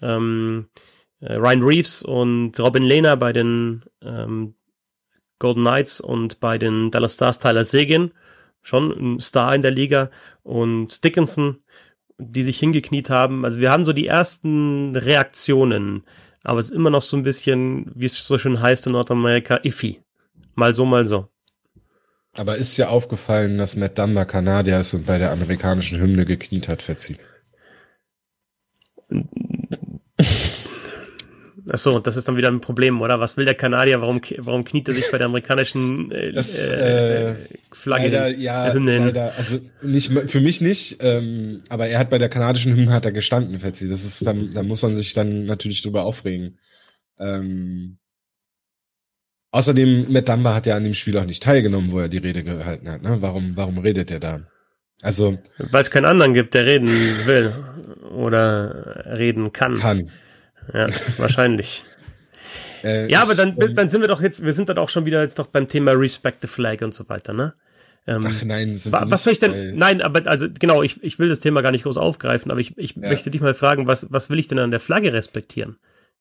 ähm, 0.00 0.68
äh, 1.20 1.34
Ryan 1.34 1.62
Reeves 1.62 2.02
und 2.02 2.58
Robin 2.58 2.82
Lehner 2.82 3.16
bei 3.16 3.32
den 3.32 3.84
ähm, 4.02 4.54
Golden 5.38 5.62
Knights 5.62 6.00
und 6.00 6.40
bei 6.40 6.58
den 6.58 6.90
Dallas 6.90 7.14
Stars 7.14 7.38
Tyler 7.38 7.64
Seguin, 7.64 8.12
schon 8.62 8.90
ein 8.90 9.20
Star 9.20 9.54
in 9.54 9.62
der 9.62 9.70
Liga, 9.70 10.10
und 10.42 11.04
Dickinson, 11.04 11.58
die 12.18 12.42
sich 12.42 12.58
hingekniet 12.58 13.10
haben. 13.10 13.44
Also 13.44 13.60
wir 13.60 13.70
haben 13.70 13.84
so 13.84 13.92
die 13.92 14.06
ersten 14.06 14.94
Reaktionen, 14.96 16.04
aber 16.42 16.60
es 16.60 16.66
ist 16.66 16.76
immer 16.76 16.90
noch 16.90 17.02
so 17.02 17.16
ein 17.16 17.22
bisschen, 17.22 17.90
wie 17.94 18.06
es 18.06 18.14
so 18.14 18.38
schön 18.38 18.60
heißt 18.60 18.86
in 18.86 18.92
Nordamerika, 18.92 19.56
iffy. 19.62 20.00
Mal 20.54 20.74
so, 20.74 20.84
mal 20.84 21.06
so. 21.06 21.28
Aber 22.36 22.56
ist 22.56 22.76
ja 22.76 22.88
aufgefallen, 22.88 23.58
dass 23.58 23.76
Matt 23.76 23.98
Dumba 23.98 24.24
Kanadier 24.24 24.80
ist 24.80 24.94
und 24.94 25.06
bei 25.06 25.18
der 25.18 25.30
amerikanischen 25.30 26.00
Hymne 26.00 26.24
gekniet 26.24 26.68
hat, 26.68 26.82
Fetzi. 26.82 27.18
Achso, 31.70 31.98
das 31.98 32.16
ist 32.16 32.28
dann 32.28 32.36
wieder 32.36 32.48
ein 32.48 32.60
Problem, 32.60 33.00
oder? 33.00 33.20
Was 33.20 33.36
will 33.36 33.46
der 33.46 33.54
Kanadier? 33.54 34.00
Warum, 34.02 34.20
warum 34.38 34.64
kniet 34.64 34.88
er 34.88 34.94
sich 34.94 35.10
bei 35.10 35.16
der 35.16 35.28
amerikanischen 35.28 36.12
äh, 36.12 36.32
das, 36.32 36.68
äh, 36.68 37.30
äh 37.30 37.34
Flagge 37.72 38.08
leider, 38.08 38.28
ja, 38.36 38.72
leider, 38.72 39.32
also 39.36 39.60
nicht 39.82 40.12
für 40.12 40.40
mich 40.40 40.60
nicht, 40.60 40.98
ähm, 41.00 41.62
aber 41.70 41.86
er 41.86 41.98
hat 41.98 42.10
bei 42.10 42.18
der 42.18 42.28
kanadischen 42.28 42.76
Hymne 42.76 42.92
hat 42.92 43.06
er 43.06 43.12
gestanden, 43.12 43.58
Fetzi. 43.58 43.88
Das 43.88 44.04
ist 44.04 44.26
dann, 44.26 44.52
da 44.52 44.62
muss 44.62 44.82
man 44.82 44.94
sich 44.94 45.14
dann 45.14 45.46
natürlich 45.46 45.80
drüber 45.82 46.04
aufregen. 46.04 46.58
Ähm, 47.18 47.98
außerdem, 49.50 50.12
Matt 50.12 50.28
Dumba 50.28 50.54
hat 50.54 50.66
ja 50.66 50.76
an 50.76 50.84
dem 50.84 50.94
Spiel 50.94 51.16
auch 51.16 51.24
nicht 51.24 51.42
teilgenommen, 51.42 51.92
wo 51.92 52.00
er 52.00 52.08
die 52.08 52.18
Rede 52.18 52.44
gehalten 52.44 52.90
hat. 52.90 53.02
Ne? 53.02 53.16
Warum, 53.20 53.56
warum 53.56 53.78
redet 53.78 54.10
er 54.10 54.20
da? 54.20 54.40
Also 55.02 55.38
weil 55.58 55.82
es 55.82 55.90
keinen 55.90 56.06
anderen 56.06 56.32
gibt, 56.32 56.54
der 56.54 56.66
reden 56.66 56.88
will 57.26 57.52
oder 58.14 59.04
reden 59.18 59.52
kann. 59.52 59.76
Kann. 59.76 60.10
Ja, 60.72 60.86
wahrscheinlich. 61.18 61.84
äh, 62.84 63.10
ja, 63.10 63.22
aber 63.22 63.34
dann, 63.34 63.56
ähm, 63.60 63.74
dann 63.74 63.88
sind 63.88 64.00
wir 64.00 64.08
doch 64.08 64.20
jetzt, 64.20 64.44
wir 64.44 64.52
sind 64.52 64.68
dann 64.68 64.78
auch 64.78 64.88
schon 64.88 65.04
wieder 65.04 65.22
jetzt 65.22 65.38
doch 65.38 65.46
beim 65.46 65.68
Thema 65.68 65.92
Respect 65.92 66.38
the 66.42 66.48
Flag 66.48 66.82
und 66.82 66.94
so 66.94 67.08
weiter, 67.08 67.32
ne? 67.32 67.54
Ähm, 68.06 68.24
Ach 68.26 68.44
nein, 68.44 68.74
sind 68.74 68.92
wa, 68.92 69.04
was 69.06 69.24
soll 69.24 69.32
ich 69.32 69.38
denn? 69.38 69.76
Nein, 69.76 70.02
aber 70.02 70.28
also 70.28 70.46
genau, 70.50 70.82
ich, 70.82 71.02
ich 71.02 71.18
will 71.18 71.28
das 71.28 71.40
Thema 71.40 71.62
gar 71.62 71.72
nicht 71.72 71.84
groß 71.84 71.96
aufgreifen, 71.96 72.50
aber 72.50 72.60
ich, 72.60 72.76
ich 72.76 72.96
ja. 72.96 73.08
möchte 73.08 73.30
dich 73.30 73.40
mal 73.40 73.54
fragen, 73.54 73.86
was, 73.86 74.06
was 74.10 74.28
will 74.28 74.38
ich 74.38 74.46
denn 74.46 74.58
an 74.58 74.70
der 74.70 74.80
Flagge 74.80 75.12
respektieren? 75.12 75.78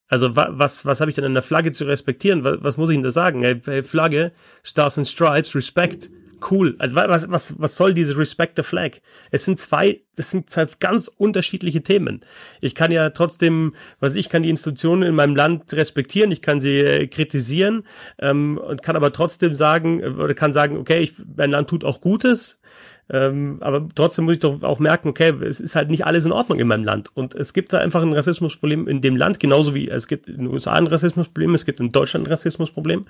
Also 0.07 0.35
wa, 0.35 0.49
was, 0.51 0.85
was 0.85 1.01
habe 1.01 1.11
ich 1.11 1.15
denn 1.15 1.25
an 1.25 1.33
der 1.33 1.43
Flagge 1.43 1.71
zu 1.71 1.83
respektieren? 1.83 2.43
Was, 2.43 2.57
was 2.61 2.77
muss 2.77 2.89
ich 2.89 2.95
denn 2.95 3.03
da 3.03 3.11
sagen? 3.11 3.41
Hey, 3.41 3.59
hey, 3.65 3.83
Flagge, 3.83 4.31
Stars 4.63 4.97
and 4.97 5.07
Stripes, 5.07 5.55
Respect 5.55 6.09
cool. 6.51 6.75
Also 6.79 6.95
was, 6.95 7.29
was, 7.29 7.59
was 7.59 7.75
soll 7.75 7.93
diese 7.93 8.17
Respect 8.17 8.57
the 8.57 8.63
Flag? 8.63 9.01
Es 9.31 9.45
sind 9.45 9.59
zwei, 9.59 10.01
das 10.15 10.31
sind 10.31 10.49
zwei 10.49 10.67
ganz 10.79 11.07
unterschiedliche 11.07 11.81
Themen. 11.81 12.21
Ich 12.61 12.75
kann 12.75 12.91
ja 12.91 13.09
trotzdem, 13.11 13.75
was 13.99 14.15
ich 14.15 14.29
kann 14.29 14.43
die 14.43 14.49
Institutionen 14.49 15.03
in 15.03 15.15
meinem 15.15 15.35
Land 15.35 15.73
respektieren, 15.73 16.31
ich 16.31 16.41
kann 16.41 16.59
sie 16.59 16.79
äh, 16.79 17.07
kritisieren 17.07 17.85
ähm, 18.19 18.57
und 18.57 18.81
kann 18.81 18.95
aber 18.95 19.11
trotzdem 19.11 19.55
sagen, 19.55 20.03
oder 20.03 20.33
kann 20.33 20.53
sagen, 20.53 20.77
okay, 20.77 20.99
ich, 20.99 21.13
mein 21.35 21.51
Land 21.51 21.69
tut 21.69 21.83
auch 21.83 22.01
Gutes. 22.01 22.59
Ähm, 23.09 23.57
aber 23.59 23.87
trotzdem 23.93 24.25
muss 24.25 24.35
ich 24.35 24.39
doch 24.39 24.63
auch 24.63 24.79
merken, 24.79 25.09
okay, 25.09 25.33
es 25.41 25.59
ist 25.59 25.75
halt 25.75 25.89
nicht 25.89 26.05
alles 26.05 26.25
in 26.25 26.31
Ordnung 26.31 26.59
in 26.59 26.67
meinem 26.67 26.85
Land. 26.85 27.09
Und 27.13 27.35
es 27.35 27.53
gibt 27.53 27.73
da 27.73 27.79
einfach 27.79 28.01
ein 28.01 28.13
Rassismusproblem 28.13 28.87
in 28.87 29.01
dem 29.01 29.17
Land, 29.17 29.39
genauso 29.39 29.75
wie 29.75 29.89
es 29.89 30.07
gibt 30.07 30.27
in 30.27 30.37
den 30.37 30.47
USA 30.47 30.73
ein 30.73 30.87
Rassismusproblem, 30.87 31.53
es 31.53 31.65
gibt 31.65 31.79
in 31.79 31.89
Deutschland 31.89 32.27
ein 32.27 32.31
Rassismusproblem. 32.31 33.05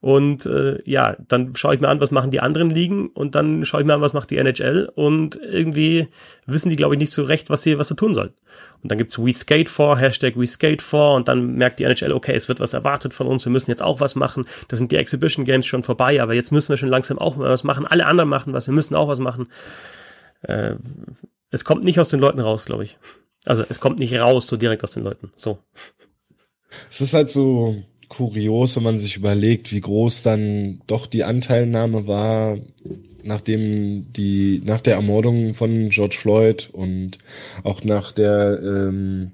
Und 0.00 0.46
äh, 0.46 0.78
ja, 0.84 1.16
dann 1.28 1.54
schaue 1.54 1.74
ich 1.74 1.80
mir 1.80 1.88
an, 1.88 2.00
was 2.00 2.10
machen 2.10 2.30
die 2.30 2.40
anderen 2.40 2.70
Ligen 2.70 3.08
und 3.08 3.34
dann 3.34 3.64
schaue 3.64 3.82
ich 3.82 3.86
mir 3.86 3.94
an, 3.94 4.00
was 4.00 4.12
macht 4.12 4.30
die 4.30 4.38
NHL 4.38 4.90
und 4.94 5.36
irgendwie 5.36 6.08
wissen 6.46 6.70
die, 6.70 6.76
glaube 6.76 6.94
ich, 6.94 6.98
nicht 6.98 7.12
so 7.12 7.22
recht, 7.22 7.50
was 7.50 7.62
sie, 7.62 7.78
was 7.78 7.88
sie 7.88 7.96
tun 7.96 8.14
sollen. 8.14 8.30
Und 8.82 8.90
dann 8.90 8.98
gibt's 8.98 9.18
We 9.18 9.32
Skate 9.32 9.68
for, 9.68 9.98
Hashtag 9.98 10.36
We 10.36 10.46
Skate 10.46 10.80
for 10.80 11.16
und 11.16 11.28
dann 11.28 11.56
merkt 11.56 11.78
die 11.80 11.84
NHL, 11.84 12.12
okay, 12.12 12.34
es 12.34 12.48
wird 12.48 12.60
was 12.60 12.72
erwartet 12.72 13.14
von 13.14 13.26
uns, 13.26 13.44
wir 13.44 13.50
müssen 13.50 13.70
jetzt 13.70 13.82
auch 13.82 14.00
was 14.00 14.14
machen. 14.14 14.46
Da 14.68 14.76
sind 14.76 14.92
die 14.92 14.96
Exhibition 14.96 15.44
Games 15.44 15.66
schon 15.66 15.82
vorbei, 15.82 16.22
aber 16.22 16.34
jetzt 16.34 16.52
müssen 16.52 16.68
wir 16.68 16.76
schon 16.76 16.88
langsam 16.88 17.18
auch 17.18 17.36
was 17.38 17.64
machen. 17.64 17.86
Alle 17.86 18.06
anderen 18.06 18.30
machen 18.30 18.52
was, 18.52 18.68
wir 18.68 18.74
müssen 18.74 18.94
auch 18.94 19.08
was 19.08 19.18
machen. 19.18 19.35
Äh, 20.42 20.74
es 21.50 21.64
kommt 21.64 21.84
nicht 21.84 21.98
aus 21.98 22.08
den 22.08 22.20
Leuten 22.20 22.40
raus, 22.40 22.66
glaube 22.66 22.84
ich. 22.84 22.98
Also 23.44 23.64
es 23.68 23.80
kommt 23.80 23.98
nicht 23.98 24.14
raus 24.14 24.46
so 24.46 24.56
direkt 24.56 24.84
aus 24.84 24.92
den 24.92 25.04
Leuten. 25.04 25.32
So. 25.36 25.58
Es 26.90 27.00
ist 27.00 27.14
halt 27.14 27.30
so 27.30 27.82
kurios, 28.08 28.76
wenn 28.76 28.82
man 28.82 28.98
sich 28.98 29.16
überlegt, 29.16 29.72
wie 29.72 29.80
groß 29.80 30.22
dann 30.22 30.82
doch 30.86 31.06
die 31.06 31.24
Anteilnahme 31.24 32.06
war 32.06 32.58
nachdem 33.26 34.12
die, 34.12 34.62
nach 34.64 34.80
der 34.80 34.94
Ermordung 34.94 35.54
von 35.54 35.90
George 35.90 36.16
Floyd 36.18 36.70
und 36.72 37.18
auch 37.64 37.82
nach 37.84 38.12
der 38.12 38.60
ähm, 38.62 39.32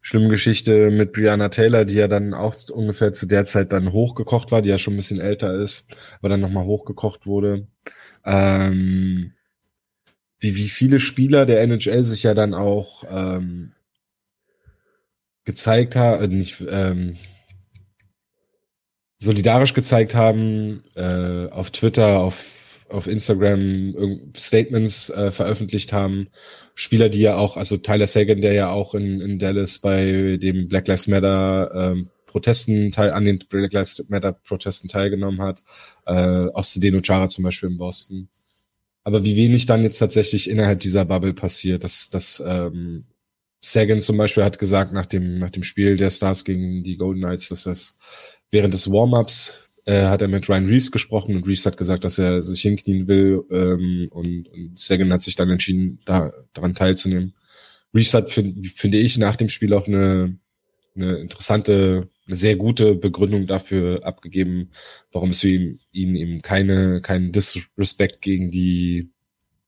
schlimmen 0.00 0.28
Geschichte 0.28 0.90
mit 0.90 1.12
Brianna 1.12 1.50
Taylor, 1.50 1.84
die 1.84 1.94
ja 1.94 2.08
dann 2.08 2.34
auch 2.34 2.54
ungefähr 2.72 3.12
zu 3.12 3.26
der 3.26 3.44
Zeit 3.44 3.72
dann 3.72 3.92
hochgekocht 3.92 4.50
war, 4.50 4.62
die 4.62 4.70
ja 4.70 4.78
schon 4.78 4.94
ein 4.94 4.98
bisschen 4.98 5.20
älter 5.20 5.54
ist, 5.54 5.94
aber 6.18 6.30
dann 6.30 6.40
nochmal 6.40 6.64
hochgekocht 6.64 7.26
wurde. 7.26 7.68
Ähm, 8.24 9.33
wie, 10.44 10.56
wie 10.56 10.68
viele 10.68 11.00
Spieler 11.00 11.46
der 11.46 11.62
NHL 11.62 12.04
sich 12.04 12.22
ja 12.22 12.34
dann 12.34 12.52
auch 12.52 13.04
ähm, 13.08 13.72
gezeigt 15.44 15.96
haben, 15.96 16.22
äh, 16.22 16.28
nicht 16.28 16.62
ähm, 16.68 17.16
solidarisch 19.16 19.72
gezeigt 19.72 20.14
haben, 20.14 20.84
äh, 20.96 21.48
auf 21.50 21.70
Twitter, 21.70 22.20
auf 22.20 22.44
auf 22.90 23.06
Instagram 23.06 24.30
Statements 24.36 25.08
äh, 25.08 25.32
veröffentlicht 25.32 25.92
haben. 25.92 26.28
Spieler, 26.74 27.08
die 27.08 27.20
ja 27.20 27.34
auch, 27.34 27.56
also 27.56 27.78
Tyler 27.78 28.06
Sagan, 28.06 28.42
der 28.42 28.52
ja 28.52 28.70
auch 28.70 28.94
in, 28.94 29.22
in 29.22 29.38
Dallas 29.38 29.78
bei 29.78 30.36
dem 30.36 30.68
Black 30.68 30.86
Lives 30.86 31.08
Matter 31.08 31.70
ähm, 31.74 32.10
Protesten 32.26 32.90
teil, 32.90 33.12
an 33.12 33.24
den 33.24 33.38
Black 33.48 33.72
Lives 33.72 34.04
Matter 34.08 34.34
Protesten 34.34 34.88
teilgenommen 34.88 35.40
hat, 35.40 35.62
äh, 36.06 36.46
auch 36.52 36.62
Sedeno 36.62 37.00
Chara 37.00 37.28
zum 37.28 37.42
Beispiel 37.42 37.70
in 37.70 37.78
Boston. 37.78 38.28
Aber 39.04 39.22
wie 39.22 39.36
wenig 39.36 39.66
dann 39.66 39.82
jetzt 39.82 39.98
tatsächlich 39.98 40.48
innerhalb 40.48 40.80
dieser 40.80 41.04
Bubble 41.04 41.34
passiert, 41.34 41.84
dass, 41.84 42.08
dass 42.08 42.42
ähm, 42.44 43.04
Sagan 43.60 44.00
zum 44.00 44.16
Beispiel 44.16 44.44
hat 44.44 44.58
gesagt 44.58 44.92
nach 44.92 45.06
dem, 45.06 45.38
nach 45.38 45.50
dem 45.50 45.62
Spiel 45.62 45.96
der 45.96 46.10
Stars 46.10 46.44
gegen 46.44 46.82
die 46.82 46.96
Golden 46.96 47.20
Knights, 47.20 47.48
dass 47.50 47.64
das 47.64 47.98
während 48.50 48.72
des 48.72 48.90
Warm-ups 48.90 49.54
äh, 49.84 50.06
hat 50.06 50.22
er 50.22 50.28
mit 50.28 50.48
Ryan 50.48 50.66
Reeves 50.66 50.90
gesprochen 50.90 51.36
und 51.36 51.46
Reeves 51.46 51.66
hat 51.66 51.76
gesagt, 51.76 52.04
dass 52.04 52.18
er 52.18 52.42
sich 52.42 52.62
hinknien 52.62 53.06
will 53.06 53.42
ähm, 53.50 54.08
und, 54.10 54.48
und 54.48 54.78
Sagan 54.78 55.12
hat 55.12 55.20
sich 55.20 55.36
dann 55.36 55.50
entschieden, 55.50 55.98
da 56.06 56.32
daran 56.54 56.74
teilzunehmen. 56.74 57.34
Reeves 57.94 58.14
hat, 58.14 58.30
find, 58.30 58.66
finde 58.68 58.98
ich, 58.98 59.18
nach 59.18 59.36
dem 59.36 59.48
Spiel 59.48 59.74
auch 59.74 59.86
eine, 59.86 60.38
eine 60.94 61.16
interessante, 61.16 62.08
eine 62.26 62.36
sehr 62.36 62.56
gute 62.56 62.94
Begründung 62.94 63.46
dafür 63.46 64.04
abgegeben, 64.04 64.70
warum 65.12 65.30
es 65.30 65.40
für 65.40 65.48
ihn, 65.48 65.78
ihn 65.92 66.16
eben 66.16 66.42
keine, 66.42 67.00
kein 67.00 67.32
Disrespect 67.32 68.20
gegen 68.22 68.50
die 68.50 69.10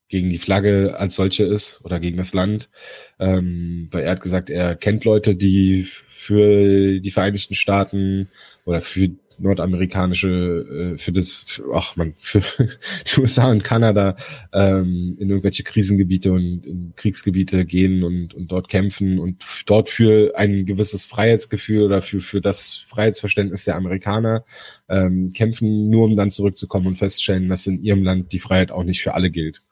gegen 0.09 0.31
die 0.31 0.39
Flagge 0.39 0.97
als 0.99 1.17
solche 1.17 1.45
ist 1.45 1.81
oder 1.85 1.99
gegen 1.99 2.17
das 2.17 2.33
Land, 2.33 2.71
ähm, 3.19 3.89
weil 3.91 4.05
er 4.05 4.13
hat 4.13 4.21
gesagt, 4.21 4.51
er 4.51 4.77
kennt 4.77 5.05
Leute, 5.05 5.35
die 5.35 5.83
für 5.83 7.01
die 7.01 7.11
Vereinigten 7.11 7.55
Staaten 7.55 8.29
oder 8.65 8.81
für 8.81 9.09
nordamerikanische, 9.39 10.95
äh, 10.95 10.99
für 10.99 11.13
das, 11.13 11.61
ach 11.73 11.97
man, 11.97 12.15
für 12.15 12.41
die 13.07 13.21
USA 13.21 13.51
und 13.51 13.65
Kanada 13.65 14.17
ähm, 14.53 15.17
in 15.19 15.31
irgendwelche 15.31 15.63
Krisengebiete 15.63 16.33
und 16.33 16.67
in 16.67 16.93
Kriegsgebiete 16.97 17.65
gehen 17.65 18.05
und, 18.05 18.35
und 18.35 18.51
dort 18.53 18.69
kämpfen 18.69 19.19
und 19.19 19.45
dort 19.67 19.89
für 19.89 20.37
ein 20.37 20.67
gewisses 20.67 21.07
Freiheitsgefühl 21.07 21.83
oder 21.83 22.03
für, 22.03 22.21
für 22.21 22.41
das 22.41 22.85
Freiheitsverständnis 22.87 23.65
der 23.65 23.77
Amerikaner 23.77 24.45
ähm, 24.89 25.31
kämpfen, 25.31 25.91
nur 25.91 26.05
um 26.05 26.17
dann 26.17 26.31
zurückzukommen 26.31 26.87
und 26.87 26.97
feststellen, 26.97 27.49
dass 27.49 27.67
in 27.67 27.83
ihrem 27.83 28.03
Land 28.03 28.33
die 28.33 28.39
Freiheit 28.39 28.71
auch 28.71 28.85
nicht 28.85 29.03
für 29.03 29.15
alle 29.15 29.31
gilt. 29.31 29.63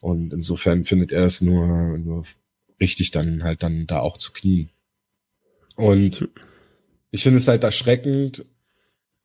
Und 0.00 0.32
insofern 0.32 0.84
findet 0.84 1.12
er 1.12 1.24
es 1.24 1.40
nur, 1.42 1.98
nur 1.98 2.24
richtig, 2.80 3.10
dann 3.10 3.44
halt 3.44 3.62
dann 3.62 3.86
da 3.86 4.00
auch 4.00 4.16
zu 4.16 4.32
knien. 4.32 4.70
Und 5.76 6.28
ich 7.10 7.22
finde 7.22 7.38
es 7.38 7.48
halt 7.48 7.64
erschreckend, 7.64 8.44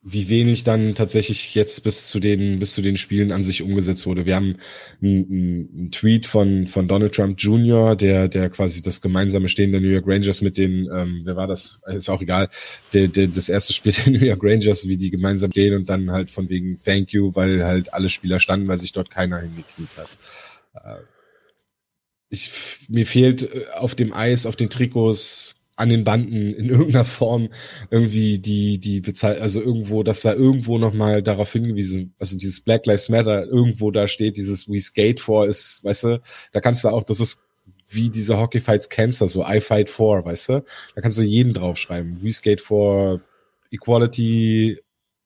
wie 0.08 0.30
wenig 0.30 0.64
dann 0.64 0.94
tatsächlich 0.94 1.56
jetzt 1.56 1.84
bis 1.84 2.10
zu 2.10 2.20
den 2.20 2.60
bis 2.60 2.74
zu 2.74 2.84
den 2.84 2.96
Spielen 2.96 3.32
an 3.32 3.42
sich 3.42 3.64
umgesetzt 3.64 4.06
wurde. 4.06 4.28
Wir 4.28 4.36
haben 4.36 4.58
einen, 5.02 5.72
einen 5.74 5.92
Tweet 5.92 6.28
von 6.28 6.68
von 6.68 6.88
Donald 6.88 7.16
Trump 7.16 7.42
Jr., 7.42 7.96
der 7.96 8.28
der 8.28 8.52
quasi 8.52 8.84
das 8.84 9.02
gemeinsame 9.02 9.50
Stehen 9.50 9.72
der 9.72 9.82
New 9.82 9.90
York 9.90 10.06
Rangers 10.06 10.42
mit 10.42 10.58
den 10.58 10.88
ähm, 10.96 11.22
wer 11.24 11.36
war 11.36 11.48
das 11.48 11.82
ist 11.88 12.10
auch 12.10 12.22
egal, 12.22 12.50
der, 12.94 13.08
der 13.08 13.26
das 13.28 13.50
erste 13.50 13.74
Spiel 13.74 13.94
der 13.94 14.14
New 14.14 14.24
York 14.24 14.44
Rangers, 14.44 14.88
wie 14.88 14.98
die 14.98 15.10
gemeinsam 15.10 15.50
stehen 15.50 15.74
und 15.74 15.90
dann 15.90 16.12
halt 16.12 16.30
von 16.30 16.50
wegen 16.50 16.76
Thank 16.78 17.12
you, 17.12 17.32
weil 17.34 17.66
halt 17.66 17.92
alle 17.92 18.10
Spieler 18.10 18.40
standen, 18.40 18.68
weil 18.68 18.78
sich 18.78 18.92
dort 18.92 19.10
keiner 19.10 19.40
hingekniet 19.40 19.90
hat. 19.98 20.10
Äh, 20.84 21.02
ich 22.30 22.52
mir 22.90 23.08
fehlt 23.08 23.42
äh, 23.42 23.66
auf 23.74 23.96
dem 23.96 24.14
Eis, 24.14 24.46
auf 24.46 24.56
den 24.56 24.70
Trikots 24.70 25.65
an 25.76 25.90
den 25.90 26.04
Banden 26.04 26.54
in 26.54 26.70
irgendeiner 26.70 27.06
Form 27.06 27.50
irgendwie 27.90 28.40
die 28.40 28.80
die 28.80 29.02
Bezeichnung, 29.02 29.42
also 29.42 29.62
irgendwo, 29.62 30.04
dass 30.04 30.22
da 30.22 30.34
irgendwo 30.34 30.78
noch 30.78 30.94
mal 30.94 31.22
darauf 31.22 31.52
hingewiesen, 31.52 32.14
also 32.20 32.38
dieses 32.38 32.62
Black 32.62 32.86
Lives 32.86 33.10
Matter 33.10 33.46
irgendwo 33.46 33.92
da 33.92 34.08
steht, 34.08 34.38
dieses 34.38 34.70
We 34.70 34.80
Skate 34.80 35.20
for 35.20 35.48
ist, 35.48 35.84
weißt 35.84 36.04
du, 36.04 36.22
da 36.52 36.62
kannst 36.62 36.84
du 36.84 36.90
auch, 36.90 37.04
das 37.04 37.20
ist 37.20 37.42
wie 37.88 38.10
diese 38.10 38.38
Hockey 38.38 38.60
Fights 38.60 38.90
Cancer, 38.90 39.28
so 39.28 39.46
I 39.46 39.62
Fight 39.62 39.90
for, 39.90 40.26
weißt 40.26 40.50
du, 40.50 40.64
da 40.96 41.02
kannst 41.02 41.18
du 41.18 41.24
jeden 41.24 41.54
draufschreiben, 41.54 42.20
We 42.22 42.32
Skate 42.32 42.62
for 42.62 43.22
Equality, 43.72 44.80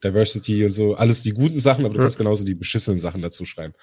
Diversity 0.04 0.66
und 0.66 0.72
so, 0.72 0.96
alles 0.96 1.22
die 1.22 1.32
guten 1.32 1.60
Sachen, 1.60 1.86
aber 1.86 1.94
du 1.94 2.02
kannst 2.02 2.18
genauso 2.18 2.46
die 2.46 2.56
beschissenen 2.56 3.00
Sachen 3.00 3.22
dazu 3.22 3.46
schreiben. 3.46 3.74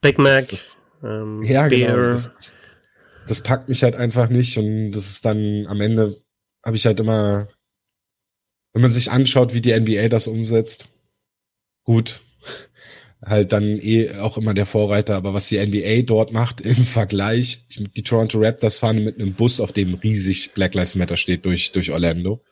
Big 0.00 0.18
Mac, 0.18 0.48
das, 0.48 0.62
das, 0.62 0.78
ähm, 1.02 1.42
ja, 1.42 1.66
genau, 1.68 2.10
das, 2.10 2.30
das 3.26 3.42
packt 3.42 3.68
mich 3.68 3.82
halt 3.82 3.96
einfach 3.96 4.28
nicht 4.28 4.58
und 4.58 4.92
das 4.92 5.10
ist 5.10 5.24
dann 5.24 5.66
am 5.66 5.80
Ende 5.80 6.16
habe 6.64 6.76
ich 6.76 6.86
halt 6.86 7.00
immer, 7.00 7.48
wenn 8.72 8.82
man 8.82 8.92
sich 8.92 9.10
anschaut, 9.10 9.54
wie 9.54 9.60
die 9.60 9.78
NBA 9.78 10.08
das 10.08 10.26
umsetzt, 10.26 10.88
gut, 11.84 12.22
halt 13.24 13.52
dann 13.52 13.78
eh 13.80 14.16
auch 14.16 14.38
immer 14.38 14.54
der 14.54 14.66
Vorreiter, 14.66 15.16
aber 15.16 15.34
was 15.34 15.48
die 15.48 15.64
NBA 15.64 16.02
dort 16.02 16.32
macht 16.32 16.60
im 16.60 16.76
Vergleich, 16.76 17.66
die 17.68 18.02
Toronto 18.02 18.38
Raptors 18.38 18.78
fahren 18.78 19.04
mit 19.04 19.18
einem 19.18 19.34
Bus, 19.34 19.60
auf 19.60 19.72
dem 19.72 19.94
riesig 19.94 20.52
Black 20.52 20.74
Lives 20.74 20.94
Matter 20.94 21.16
steht 21.16 21.44
durch, 21.44 21.72
durch 21.72 21.90
Orlando. 21.90 22.42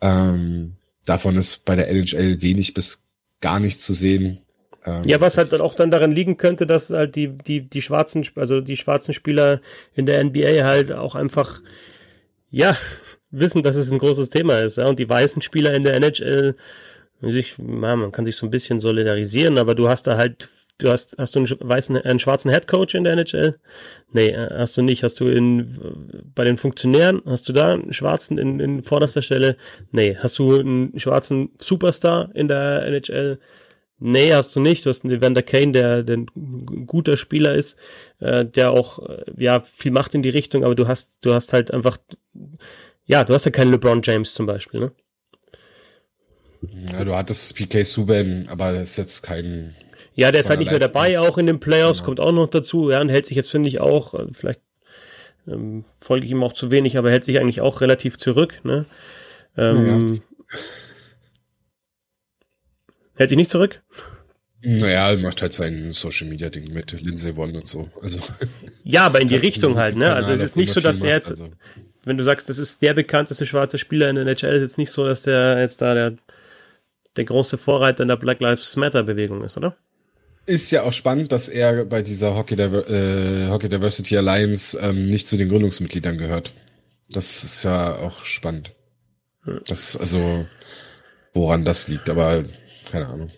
Ähm, 0.00 0.76
davon 1.04 1.36
ist 1.36 1.64
bei 1.64 1.76
der 1.76 1.88
NHL 1.88 2.42
wenig 2.42 2.74
bis 2.74 3.08
gar 3.40 3.60
nichts 3.60 3.84
zu 3.84 3.92
sehen. 3.92 4.44
Ähm, 4.84 5.02
ja, 5.04 5.20
was 5.20 5.38
halt 5.38 5.52
dann 5.52 5.60
auch 5.60 5.74
dann 5.74 5.90
daran 5.90 6.10
liegen 6.10 6.36
könnte, 6.36 6.66
dass 6.66 6.90
halt 6.90 7.14
die, 7.14 7.28
die, 7.28 7.60
die 7.62 7.82
schwarzen, 7.82 8.26
also 8.36 8.60
die 8.60 8.76
schwarzen 8.76 9.14
Spieler 9.14 9.60
in 9.94 10.06
der 10.06 10.22
NBA 10.24 10.64
halt 10.64 10.92
auch 10.92 11.14
einfach, 11.14 11.60
ja, 12.50 12.76
wissen, 13.30 13.62
dass 13.62 13.76
es 13.76 13.90
ein 13.90 13.98
großes 13.98 14.30
Thema 14.30 14.60
ist, 14.60 14.78
ja, 14.78 14.86
und 14.86 14.98
die 14.98 15.08
weißen 15.08 15.42
Spieler 15.42 15.72
in 15.74 15.84
der 15.84 15.94
NHL, 15.94 16.56
sich, 17.22 17.56
ja, 17.58 17.96
man 17.96 18.12
kann 18.12 18.24
sich 18.24 18.36
so 18.36 18.46
ein 18.46 18.50
bisschen 18.50 18.80
solidarisieren, 18.80 19.58
aber 19.58 19.74
du 19.74 19.88
hast 19.88 20.08
da 20.08 20.16
halt, 20.16 20.48
du 20.78 20.90
hast, 20.90 21.16
hast 21.18 21.34
du 21.34 21.40
einen 21.40 21.48
weißen, 21.60 21.96
einen 21.96 22.18
schwarzen 22.18 22.50
Headcoach 22.50 22.94
in 22.94 23.04
der 23.04 23.12
NHL? 23.12 23.58
Nee, 24.12 24.30
äh, 24.30 24.48
hast 24.58 24.76
du 24.76 24.82
nicht. 24.82 25.04
Hast 25.04 25.20
du 25.20 25.28
in, 25.28 25.78
bei 26.34 26.44
den 26.44 26.56
Funktionären, 26.56 27.22
hast 27.24 27.48
du 27.48 27.52
da 27.52 27.74
einen 27.74 27.92
schwarzen 27.92 28.38
in, 28.38 28.58
in 28.58 28.82
vorderster 28.82 29.22
Stelle? 29.22 29.56
Nee. 29.92 30.16
Hast 30.18 30.38
du 30.38 30.58
einen 30.58 30.98
schwarzen 30.98 31.50
Superstar 31.58 32.30
in 32.34 32.48
der 32.48 32.84
NHL? 32.86 33.38
Nee, 34.04 34.34
hast 34.34 34.56
du 34.56 34.60
nicht. 34.60 34.84
Du 34.84 34.90
hast 34.90 35.04
einen 35.04 35.14
Evander 35.14 35.42
Kane, 35.42 35.70
der, 35.70 36.02
der 36.02 36.16
ein 36.16 36.86
guter 36.86 37.16
Spieler 37.16 37.54
ist, 37.54 37.78
äh, 38.18 38.44
der 38.44 38.72
auch 38.72 38.98
äh, 39.08 39.22
ja 39.36 39.60
viel 39.60 39.92
macht 39.92 40.16
in 40.16 40.24
die 40.24 40.28
Richtung, 40.28 40.64
aber 40.64 40.74
du 40.74 40.88
hast, 40.88 41.24
du 41.24 41.32
hast 41.32 41.52
halt 41.52 41.70
einfach, 41.70 41.98
ja, 43.04 43.22
du 43.22 43.32
hast 43.32 43.44
ja 43.44 43.52
keinen 43.52 43.70
LeBron 43.70 44.02
James 44.02 44.34
zum 44.34 44.46
Beispiel, 44.46 44.80
ne? 44.80 44.92
Ja, 46.92 47.04
du 47.04 47.14
hattest 47.14 47.56
PK 47.56 47.84
Subban, 47.84 48.48
aber 48.50 48.72
das 48.72 48.90
ist 48.90 48.96
jetzt 48.96 49.22
kein. 49.22 49.74
Ja, 50.14 50.32
der 50.32 50.40
ist 50.40 50.50
halt 50.50 50.58
nicht 50.58 50.72
mehr 50.72 50.80
dabei, 50.80 51.20
auch 51.20 51.38
in 51.38 51.46
den 51.46 51.60
Playoffs, 51.60 52.00
genau. 52.00 52.06
kommt 52.06 52.20
auch 52.20 52.32
noch 52.32 52.50
dazu, 52.50 52.90
ja, 52.90 53.00
und 53.00 53.08
hält 53.08 53.26
sich 53.26 53.36
jetzt, 53.36 53.50
finde 53.50 53.68
ich, 53.68 53.80
auch, 53.80 54.14
äh, 54.14 54.26
vielleicht 54.32 54.60
ähm, 55.46 55.84
folge 56.00 56.26
ich 56.26 56.32
ihm 56.32 56.42
auch 56.42 56.54
zu 56.54 56.72
wenig, 56.72 56.98
aber 56.98 57.12
hält 57.12 57.24
sich 57.24 57.38
eigentlich 57.38 57.60
auch 57.60 57.80
relativ 57.80 58.18
zurück, 58.18 58.64
ne? 58.64 58.84
Ähm, 59.56 60.14
ja. 60.14 60.58
Hält 63.22 63.28
sich 63.28 63.36
nicht 63.38 63.50
zurück? 63.52 63.80
Naja, 64.62 65.12
er 65.12 65.16
macht 65.18 65.42
halt 65.42 65.52
sein 65.52 65.92
Social 65.92 66.26
Media 66.26 66.50
Ding 66.50 66.72
mit 66.72 66.90
Lindsay 67.00 67.36
Vonn 67.36 67.54
und 67.54 67.68
so. 67.68 67.88
Also 68.02 68.18
ja, 68.82 69.06
aber 69.06 69.20
in 69.20 69.28
die 69.28 69.36
Richtung 69.48 69.76
halt, 69.76 69.94
ne? 69.94 70.12
Also 70.12 70.32
es 70.32 70.40
ist 70.40 70.56
nicht 70.56 70.72
so, 70.72 70.80
dass 70.80 70.98
der 70.98 71.10
jetzt, 71.10 71.30
also. 71.30 71.50
wenn 72.02 72.18
du 72.18 72.24
sagst, 72.24 72.48
das 72.48 72.58
ist 72.58 72.82
der 72.82 72.94
bekannteste 72.94 73.46
schwarze 73.46 73.78
Spieler 73.78 74.10
in 74.10 74.16
der 74.16 74.26
NHL, 74.26 74.56
ist 74.56 74.62
jetzt 74.62 74.78
nicht 74.78 74.90
so, 74.90 75.06
dass 75.06 75.22
der 75.22 75.60
jetzt 75.60 75.80
da 75.80 75.94
der, 75.94 76.16
der 77.16 77.24
große 77.24 77.58
Vorreiter 77.58 78.02
in 78.02 78.08
der 78.08 78.16
Black 78.16 78.40
Lives 78.40 78.74
Matter 78.74 79.04
Bewegung 79.04 79.44
ist, 79.44 79.56
oder? 79.56 79.76
Ist 80.46 80.72
ja 80.72 80.82
auch 80.82 80.92
spannend, 80.92 81.30
dass 81.30 81.48
er 81.48 81.84
bei 81.84 82.02
dieser 82.02 82.34
Hockey, 82.34 82.56
Diver 82.56 82.90
äh, 82.90 83.50
Hockey 83.50 83.68
Diversity 83.68 84.18
Alliance 84.18 84.76
ähm, 84.80 85.04
nicht 85.04 85.28
zu 85.28 85.36
den 85.36 85.48
Gründungsmitgliedern 85.48 86.18
gehört. 86.18 86.52
Das 87.08 87.44
ist 87.44 87.62
ja 87.62 87.94
auch 87.94 88.24
spannend. 88.24 88.72
Das, 89.68 89.96
also, 89.96 90.44
woran 91.32 91.64
das 91.64 91.86
liegt, 91.86 92.10
aber 92.10 92.44
keine 92.92 93.06
Ahnung. 93.06 93.30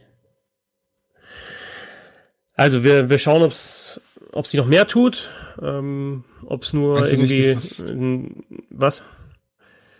Also 2.57 2.85
wir, 2.85 3.09
wir 3.09 3.19
schauen, 3.19 3.43
ob's, 3.43 4.01
ob 4.33 4.47
sie 4.47 4.57
noch 4.57 4.67
mehr 4.67 4.87
tut, 4.87 5.31
ähm, 5.63 6.25
ob 6.45 6.65
es 6.65 6.73
nur 6.73 6.95
Meinst 6.95 7.13
irgendwie 7.13 7.39
nicht, 7.39 7.85
was? 8.71 9.05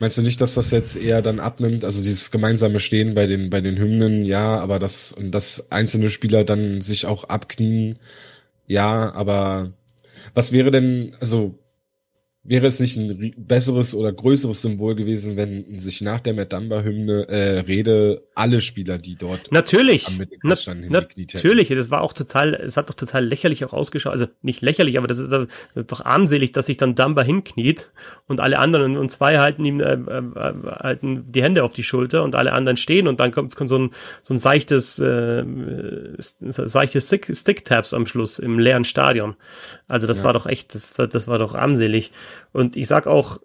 Meinst 0.01 0.19
du 0.19 0.23
nicht, 0.23 0.41
dass 0.41 0.55
das 0.55 0.73
jetzt 0.73 0.97
eher 0.97 1.23
dann 1.23 1.39
abnimmt? 1.39 1.85
Also 1.85 2.03
dieses 2.03 2.33
gemeinsame 2.33 2.81
Stehen 2.81 3.15
bei 3.15 3.27
den 3.27 3.49
bei 3.49 3.61
den 3.61 3.79
Hymnen, 3.79 4.25
ja, 4.25 4.59
aber 4.59 4.79
das 4.79 5.13
und 5.13 5.31
dass 5.31 5.71
einzelne 5.71 6.11
Spieler 6.11 6.45
dann 6.45 6.81
sich 6.81 7.07
auch 7.07 7.25
abknien, 7.25 7.99
ja, 8.67 9.13
aber 9.13 9.73
was 10.35 10.51
wäre 10.51 10.73
denn, 10.73 11.17
also 11.21 11.59
Wäre 12.47 12.67
es 12.67 12.79
nicht 12.79 12.97
ein 12.99 13.35
besseres 13.39 13.95
oder 13.95 14.13
größeres 14.13 14.61
Symbol 14.61 14.95
gewesen, 14.95 15.37
wenn 15.39 15.79
sich 15.79 16.03
nach 16.03 16.21
der 16.21 16.35
Matt 16.35 16.53
Dunbar-Hymne 16.53 17.27
äh, 17.29 17.61
Rede 17.61 18.23
alle 18.35 18.61
Spieler, 18.61 18.99
die 18.99 19.17
dort 19.17 19.51
natürlich, 19.51 20.21
na, 20.43 20.55
natürlich, 20.91 21.69
das 21.69 21.91
war 21.91 22.03
auch 22.03 22.13
total, 22.13 22.53
es 22.55 22.77
hat 22.77 22.91
doch 22.91 22.95
total 22.95 23.25
lächerlich 23.25 23.65
auch 23.65 23.73
ausgeschaut, 23.73 24.13
also 24.13 24.27
nicht 24.43 24.61
lächerlich, 24.61 24.99
aber 24.99 25.07
das 25.07 25.21
ist, 25.21 25.33
das 25.33 25.49
ist 25.75 25.91
doch 25.91 26.05
armselig, 26.05 26.53
dass 26.53 26.67
sich 26.67 26.77
dann 26.77 26.95
Dunbar 26.95 27.25
hinkniet 27.25 27.91
und 28.27 28.41
alle 28.41 28.59
anderen 28.59 28.99
und 28.99 29.11
zwei 29.11 29.39
halten 29.39 29.65
ihm 29.65 29.81
äh, 29.81 29.95
äh, 29.95 30.23
halten 30.35 31.25
die 31.33 31.43
Hände 31.43 31.65
auf 31.65 31.73
die 31.73 31.83
Schulter 31.83 32.25
und 32.25 32.35
alle 32.35 32.53
anderen 32.53 32.77
stehen 32.77 33.09
und 33.09 33.21
dann 33.21 33.33
kommt, 33.33 33.57
kommt 33.57 33.71
so 33.71 33.79
ein 33.79 33.91
so 34.23 34.35
ein 34.35 34.39
seichtes 34.39 34.99
äh, 34.99 35.45
seichtes 36.19 37.07
Stick-Tabs 37.09 37.95
am 37.95 38.07
Schluss 38.07 38.39
im 38.39 38.59
leeren 38.59 38.85
Stadion. 38.85 39.35
Also 39.89 40.07
das 40.07 40.19
ja. 40.19 40.25
war 40.25 40.33
doch 40.33 40.47
echt, 40.47 40.75
das, 40.75 40.93
das 40.93 41.29
war 41.29 41.39
doch 41.39 41.55
armselig. 41.55 42.11
Und 42.53 42.77
ich 42.77 42.87
sag 42.89 43.07
auch, 43.07 43.41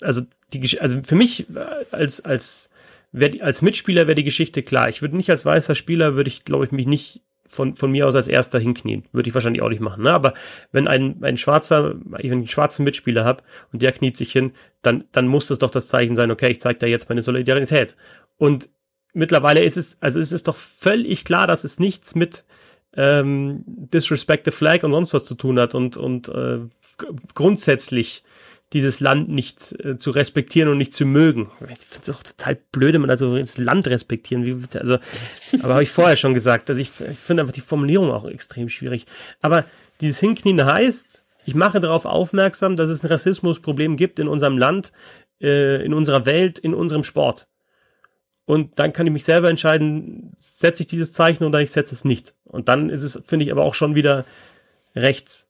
also 0.00 0.22
die, 0.52 0.80
also 0.80 1.02
für 1.02 1.14
mich 1.14 1.48
äh, 1.54 1.84
als 1.90 2.24
als 2.24 2.70
wär, 3.12 3.30
als 3.40 3.62
Mitspieler 3.62 4.06
wäre 4.06 4.14
die 4.14 4.24
Geschichte 4.24 4.62
klar. 4.62 4.88
Ich 4.88 5.02
würde 5.02 5.16
nicht 5.16 5.30
als 5.30 5.44
weißer 5.44 5.74
Spieler 5.74 6.16
würde 6.16 6.28
ich, 6.28 6.44
glaube 6.44 6.64
ich, 6.66 6.72
mich 6.72 6.86
nicht 6.86 7.22
von, 7.46 7.74
von 7.74 7.90
mir 7.90 8.06
aus 8.06 8.14
als 8.14 8.28
erster 8.28 8.58
hinknien. 8.58 9.04
Würde 9.12 9.28
ich 9.28 9.34
wahrscheinlich 9.34 9.62
auch 9.62 9.68
nicht 9.68 9.80
machen. 9.80 10.02
Ne? 10.02 10.12
Aber 10.12 10.34
wenn 10.72 10.88
ein, 10.88 11.22
ein 11.22 11.36
schwarzer, 11.36 11.94
ich 12.18 12.30
einen 12.32 12.48
schwarzen 12.48 12.84
Mitspieler 12.84 13.24
habe 13.24 13.42
und 13.72 13.82
der 13.82 13.92
kniet 13.92 14.16
sich 14.16 14.32
hin, 14.32 14.52
dann, 14.82 15.04
dann 15.12 15.28
muss 15.28 15.46
das 15.46 15.58
doch 15.58 15.70
das 15.70 15.88
Zeichen 15.88 16.16
sein, 16.16 16.30
okay, 16.30 16.50
ich 16.50 16.60
zeige 16.60 16.78
da 16.78 16.86
jetzt 16.86 17.08
meine 17.08 17.22
Solidarität. 17.22 17.96
Und 18.36 18.68
mittlerweile 19.12 19.62
ist 19.62 19.76
es, 19.76 19.96
also 20.00 20.18
ist 20.18 20.32
es 20.32 20.42
doch 20.42 20.56
völlig 20.56 21.24
klar, 21.24 21.46
dass 21.46 21.64
es 21.64 21.78
nichts 21.78 22.14
mit 22.14 22.44
ähm, 22.96 23.64
Disrespect 23.66 24.44
the 24.44 24.50
Flag 24.50 24.82
und 24.82 24.92
sonst 24.92 25.14
was 25.14 25.24
zu 25.24 25.34
tun 25.34 25.58
hat 25.58 25.74
und, 25.74 25.96
und 25.96 26.28
äh, 26.28 26.60
grundsätzlich 27.34 28.22
dieses 28.72 28.98
Land 29.00 29.28
nicht 29.28 29.72
äh, 29.84 29.98
zu 29.98 30.10
respektieren 30.10 30.68
und 30.68 30.78
nicht 30.78 30.94
zu 30.94 31.06
mögen. 31.06 31.50
Ich 31.60 31.86
finde 31.86 32.02
es 32.02 32.10
auch 32.10 32.22
total 32.22 32.58
blöd, 32.72 32.98
man 32.98 33.10
also 33.10 33.38
das 33.38 33.56
Land 33.56 33.86
respektieren. 33.86 34.44
Wie, 34.44 34.78
also, 34.78 34.98
aber 35.62 35.74
habe 35.74 35.82
ich 35.82 35.90
vorher 35.90 36.16
schon 36.16 36.34
gesagt. 36.34 36.68
Also 36.68 36.80
ich, 36.80 36.90
ich 37.10 37.18
finde 37.18 37.42
einfach 37.42 37.54
die 37.54 37.60
Formulierung 37.60 38.10
auch 38.10 38.24
extrem 38.24 38.68
schwierig. 38.68 39.06
Aber 39.42 39.64
dieses 40.00 40.18
Hinknien 40.18 40.64
heißt, 40.64 41.24
ich 41.46 41.54
mache 41.54 41.78
darauf 41.78 42.04
aufmerksam, 42.04 42.74
dass 42.74 42.90
es 42.90 43.04
ein 43.04 43.08
Rassismusproblem 43.08 43.96
gibt 43.96 44.18
in 44.18 44.28
unserem 44.28 44.58
Land, 44.58 44.92
äh, 45.40 45.84
in 45.84 45.94
unserer 45.94 46.26
Welt, 46.26 46.58
in 46.58 46.74
unserem 46.74 47.04
Sport. 47.04 47.46
Und 48.46 48.78
dann 48.78 48.92
kann 48.92 49.06
ich 49.06 49.12
mich 49.12 49.24
selber 49.24 49.48
entscheiden, 49.48 50.32
setze 50.36 50.82
ich 50.82 50.86
dieses 50.86 51.12
Zeichen 51.12 51.44
oder 51.44 51.60
ich 51.60 51.70
setze 51.70 51.94
es 51.94 52.04
nicht. 52.04 52.34
Und 52.54 52.68
dann 52.68 52.88
ist 52.88 53.02
es, 53.02 53.22
finde 53.26 53.44
ich, 53.44 53.52
aber 53.52 53.64
auch 53.64 53.74
schon 53.74 53.94
wieder 53.94 54.24
recht 54.94 55.46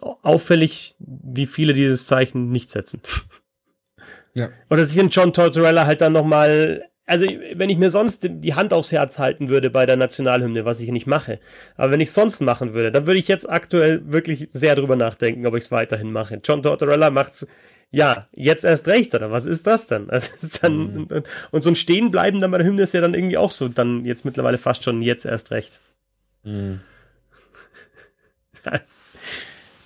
auffällig, 0.00 0.96
wie 0.98 1.46
viele 1.46 1.74
dieses 1.74 2.06
Zeichen 2.06 2.50
nicht 2.50 2.70
setzen. 2.70 3.02
Ja. 4.34 4.48
Oder 4.70 4.86
sich 4.86 4.98
ein 4.98 5.10
John 5.10 5.34
Tortorella 5.34 5.84
halt 5.84 6.00
dann 6.00 6.14
nochmal, 6.14 6.88
also 7.04 7.26
wenn 7.26 7.68
ich 7.68 7.76
mir 7.76 7.90
sonst 7.90 8.26
die 8.26 8.54
Hand 8.54 8.72
aufs 8.72 8.90
Herz 8.90 9.18
halten 9.18 9.50
würde 9.50 9.68
bei 9.68 9.84
der 9.84 9.98
Nationalhymne, 9.98 10.64
was 10.64 10.80
ich 10.80 10.90
nicht 10.90 11.06
mache, 11.06 11.38
aber 11.76 11.92
wenn 11.92 12.00
ich 12.00 12.12
sonst 12.12 12.40
machen 12.40 12.72
würde, 12.72 12.90
dann 12.90 13.06
würde 13.06 13.18
ich 13.18 13.28
jetzt 13.28 13.46
aktuell 13.46 14.00
wirklich 14.10 14.48
sehr 14.54 14.74
drüber 14.74 14.96
nachdenken, 14.96 15.46
ob 15.46 15.54
ich 15.54 15.64
es 15.64 15.70
weiterhin 15.70 16.12
mache. 16.12 16.40
John 16.42 16.62
Tortorella 16.62 17.10
macht's 17.10 17.46
ja, 17.92 18.26
jetzt 18.32 18.64
erst 18.64 18.88
recht, 18.88 19.14
oder 19.14 19.30
was 19.30 19.44
ist 19.44 19.66
das 19.66 19.86
denn? 19.86 20.06
Also 20.10 20.32
ist 20.40 20.64
dann, 20.64 20.76
mhm. 20.76 21.04
und, 21.04 21.26
und, 21.50 21.62
so 21.62 21.70
ein 21.70 21.76
Stehenbleiben 21.76 22.40
dann 22.40 22.50
bei 22.50 22.58
der 22.58 22.66
Hymne 22.66 22.82
ist 22.82 22.94
ja 22.94 23.00
dann 23.00 23.14
irgendwie 23.14 23.36
auch 23.36 23.50
so, 23.50 23.68
dann 23.68 24.04
jetzt 24.04 24.24
mittlerweile 24.24 24.58
fast 24.58 24.82
schon 24.82 25.02
jetzt 25.02 25.26
erst 25.26 25.50
recht. 25.50 25.78
Mhm. 26.42 26.80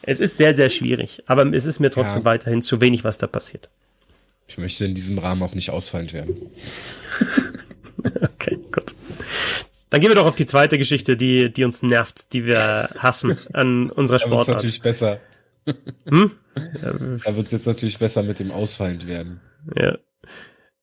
es 0.02 0.20
ist 0.20 0.36
sehr, 0.36 0.54
sehr 0.54 0.70
schwierig, 0.70 1.24
aber 1.26 1.52
es 1.52 1.66
ist 1.66 1.80
mir 1.80 1.90
trotzdem 1.90 2.20
ja. 2.20 2.24
weiterhin 2.24 2.62
zu 2.62 2.80
wenig, 2.80 3.04
was 3.04 3.18
da 3.18 3.26
passiert. 3.26 3.68
Ich 4.48 4.56
möchte 4.56 4.84
in 4.84 4.94
diesem 4.94 5.18
Rahmen 5.18 5.42
auch 5.42 5.54
nicht 5.54 5.70
ausfallend 5.70 6.12
werden. 6.12 6.36
okay, 8.22 8.58
gut. 8.70 8.94
Dann 9.90 10.00
gehen 10.00 10.10
wir 10.10 10.14
doch 10.14 10.26
auf 10.26 10.36
die 10.36 10.46
zweite 10.46 10.78
Geschichte, 10.78 11.16
die, 11.16 11.52
die 11.52 11.64
uns 11.64 11.82
nervt, 11.82 12.32
die 12.32 12.44
wir 12.44 12.90
hassen 12.98 13.36
an 13.52 13.90
unserer 13.90 14.20
Sportart. 14.20 14.42
Da 14.42 14.46
wird 14.46 14.56
natürlich 14.58 14.82
besser. 14.82 15.18
Hm? 16.08 16.30
Da 17.24 17.36
wird 17.36 17.46
es 17.46 17.52
jetzt 17.52 17.66
natürlich 17.66 17.98
besser 17.98 18.22
mit 18.22 18.38
dem 18.38 18.50
ausfallend 18.50 19.06
werden. 19.06 19.40
Ja. 19.74 19.98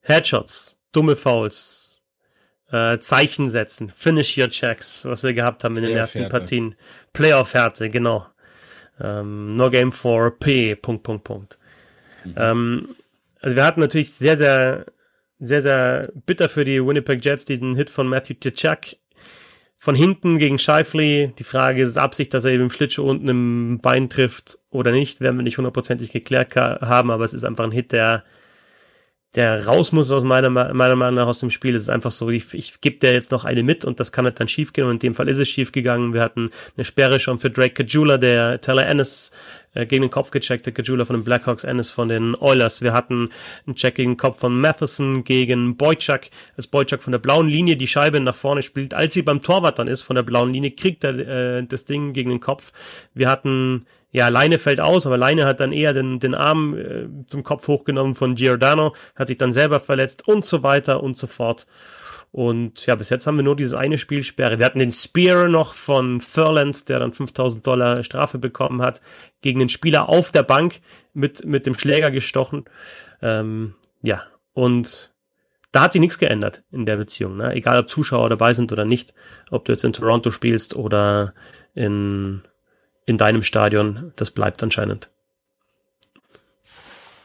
Headshots, 0.02 0.78
dumme 0.92 1.16
Fouls, 1.16 2.02
äh, 2.72 3.00
Zeichen 3.00 3.50
setzen, 3.50 3.90
Finish 3.90 4.38
your 4.38 4.50
checks, 4.50 5.06
was 5.06 5.24
wir 5.24 5.34
gehabt 5.34 5.64
haben 5.64 5.78
in 5.78 5.84
den 5.84 5.96
ersten 5.96 6.28
Partien. 6.30 6.76
Playoff-Härte, 7.14 7.90
genau. 7.90 8.26
Ähm, 9.00 9.48
no 9.48 9.70
Game 9.70 9.92
for 9.92 10.38
P, 10.38 10.76
Punkt, 10.76 11.04
Punkt, 11.04 11.24
Punkt. 11.24 11.60
Mhm. 12.26 12.34
Ähm, 12.38 12.96
also 13.40 13.56
wir 13.56 13.66
hatten 13.66 13.80
natürlich 13.80 14.14
sehr, 14.14 14.38
sehr, 14.38 14.86
sehr, 15.40 15.62
sehr 15.62 16.12
bitter 16.26 16.50
für 16.50 16.64
die 16.64 16.86
Winnipeg 16.86 17.24
Jets 17.24 17.46
diesen 17.46 17.76
Hit 17.76 17.90
von 17.90 18.08
Matthew 18.08 18.36
Tchak 18.36 18.98
von 19.84 19.96
hinten 19.96 20.38
gegen 20.38 20.60
Scheifly. 20.60 21.34
Die 21.38 21.44
Frage 21.44 21.84
ist 21.84 21.98
Absicht, 21.98 22.34
dass 22.34 22.46
er 22.46 22.52
eben 22.52 22.64
im 22.64 22.72
Schlittschuh 22.72 23.04
unten 23.04 23.28
im 23.28 23.80
Bein 23.82 24.08
trifft 24.08 24.58
oder 24.70 24.94
nicht, 24.94 25.20
werden 25.20 25.36
wir 25.36 25.44
nicht 25.44 25.58
hundertprozentig 25.58 26.14
geklärt 26.14 26.56
haben, 26.56 27.12
aber 27.12 27.26
es 27.26 27.34
ist 27.34 27.44
einfach 27.44 27.66
ein 27.66 27.74
Hit, 27.74 27.92
der 27.92 28.24
der 29.36 29.66
raus 29.66 29.92
muss 29.92 30.10
aus 30.12 30.24
meiner, 30.24 30.50
meiner 30.50 30.96
Meinung 30.96 31.16
nach 31.16 31.28
aus 31.28 31.40
dem 31.40 31.50
Spiel. 31.50 31.76
Es 31.76 31.82
ist 31.82 31.90
einfach 31.90 32.12
so, 32.12 32.30
ich, 32.30 32.54
ich 32.54 32.80
gebe 32.80 33.00
der 33.00 33.14
jetzt 33.14 33.34
noch 33.34 33.44
eine 33.44 33.64
mit 33.64 33.84
und 33.84 34.00
das 34.00 34.14
kann 34.14 34.24
halt 34.24 34.40
dann 34.40 34.48
schief 34.48 34.72
gehen 34.72 34.86
und 34.86 34.92
in 34.94 35.00
dem 35.00 35.16
Fall 35.16 35.28
ist 35.28 35.40
es 35.40 35.50
schief 35.50 35.74
gegangen. 35.74 36.14
Wir 36.14 36.22
hatten 36.22 36.52
eine 36.78 36.86
Sperre 36.86 37.20
schon 37.20 37.40
für 37.40 37.50
Drake 37.50 37.84
Kajula, 37.84 38.18
der 38.18 38.62
Teller 38.62 38.86
Ennis 38.86 39.32
äh, 39.74 39.86
gegen 39.86 40.04
den 40.04 40.12
Kopf 40.12 40.32
gecheckt, 40.32 40.66
der 40.66 40.74
Kajula 40.74 41.06
von 41.06 41.16
den 41.16 41.24
Blackhawks, 41.24 41.64
Ennis 41.64 41.92
von 41.92 42.10
den 42.10 42.36
Oilers. 42.36 42.82
Wir 42.82 42.94
hatten 42.94 43.30
einen 43.66 43.76
Check 43.76 43.96
gegen 43.96 44.12
den 44.12 44.18
Kopf 44.18 44.40
von 44.40 44.60
Matheson 44.60 45.24
gegen 45.24 45.78
Boychuk, 45.78 46.22
als 46.58 46.68
Boychuk 46.68 47.02
von 47.02 47.12
der 47.12 47.20
blauen 47.20 47.48
Linie 47.48 47.76
die 47.76 47.88
Scheibe 47.88 48.20
nach 48.20 48.36
vorne 48.36 48.62
spielt. 48.62 48.94
Als 48.94 49.14
sie 49.14 49.22
beim 49.22 49.42
Torwart 49.42 49.80
dann 49.80 49.88
ist 49.88 50.04
von 50.04 50.16
der 50.16 50.24
blauen 50.24 50.54
Linie, 50.54 50.72
kriegt 50.72 51.04
er 51.04 51.18
äh, 51.18 51.64
das 51.66 51.86
Ding 51.86 52.14
gegen 52.14 52.30
den 52.30 52.40
Kopf. 52.40 52.72
Wir 53.14 53.30
hatten 53.30 53.86
ja, 54.14 54.28
Leine 54.28 54.60
fällt 54.60 54.80
aus, 54.80 55.08
aber 55.08 55.18
Leine 55.18 55.46
hat 55.46 55.60
dann 55.60 55.74
eher 55.74 55.92
den, 55.92 56.20
den 56.20 56.36
Arm 56.36 56.78
äh, 56.78 57.08
zum 57.28 57.42
Kopf 57.44 57.68
hochgenommen 57.68 58.14
von 58.14 58.36
Giordano, 58.36 58.94
hat 59.16 59.28
sich 59.28 59.38
dann 59.38 59.52
selber 59.52 59.80
verletzt 59.80 60.28
und 60.28 60.46
so 60.46 60.62
weiter 60.62 61.02
und 61.02 61.18
so 61.18 61.26
fort. 61.26 61.66
Und 62.34 62.86
ja, 62.86 62.96
bis 62.96 63.10
jetzt 63.10 63.26
haben 63.26 63.38
wir 63.38 63.44
nur 63.44 63.56
dieses 63.56 63.74
eine 63.74 63.98
Spielsperre. 63.98 64.60
Wir 64.60 64.66
hatten 64.66 64.80
den 64.80 64.92
Spear 64.92 65.48
noch 65.48 65.74
von 65.74 66.20
Furland, 66.20 66.90
der 66.90 67.00
dann 67.00 67.14
5000 67.14 67.66
Dollar 67.66 68.04
Strafe 68.04 68.38
bekommen 68.38 68.82
hat, 68.82 69.02
gegen 69.40 69.60
den 69.60 69.70
Spieler 69.70 70.10
auf 70.10 70.32
der 70.32 70.44
Bank 70.44 70.82
mit, 71.14 71.46
mit 71.46 71.66
dem 71.66 71.76
Schläger 71.76 72.12
gestochen. 72.12 72.66
Ähm, 73.22 73.76
ja, 74.02 74.24
und 74.54 75.14
da 75.72 75.84
hat 75.84 75.94
sich 75.94 76.02
nichts 76.02 76.20
geändert 76.20 76.64
in 76.72 76.86
der 76.86 76.98
Beziehung. 76.98 77.38
Ne? 77.38 77.54
Egal, 77.54 77.80
ob 77.80 77.90
Zuschauer 77.90 78.30
dabei 78.30 78.54
sind 78.54 78.74
oder 78.74 78.84
nicht, 78.84 79.14
ob 79.50 79.64
du 79.64 79.72
jetzt 79.72 79.86
in 79.86 79.94
Toronto 79.94 80.30
spielst 80.30 80.76
oder 80.76 81.34
in 81.74 82.42
in 83.06 83.18
deinem 83.18 83.44
Stadion, 83.44 84.14
das 84.16 84.32
bleibt 84.32 84.64
anscheinend. 84.64 85.10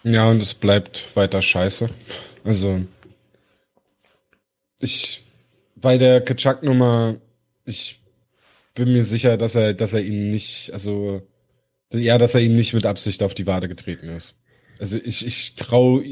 Ja, 0.03 0.29
und 0.29 0.43
es 0.43 0.55
bleibt 0.55 1.17
weiter 1.17 1.43
scheiße. 1.43 1.91
Also, 2.45 2.83
ich, 4.81 5.24
bei 5.76 5.99
der 5.99 6.20
Kaczak-Nummer, 6.20 7.16
ich 7.64 8.01
bin 8.74 8.93
mir 8.93 9.05
sicher, 9.05 9.37
dass 9.37 9.55
er, 9.55 9.74
dass 9.74 9.95
er 9.95 10.03
ihn 10.03 10.31
nicht, 10.31 10.72
also, 10.72 11.22
ja, 11.93 12.18
dass 12.18 12.35
er 12.35 12.41
ihn 12.41 12.57
nicht 12.57 12.74
mit 12.74 12.87
Absicht 12.87 13.22
auf 13.22 13.35
die 13.35 13.47
Wade 13.47 13.68
getreten 13.68 14.09
ist. 14.09 14.41
Also, 14.79 14.99
ich, 15.03 15.26
ich 15.26 15.55
traue, 15.57 16.05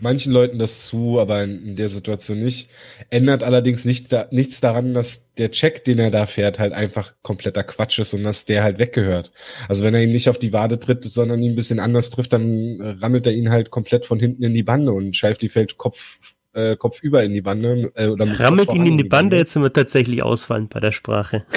manchen 0.00 0.32
Leuten 0.32 0.58
das 0.58 0.84
zu, 0.84 1.20
aber 1.20 1.42
in, 1.42 1.76
der 1.76 1.88
Situation 1.88 2.38
nicht. 2.38 2.68
Ändert 3.10 3.42
allerdings 3.42 3.84
nicht 3.84 4.12
da, 4.12 4.28
nichts 4.30 4.60
daran, 4.60 4.94
dass 4.94 5.32
der 5.34 5.50
Check, 5.50 5.84
den 5.84 5.98
er 5.98 6.10
da 6.10 6.26
fährt, 6.26 6.58
halt 6.58 6.72
einfach 6.72 7.14
kompletter 7.22 7.64
Quatsch 7.64 7.98
ist 7.98 8.14
und 8.14 8.24
dass 8.24 8.44
der 8.44 8.62
halt 8.62 8.78
weggehört. 8.78 9.32
Also 9.68 9.84
wenn 9.84 9.94
er 9.94 10.02
ihm 10.02 10.12
nicht 10.12 10.28
auf 10.28 10.38
die 10.38 10.52
Wade 10.52 10.78
tritt, 10.78 11.04
sondern 11.04 11.42
ihn 11.42 11.52
ein 11.52 11.56
bisschen 11.56 11.80
anders 11.80 12.10
trifft, 12.10 12.32
dann 12.32 12.80
rammelt 12.80 13.26
er 13.26 13.32
ihn 13.32 13.50
halt 13.50 13.70
komplett 13.70 14.04
von 14.04 14.20
hinten 14.20 14.42
in 14.42 14.54
die 14.54 14.62
Bande 14.62 14.92
und 14.92 15.16
Scheifli 15.16 15.48
fällt 15.48 15.78
Kopf 15.78 16.18
äh, 16.56 16.76
Kopf 16.76 17.02
über 17.02 17.22
in 17.22 17.34
die 17.34 17.42
Bande. 17.42 17.92
Äh, 17.94 18.08
oder 18.08 18.26
Rammelt 18.40 18.72
ihn 18.72 18.86
in 18.86 18.98
die 18.98 19.04
Bande, 19.04 19.08
Bande, 19.08 19.36
jetzt 19.36 19.52
sind 19.52 19.62
wir 19.62 19.72
tatsächlich 19.72 20.22
ausfallend 20.22 20.70
bei 20.70 20.80
der 20.80 20.92
Sprache. 20.92 21.44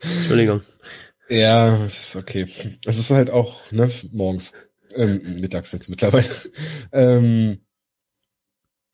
Entschuldigung. 0.00 0.62
Ja, 1.28 1.76
ist 1.84 2.16
okay. 2.16 2.46
Es 2.84 2.98
ist 2.98 3.10
halt 3.10 3.30
auch, 3.30 3.70
ne, 3.70 3.90
morgens, 4.12 4.52
ähm, 4.94 5.36
mittags 5.40 5.72
jetzt 5.72 5.88
mittlerweile. 5.88 6.26
ähm, 6.92 7.60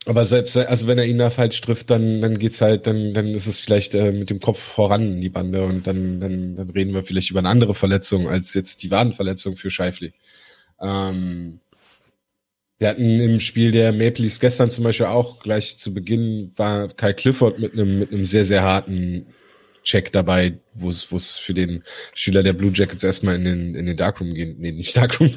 aber 0.07 0.27
selbst, 0.27 0.57
also 0.57 0.87
wenn 0.87 0.99
er 0.99 1.07
ihn 1.07 1.17
da 1.17 1.31
falsch 1.31 1.61
trifft, 1.63 1.89
dann, 1.89 2.21
dann 2.21 2.39
geht's 2.39 2.61
halt, 2.61 2.87
dann, 2.87 3.15
dann 3.15 3.29
ist 3.29 3.47
es 3.47 3.59
vielleicht 3.59 3.95
äh, 3.95 4.13
mit 4.13 4.29
dem 4.29 4.39
Kopf 4.39 4.59
voran 4.59 5.15
in 5.15 5.21
die 5.23 5.31
Bande 5.31 5.65
und 5.65 5.87
dann, 5.87 6.21
dann, 6.21 6.57
dann 6.57 6.71
reden 6.71 6.93
wir 6.93 7.03
vielleicht 7.05 7.31
über 7.31 7.39
eine 7.39 7.49
andere 7.49 7.75
Verletzung 7.75 8.29
als 8.29 8.53
jetzt 8.53 8.83
die 8.83 8.91
Wadenverletzung 8.91 9.57
für 9.57 9.71
Scheifli. 9.71 10.13
Ähm, 10.81 11.61
wir 12.85 12.91
hatten 12.91 13.19
im 13.19 13.41
Spiel 13.41 13.73
der 13.73 13.95
Maple 13.95 14.25
Leafs 14.25 14.41
gestern 14.41 14.71
zum 14.71 14.85
Beispiel 14.85 15.07
auch 15.07 15.39
gleich 15.39 15.79
zu 15.79 15.95
Beginn 15.95 16.53
war 16.55 16.89
Kai 16.89 17.15
Clifford 17.15 17.59
mit 17.59 17.73
einem, 17.73 17.99
mit 17.99 18.13
einem 18.13 18.25
sehr, 18.27 18.45
sehr 18.45 18.63
harten 18.63 19.25
Check 19.85 20.13
dabei, 20.13 20.59
wo 20.75 20.91
es, 20.91 21.11
wo 21.11 21.17
es 21.17 21.39
für 21.39 21.55
den 21.55 21.83
Schüler 22.13 22.43
der 22.43 22.53
Blue 22.53 22.73
Jackets 22.75 23.03
erstmal 23.03 23.37
in 23.37 23.47
den, 23.47 23.75
in 23.75 23.87
den 23.87 23.97
Darkroom 23.97 24.35
gehen, 24.35 24.57
nee, 24.59 24.71
nicht 24.71 24.95
Darkroom. 24.95 25.35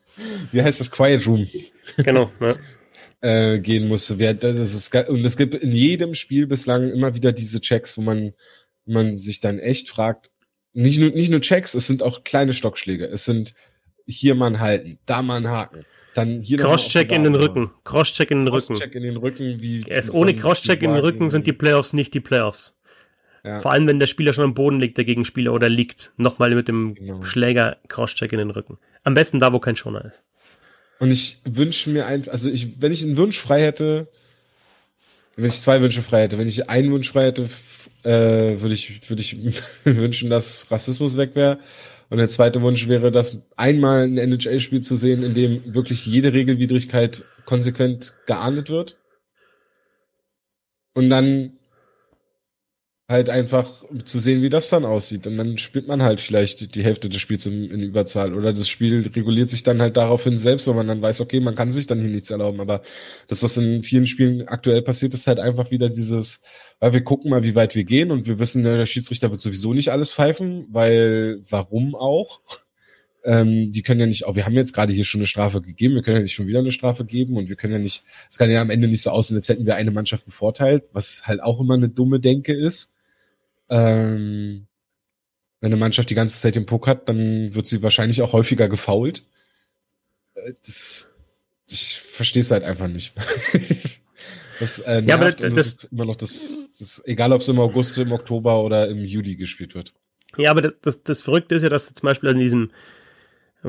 Wie 0.52 0.62
heißt 0.62 0.80
das? 0.80 0.90
Quiet 0.90 1.26
Room. 1.26 1.46
Genau, 1.98 2.32
ja. 2.40 2.56
äh, 3.20 3.58
gehen 3.58 3.88
musste. 3.88 4.18
Wer, 4.18 4.32
das 4.32 4.58
ist, 4.58 4.94
und 4.94 5.22
es 5.22 5.36
gibt 5.36 5.54
in 5.54 5.72
jedem 5.72 6.14
Spiel 6.14 6.46
bislang 6.46 6.90
immer 6.90 7.14
wieder 7.14 7.32
diese 7.32 7.60
Checks, 7.60 7.98
wo 7.98 8.00
man, 8.00 8.32
man 8.86 9.16
sich 9.16 9.40
dann 9.40 9.58
echt 9.58 9.90
fragt, 9.90 10.30
nicht 10.72 10.98
nur, 10.98 11.10
nicht 11.10 11.30
nur 11.30 11.42
Checks, 11.42 11.74
es 11.74 11.86
sind 11.86 12.02
auch 12.02 12.24
kleine 12.24 12.54
Stockschläge. 12.54 13.04
Es 13.04 13.26
sind 13.26 13.52
hier 14.06 14.34
mal 14.34 14.46
ein 14.46 14.60
Halten, 14.60 14.98
da 15.06 15.22
mal 15.22 15.36
ein 15.36 15.48
Haken. 15.48 15.84
Dann 16.14 16.40
hier 16.40 16.58
Crosscheck 16.58 17.12
in 17.12 17.24
den 17.24 17.34
Rücken. 17.34 17.70
Crosscheck 17.84 18.30
in 18.30 18.38
den 18.38 18.48
Rücken. 18.48 18.74
Crosscheck 18.74 18.94
in 18.94 19.02
den 19.02 19.16
Rücken, 19.16 19.60
wie. 19.60 19.84
Es 19.88 20.12
ohne 20.12 20.34
Crosscheck 20.34 20.82
in 20.82 20.92
den 20.92 21.00
Rücken 21.00 21.28
sind 21.28 21.46
die 21.46 21.52
Playoffs 21.52 21.92
nicht 21.92 22.14
die 22.14 22.20
Playoffs. 22.20 22.76
Ja. 23.44 23.60
Vor 23.60 23.70
allem, 23.70 23.86
wenn 23.86 23.98
der 23.98 24.06
Spieler 24.06 24.32
schon 24.32 24.44
am 24.44 24.54
Boden 24.54 24.80
liegt, 24.80 24.96
der 24.96 25.04
Gegenspieler, 25.04 25.52
oder 25.52 25.68
liegt, 25.68 26.12
nochmal 26.16 26.54
mit 26.54 26.68
dem 26.68 26.94
genau. 26.94 27.22
Schläger 27.22 27.76
Crosscheck 27.88 28.32
in 28.32 28.38
den 28.38 28.50
Rücken. 28.50 28.78
Am 29.04 29.14
besten 29.14 29.38
da, 29.38 29.52
wo 29.52 29.60
kein 29.60 29.76
Schoner 29.76 30.04
ist. 30.04 30.22
Und 30.98 31.12
ich 31.12 31.38
wünsche 31.44 31.90
mir 31.90 32.06
einfach, 32.06 32.32
also 32.32 32.48
ich, 32.50 32.80
wenn 32.80 32.90
ich 32.90 33.04
einen 33.04 33.16
Wunsch 33.16 33.38
frei 33.38 33.62
hätte, 33.62 34.08
wenn 35.36 35.44
ich 35.44 35.60
zwei 35.60 35.80
Wünsche 35.80 36.02
frei 36.02 36.22
hätte, 36.22 36.38
wenn 36.38 36.48
ich 36.48 36.68
einen 36.70 36.90
Wunsch 36.90 37.10
frei 37.10 37.26
hätte, 37.26 37.48
äh, 38.02 38.60
würde 38.60 38.74
ich, 38.74 39.08
würde 39.08 39.20
ich 39.20 39.36
wünschen, 39.84 40.30
dass 40.30 40.70
Rassismus 40.70 41.16
weg 41.16 41.32
wäre. 41.34 41.58
Und 42.08 42.18
der 42.18 42.28
zweite 42.28 42.62
Wunsch 42.62 42.88
wäre, 42.88 43.10
dass 43.10 43.42
einmal 43.56 44.04
ein 44.04 44.18
NHL-Spiel 44.18 44.80
zu 44.80 44.94
sehen, 44.94 45.22
in 45.22 45.34
dem 45.34 45.74
wirklich 45.74 46.06
jede 46.06 46.32
Regelwidrigkeit 46.32 47.24
konsequent 47.44 48.14
geahndet 48.26 48.70
wird. 48.70 48.96
Und 50.94 51.10
dann 51.10 51.58
halt 53.08 53.30
einfach 53.30 53.84
zu 54.02 54.18
sehen, 54.18 54.42
wie 54.42 54.50
das 54.50 54.68
dann 54.68 54.84
aussieht. 54.84 55.28
Und 55.28 55.36
dann 55.36 55.58
spielt 55.58 55.86
man 55.86 56.02
halt 56.02 56.20
vielleicht 56.20 56.74
die 56.74 56.82
Hälfte 56.82 57.08
des 57.08 57.20
Spiels 57.20 57.46
in, 57.46 57.70
in, 57.70 57.80
Überzahl. 57.80 58.34
Oder 58.34 58.52
das 58.52 58.68
Spiel 58.68 59.08
reguliert 59.14 59.48
sich 59.48 59.62
dann 59.62 59.80
halt 59.80 59.96
daraufhin 59.96 60.38
selbst, 60.38 60.66
weil 60.66 60.74
man 60.74 60.88
dann 60.88 61.02
weiß, 61.02 61.20
okay, 61.20 61.38
man 61.38 61.54
kann 61.54 61.70
sich 61.70 61.86
dann 61.86 62.00
hier 62.00 62.10
nichts 62.10 62.30
erlauben. 62.30 62.60
Aber 62.60 62.82
das, 63.28 63.44
was 63.44 63.56
in 63.58 63.84
vielen 63.84 64.08
Spielen 64.08 64.48
aktuell 64.48 64.82
passiert, 64.82 65.14
ist 65.14 65.28
halt 65.28 65.38
einfach 65.38 65.70
wieder 65.70 65.88
dieses, 65.88 66.42
weil 66.80 66.94
wir 66.94 67.04
gucken 67.04 67.30
mal, 67.30 67.44
wie 67.44 67.54
weit 67.54 67.76
wir 67.76 67.84
gehen 67.84 68.10
und 68.10 68.26
wir 68.26 68.40
wissen, 68.40 68.64
der 68.64 68.86
Schiedsrichter 68.86 69.30
wird 69.30 69.40
sowieso 69.40 69.72
nicht 69.72 69.92
alles 69.92 70.12
pfeifen, 70.12 70.66
weil 70.70 71.40
warum 71.48 71.94
auch? 71.94 72.40
Ähm, 73.28 73.72
die 73.72 73.82
können 73.82 73.98
ja 73.98 74.06
nicht, 74.06 74.24
auch 74.24 74.36
wir 74.36 74.46
haben 74.46 74.54
jetzt 74.54 74.72
gerade 74.72 74.92
hier 74.92 75.04
schon 75.04 75.18
eine 75.18 75.26
Strafe 75.26 75.60
gegeben, 75.60 75.96
wir 75.96 76.02
können 76.02 76.18
ja 76.18 76.22
nicht 76.22 76.34
schon 76.34 76.46
wieder 76.46 76.60
eine 76.60 76.70
Strafe 76.70 77.04
geben 77.04 77.36
und 77.36 77.48
wir 77.48 77.56
können 77.56 77.72
ja 77.72 77.80
nicht, 77.80 78.04
es 78.30 78.38
kann 78.38 78.48
ja 78.48 78.62
am 78.62 78.70
Ende 78.70 78.86
nicht 78.86 79.02
so 79.02 79.10
aussehen, 79.10 79.36
als 79.36 79.48
hätten 79.48 79.66
wir 79.66 79.74
eine 79.74 79.90
Mannschaft 79.90 80.26
bevorteilt, 80.26 80.84
was 80.92 81.26
halt 81.26 81.42
auch 81.42 81.60
immer 81.60 81.74
eine 81.74 81.88
dumme 81.88 82.20
Denke 82.20 82.52
ist 82.52 82.95
ähm, 83.68 84.66
wenn 85.60 85.72
eine 85.72 85.80
Mannschaft 85.80 86.10
die 86.10 86.14
ganze 86.14 86.40
Zeit 86.40 86.54
den 86.54 86.66
Puck 86.66 86.86
hat, 86.86 87.08
dann 87.08 87.54
wird 87.54 87.66
sie 87.66 87.82
wahrscheinlich 87.82 88.22
auch 88.22 88.32
häufiger 88.32 88.68
gefault. 88.68 89.24
Äh, 90.34 90.52
das, 90.64 91.14
ich 91.68 91.98
verstehe 91.98 92.42
es 92.42 92.50
halt 92.50 92.64
einfach 92.64 92.88
nicht. 92.88 93.14
das 94.60 94.80
äh, 94.80 95.02
nervt 95.02 95.08
ja, 95.08 95.14
aber 95.14 95.32
das, 95.32 95.54
das, 95.54 95.66
ist 95.66 95.84
immer 95.92 96.04
noch 96.04 96.16
das, 96.16 96.76
das, 96.78 97.02
egal 97.04 97.32
ob 97.32 97.40
es 97.40 97.48
im 97.48 97.58
August, 97.58 97.98
im 97.98 98.12
Oktober 98.12 98.62
oder 98.62 98.88
im 98.88 99.04
Juli 99.04 99.36
gespielt 99.36 99.74
wird. 99.74 99.92
Ja, 100.36 100.50
aber 100.50 100.62
das, 100.62 100.74
das, 100.82 101.02
das 101.02 101.20
Verrückte 101.22 101.54
ist 101.54 101.62
ja, 101.62 101.68
dass 101.68 101.92
zum 101.92 102.06
Beispiel 102.06 102.30
in 102.30 102.38
diesem 102.38 102.70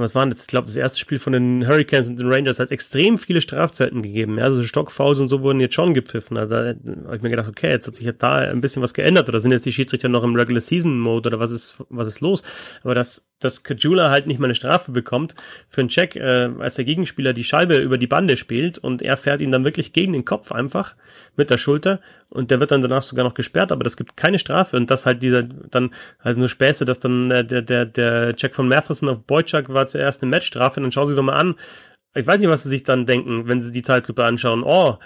was 0.02 0.16
waren 0.16 0.30
das? 0.30 0.41
Ich 0.41 0.48
glaube, 0.48 0.68
das 0.68 0.76
erste 0.76 1.00
Spiel 1.00 1.20
von 1.20 1.34
den 1.34 1.68
Hurricanes 1.68 2.10
und 2.10 2.20
den 2.20 2.32
Rangers 2.32 2.60
hat 2.60 2.72
extrem 2.72 3.18
viele 3.18 3.41
Strafzeiten 3.41 4.02
gegeben. 4.02 4.38
Ja, 4.38 4.45
also 4.45 4.64
Stockfouls 4.64 5.20
und 5.20 5.30
so 5.30 5.41
wurden 5.41 5.60
jetzt 5.60 5.76
schon 5.76 5.93
gepfiffen. 5.93 6.38
Also 6.38 6.56
da 6.56 6.76
habe 7.06 7.16
ich 7.16 7.22
mir 7.22 7.30
gedacht, 7.30 7.48
okay, 7.48 7.70
jetzt 7.70 7.88
hat 7.88 7.95
sich 7.95 8.06
ja 8.06 8.12
da 8.12 8.36
ein 8.36 8.62
bisschen 8.62 8.82
was 8.82 8.93
geändert 8.93 9.30
oder 9.30 9.39
sind 9.39 9.52
jetzt 9.52 9.66
die 9.66 9.72
Schiedsrichter 9.72 10.10
noch 10.10 10.24
im 10.24 10.36
Regular 10.36 10.62
Season 10.62 11.00
Mode 11.00 11.30
oder 11.30 11.39
was 11.39 11.52
ist, 11.52 11.76
was 11.89 12.08
ist 12.08 12.22
los? 12.22 12.43
Aber 12.84 12.95
dass, 12.95 13.28
dass 13.40 13.64
Kajula 13.64 14.10
halt 14.10 14.28
nicht 14.28 14.40
mal 14.40 14.48
eine 14.48 14.56
Strafe 14.56 14.92
bekommt 14.92 15.36
für 15.70 15.82
einen 15.82 15.90
Check, 15.90 16.16
äh, 16.16 16.50
als 16.60 16.76
der 16.76 16.86
Gegenspieler 16.86 17.34
die 17.34 17.44
Scheibe 17.44 17.78
über 17.78 17.98
die 17.98 18.08
Bande 18.08 18.38
spielt 18.38 18.78
und 18.78 19.02
er 19.02 19.18
fährt 19.18 19.42
ihn 19.42 19.52
dann 19.52 19.64
wirklich 19.64 19.94
gegen 19.94 20.14
den 20.14 20.26
Kopf 20.26 20.52
einfach 20.52 20.96
mit 21.36 21.50
der 21.50 21.58
Schulter 21.58 22.00
und 22.30 22.52
der 22.52 22.60
wird 22.60 22.72
dann 22.72 22.82
danach 22.82 23.04
sogar 23.04 23.26
noch 23.26 23.34
gesperrt, 23.34 23.72
aber 23.72 23.84
das 23.84 23.98
gibt 23.98 24.18
keine 24.18 24.40
Strafe 24.40 24.78
und 24.78 24.90
das 24.90 25.06
halt 25.06 25.22
dieser 25.22 25.44
dann 25.44 25.94
halt 26.24 26.38
nur 26.38 26.50
Späße, 26.50 26.86
dass 26.86 27.00
dann 27.00 27.32
äh, 27.32 27.46
der 27.46 27.62
der 27.62 27.86
der 27.86 28.36
Check 28.36 28.56
von 28.56 28.68
Matheson 28.68 29.10
auf 29.10 29.24
Boyczak 29.24 29.70
war 29.70 29.88
zuerst 29.88 30.22
eine 30.22 30.32
Matchstrafe 30.32 30.80
und 30.80 30.84
dann 30.84 30.92
schauen 30.92 31.08
Sie 31.08 31.16
doch 31.16 31.24
mal 31.24 31.34
an. 31.34 31.56
Ich 32.16 32.26
weiß 32.26 32.40
nicht, 32.40 32.50
was 32.50 32.64
Sie 32.64 32.70
sich 32.70 32.84
dann 32.84 33.06
denken, 33.06 33.48
wenn 33.48 33.62
Sie 33.62 33.72
die 33.72 33.84
Zeitlupe 33.84 34.24
anschauen. 34.24 34.64
Oh, 34.64 34.98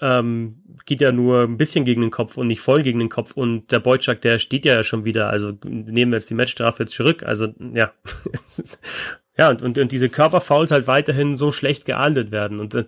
ähm, 0.00 0.62
geht 0.84 1.00
ja 1.00 1.12
nur 1.12 1.42
ein 1.42 1.56
bisschen 1.56 1.84
gegen 1.84 2.02
den 2.02 2.10
Kopf 2.10 2.36
und 2.36 2.46
nicht 2.46 2.60
voll 2.60 2.82
gegen 2.82 2.98
den 2.98 3.08
Kopf. 3.08 3.32
Und 3.32 3.70
der 3.72 3.80
Boyczak, 3.80 4.20
der 4.20 4.38
steht 4.38 4.64
ja 4.64 4.82
schon 4.82 5.04
wieder, 5.04 5.28
also 5.30 5.52
nehmen 5.64 6.12
wir 6.12 6.18
jetzt 6.18 6.30
die 6.30 6.34
Matchstrafe 6.34 6.86
zurück, 6.86 7.22
also 7.22 7.48
ja, 7.74 7.92
ja 9.38 9.50
und, 9.50 9.62
und, 9.62 9.78
und 9.78 9.92
diese 9.92 10.08
Körperfouls 10.08 10.70
halt 10.70 10.86
weiterhin 10.86 11.36
so 11.36 11.52
schlecht 11.52 11.84
geahndet 11.84 12.30
werden. 12.30 12.60
Und 12.60 12.74
äh, 12.74 12.84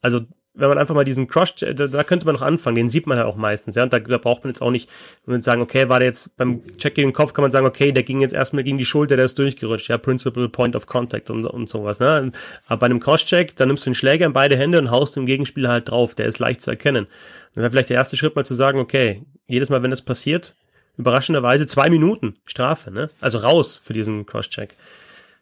also 0.00 0.20
wenn 0.54 0.68
man 0.68 0.78
einfach 0.78 0.94
mal 0.94 1.04
diesen 1.04 1.28
Cross, 1.28 1.54
da, 1.56 1.72
da 1.72 2.04
könnte 2.04 2.26
man 2.26 2.34
noch 2.34 2.42
anfangen, 2.42 2.76
den 2.76 2.88
sieht 2.88 3.06
man 3.06 3.16
halt 3.16 3.26
auch 3.26 3.36
meistens, 3.36 3.74
ja, 3.74 3.84
und 3.84 3.92
da, 3.92 3.98
da 3.98 4.18
braucht 4.18 4.44
man 4.44 4.50
jetzt 4.52 4.60
auch 4.60 4.70
nicht, 4.70 4.90
wenn 5.24 5.32
man 5.32 5.42
sagen, 5.42 5.62
okay, 5.62 5.88
war 5.88 5.98
der 5.98 6.08
jetzt 6.08 6.36
beim 6.36 6.62
Check 6.76 6.94
gegen 6.94 7.08
den 7.08 7.14
Kopf, 7.14 7.32
kann 7.32 7.42
man 7.42 7.50
sagen, 7.50 7.66
okay, 7.66 7.90
der 7.92 8.02
ging 8.02 8.20
jetzt 8.20 8.34
erstmal 8.34 8.62
gegen 8.62 8.76
die 8.76 8.84
Schulter, 8.84 9.16
der 9.16 9.24
ist 9.24 9.38
durchgerutscht, 9.38 9.88
ja, 9.88 9.96
Principal 9.96 10.48
Point 10.48 10.76
of 10.76 10.86
Contact 10.86 11.30
und, 11.30 11.46
und 11.46 11.68
sowas, 11.68 12.00
ne, 12.00 12.32
aber 12.66 12.80
bei 12.80 12.86
einem 12.86 13.00
Cross-Check, 13.00 13.56
da 13.56 13.64
nimmst 13.64 13.86
du 13.86 13.90
den 13.90 13.94
Schläger 13.94 14.26
in 14.26 14.34
beide 14.34 14.56
Hände 14.56 14.78
und 14.78 14.90
haust 14.90 15.16
dem 15.16 15.26
Gegenspieler 15.26 15.70
halt 15.70 15.90
drauf, 15.90 16.14
der 16.14 16.26
ist 16.26 16.38
leicht 16.38 16.60
zu 16.60 16.70
erkennen. 16.70 17.06
Dann 17.54 17.70
vielleicht 17.70 17.90
der 17.90 17.96
erste 17.96 18.16
Schritt 18.16 18.34
mal 18.34 18.44
zu 18.44 18.54
sagen, 18.54 18.78
okay, 18.78 19.22
jedes 19.46 19.68
Mal, 19.68 19.82
wenn 19.82 19.90
das 19.90 20.02
passiert, 20.02 20.54
überraschenderweise 20.96 21.66
zwei 21.66 21.88
Minuten 21.88 22.36
Strafe, 22.44 22.90
ne, 22.90 23.10
also 23.20 23.38
raus 23.38 23.80
für 23.82 23.94
diesen 23.94 24.26
Cross-Check. 24.26 24.74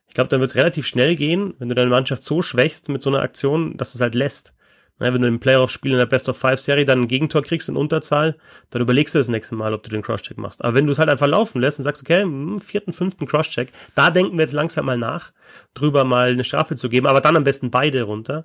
Ich 0.06 0.14
glaube, 0.14 0.28
dann 0.28 0.40
wird 0.40 0.50
es 0.50 0.56
relativ 0.56 0.86
schnell 0.86 1.14
gehen, 1.14 1.54
wenn 1.58 1.68
du 1.68 1.74
deine 1.76 1.90
Mannschaft 1.90 2.24
so 2.24 2.42
schwächst 2.42 2.88
mit 2.88 3.00
so 3.00 3.10
einer 3.10 3.22
Aktion, 3.22 3.76
dass 3.76 3.94
es 3.94 4.00
halt 4.00 4.16
lässt. 4.16 4.52
Ja, 5.00 5.14
wenn 5.14 5.22
du 5.22 5.28
im 5.28 5.40
Playoff-Spiel 5.40 5.92
in 5.92 5.98
der 5.98 6.06
Best-of-Five-Serie 6.06 6.84
dann 6.84 7.02
ein 7.02 7.08
Gegentor 7.08 7.42
kriegst 7.42 7.70
in 7.70 7.76
Unterzahl, 7.76 8.36
dann 8.68 8.82
überlegst 8.82 9.14
du 9.14 9.18
das 9.18 9.28
nächste 9.28 9.54
Mal, 9.54 9.72
ob 9.72 9.82
du 9.82 9.90
den 9.90 10.02
Crosscheck 10.02 10.36
machst. 10.36 10.62
Aber 10.62 10.74
wenn 10.74 10.86
du 10.86 10.92
es 10.92 10.98
halt 10.98 11.08
einfach 11.08 11.26
laufen 11.26 11.60
lässt 11.60 11.78
und 11.78 11.84
sagst, 11.84 12.02
okay, 12.02 12.20
im 12.20 12.58
vierten, 12.60 12.92
fünften 12.92 13.26
Crosscheck, 13.26 13.72
da 13.94 14.10
denken 14.10 14.36
wir 14.36 14.42
jetzt 14.42 14.52
langsam 14.52 14.84
mal 14.84 14.98
nach, 14.98 15.32
drüber 15.72 16.04
mal 16.04 16.28
eine 16.28 16.44
Strafe 16.44 16.76
zu 16.76 16.90
geben, 16.90 17.06
aber 17.06 17.22
dann 17.22 17.36
am 17.36 17.44
besten 17.44 17.70
beide 17.70 18.02
runter, 18.02 18.44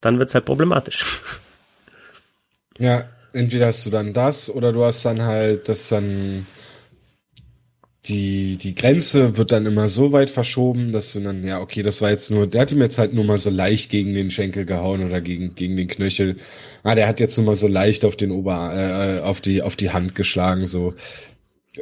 dann 0.00 0.18
wird's 0.18 0.34
halt 0.34 0.44
problematisch. 0.44 1.04
Ja, 2.76 3.04
entweder 3.32 3.66
hast 3.66 3.86
du 3.86 3.90
dann 3.90 4.12
das 4.12 4.50
oder 4.50 4.72
du 4.72 4.84
hast 4.84 5.04
dann 5.04 5.22
halt, 5.22 5.68
das 5.68 5.88
dann 5.90 6.44
die, 8.06 8.58
die 8.58 8.74
Grenze 8.74 9.38
wird 9.38 9.50
dann 9.50 9.64
immer 9.64 9.88
so 9.88 10.12
weit 10.12 10.28
verschoben, 10.28 10.92
dass 10.92 11.12
du 11.12 11.20
dann, 11.20 11.42
ja, 11.42 11.60
okay, 11.60 11.82
das 11.82 12.02
war 12.02 12.10
jetzt 12.10 12.30
nur, 12.30 12.46
der 12.46 12.60
hat 12.62 12.72
ihm 12.72 12.82
jetzt 12.82 12.98
halt 12.98 13.14
nur 13.14 13.24
mal 13.24 13.38
so 13.38 13.48
leicht 13.48 13.90
gegen 13.90 14.12
den 14.12 14.30
Schenkel 14.30 14.66
gehauen 14.66 15.04
oder 15.04 15.22
gegen, 15.22 15.54
gegen 15.54 15.76
den 15.76 15.88
Knöchel. 15.88 16.36
Ah, 16.82 16.94
der 16.94 17.08
hat 17.08 17.20
jetzt 17.20 17.36
nur 17.38 17.46
mal 17.46 17.54
so 17.54 17.66
leicht 17.66 18.04
auf 18.04 18.16
den 18.16 18.30
Ober, 18.30 18.72
äh, 18.74 19.20
auf 19.20 19.40
die, 19.40 19.62
auf 19.62 19.76
die 19.76 19.90
Hand 19.90 20.14
geschlagen, 20.14 20.66
so 20.66 20.92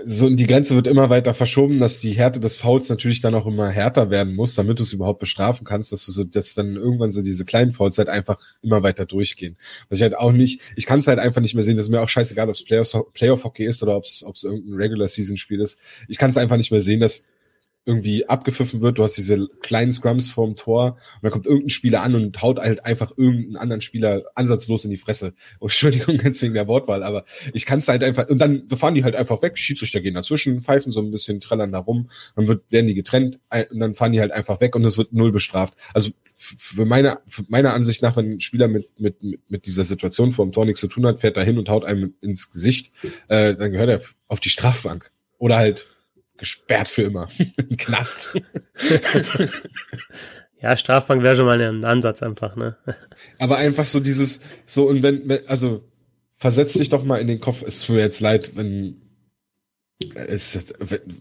so 0.05 0.31
die 0.31 0.47
Grenze 0.47 0.75
wird 0.75 0.87
immer 0.87 1.11
weiter 1.11 1.35
verschoben, 1.35 1.79
dass 1.79 2.01
die 2.01 2.13
Härte 2.13 2.41
des 2.41 2.57
Fouls 2.57 2.89
natürlich 2.89 3.21
dann 3.21 3.35
auch 3.35 3.47
immer 3.47 3.69
härter 3.69 4.11
werden 4.11 4.35
muss, 4.35 4.55
damit 4.55 4.79
du 4.79 4.85
es 4.85 4.93
überhaupt 4.93 5.21
bestrafen 5.21 5.67
kannst, 5.67 5.93
dass 5.93 6.07
du 6.07 6.13
so, 6.13 6.25
dass 6.25 6.55
dann 6.55 6.77
irgendwann 6.77 7.11
so 7.11 7.23
diese 7.23 7.45
kleinen 7.45 7.73
Fouls 7.73 7.99
halt 7.99 8.09
einfach 8.09 8.39
immer 8.63 8.83
weiter 8.83 9.05
durchgehen. 9.05 9.57
Was 9.91 9.99
ich 9.99 10.03
halt 10.03 10.17
auch 10.17 10.33
nicht, 10.33 10.61
ich 10.77 10.87
kann 10.87 11.01
es 11.01 11.09
halt 11.09 11.19
einfach 11.19 11.43
nicht 11.43 11.55
mehr 11.55 11.63
sehen, 11.63 11.77
das 11.77 11.87
ist 11.87 11.91
mir 11.91 12.01
auch 12.01 12.09
scheißegal, 12.09 12.49
ob 12.49 12.55
es 12.55 12.65
Playoff, 12.65 12.95
Playoff 13.13 13.45
Hockey 13.45 13.67
ist 13.67 13.83
oder 13.83 13.97
ob 13.97 14.05
es 14.05 14.23
irgendein 14.43 14.75
Regular 14.75 15.09
Season 15.09 15.37
Spiel 15.37 15.61
ist. 15.61 15.79
Ich 16.09 16.17
kann 16.17 16.31
es 16.31 16.39
einfach 16.39 16.57
nicht 16.57 16.71
mehr 16.71 16.81
sehen, 16.81 17.01
dass 17.01 17.29
irgendwie 17.85 18.29
abgepfiffen 18.29 18.81
wird, 18.81 18.99
du 18.99 19.03
hast 19.03 19.17
diese 19.17 19.49
kleinen 19.61 19.91
Scrums 19.91 20.31
vorm 20.31 20.55
Tor 20.55 20.93
und 20.93 21.23
dann 21.23 21.33
kommt 21.33 21.47
irgendein 21.47 21.71
Spieler 21.71 22.03
an 22.03 22.15
und 22.15 22.41
haut 22.41 22.61
halt 22.61 22.85
einfach 22.85 23.13
irgendeinen 23.17 23.57
anderen 23.57 23.81
Spieler 23.81 24.23
ansatzlos 24.35 24.85
in 24.85 24.91
die 24.91 24.97
Fresse. 24.97 25.35
Oh, 25.61 25.67
Entschuldigung 25.67 26.17
ganz 26.17 26.43
wegen 26.43 26.55
der 26.55 26.67
Wortwahl, 26.67 27.03
aber 27.03 27.25
ich 27.53 27.67
kann 27.67 27.79
es 27.79 27.87
halt 27.87 28.03
einfach, 28.03 28.29
und 28.29 28.39
dann 28.39 28.69
fahren 28.69 28.95
die 28.95 29.05
halt 29.05 29.15
einfach 29.15 29.43
weg, 29.43 29.59
Schiedsrichter 29.59 30.01
gehen 30.01 30.15
dazwischen, 30.15 30.61
pfeifen 30.61 30.91
so 30.91 31.01
ein 31.01 31.11
bisschen, 31.11 31.41
trällern 31.41 31.71
da 31.71 31.79
rum, 31.79 32.09
dann 32.35 32.49
wird, 32.49 32.71
werden 32.71 32.89
die 32.89 32.95
getrennt 32.95 33.39
und 33.71 33.79
dann 33.79 33.95
fahren 33.95 34.13
die 34.13 34.21
halt 34.21 34.33
einfach 34.33 34.61
weg 34.61 34.75
und 34.75 34.85
es 34.85 34.99
wird 34.99 35.13
null 35.13 35.31
bestraft. 35.31 35.75
Also 35.95 36.11
für 36.35 36.85
meine, 36.85 37.19
für 37.27 37.45
meiner 37.49 37.75
Ansicht 37.75 38.03
nach, 38.03 38.17
wenn 38.17 38.33
ein 38.33 38.41
Spieler 38.41 38.67
mit, 38.67 38.99
mit, 38.99 39.17
mit 39.49 39.67
dieser 39.67 39.85
Situation 39.85 40.33
vor 40.33 40.47
dem 40.47 40.53
Tor 40.53 40.65
nichts 40.65 40.81
zu 40.81 40.89
tun 40.89 41.07
hat, 41.07 41.21
fährt 41.21 41.37
da 41.37 41.43
hin 41.43 41.59
und 41.59 41.69
haut 41.69 41.85
einem 41.85 42.15
ins 42.21 42.51
Gesicht, 42.51 42.93
äh, 43.29 43.55
dann 43.55 43.71
gehört 43.71 43.91
er 43.91 44.01
auf 44.27 44.41
die 44.41 44.51
Strafbank. 44.51 45.11
Oder 45.39 45.57
halt 45.57 45.92
gesperrt 46.43 46.89
für 46.89 47.03
immer. 47.03 47.29
Knast. 47.79 48.35
ja, 50.61 50.77
Strafbank 50.77 51.23
wäre 51.23 51.37
schon 51.37 51.47
mal 51.47 51.63
ein 51.63 51.85
Ansatz 51.85 52.21
einfach, 52.21 52.57
ne? 52.57 52.77
Aber 53.39 53.59
einfach 53.59 53.87
so 53.87 54.01
dieses, 54.01 54.41
so 54.67 54.89
und 54.89 55.05
wenn, 55.05 55.29
wenn 55.29 55.47
also 55.47 55.89
versetz 56.35 56.73
dich 56.73 56.89
doch 56.89 57.05
mal 57.05 57.21
in 57.21 57.29
den 57.29 57.39
Kopf, 57.39 57.63
es 57.63 57.83
tut 57.83 57.95
mir 57.95 58.03
jetzt 58.03 58.19
leid, 58.19 58.57
wenn 58.57 59.01
es, 60.15 60.75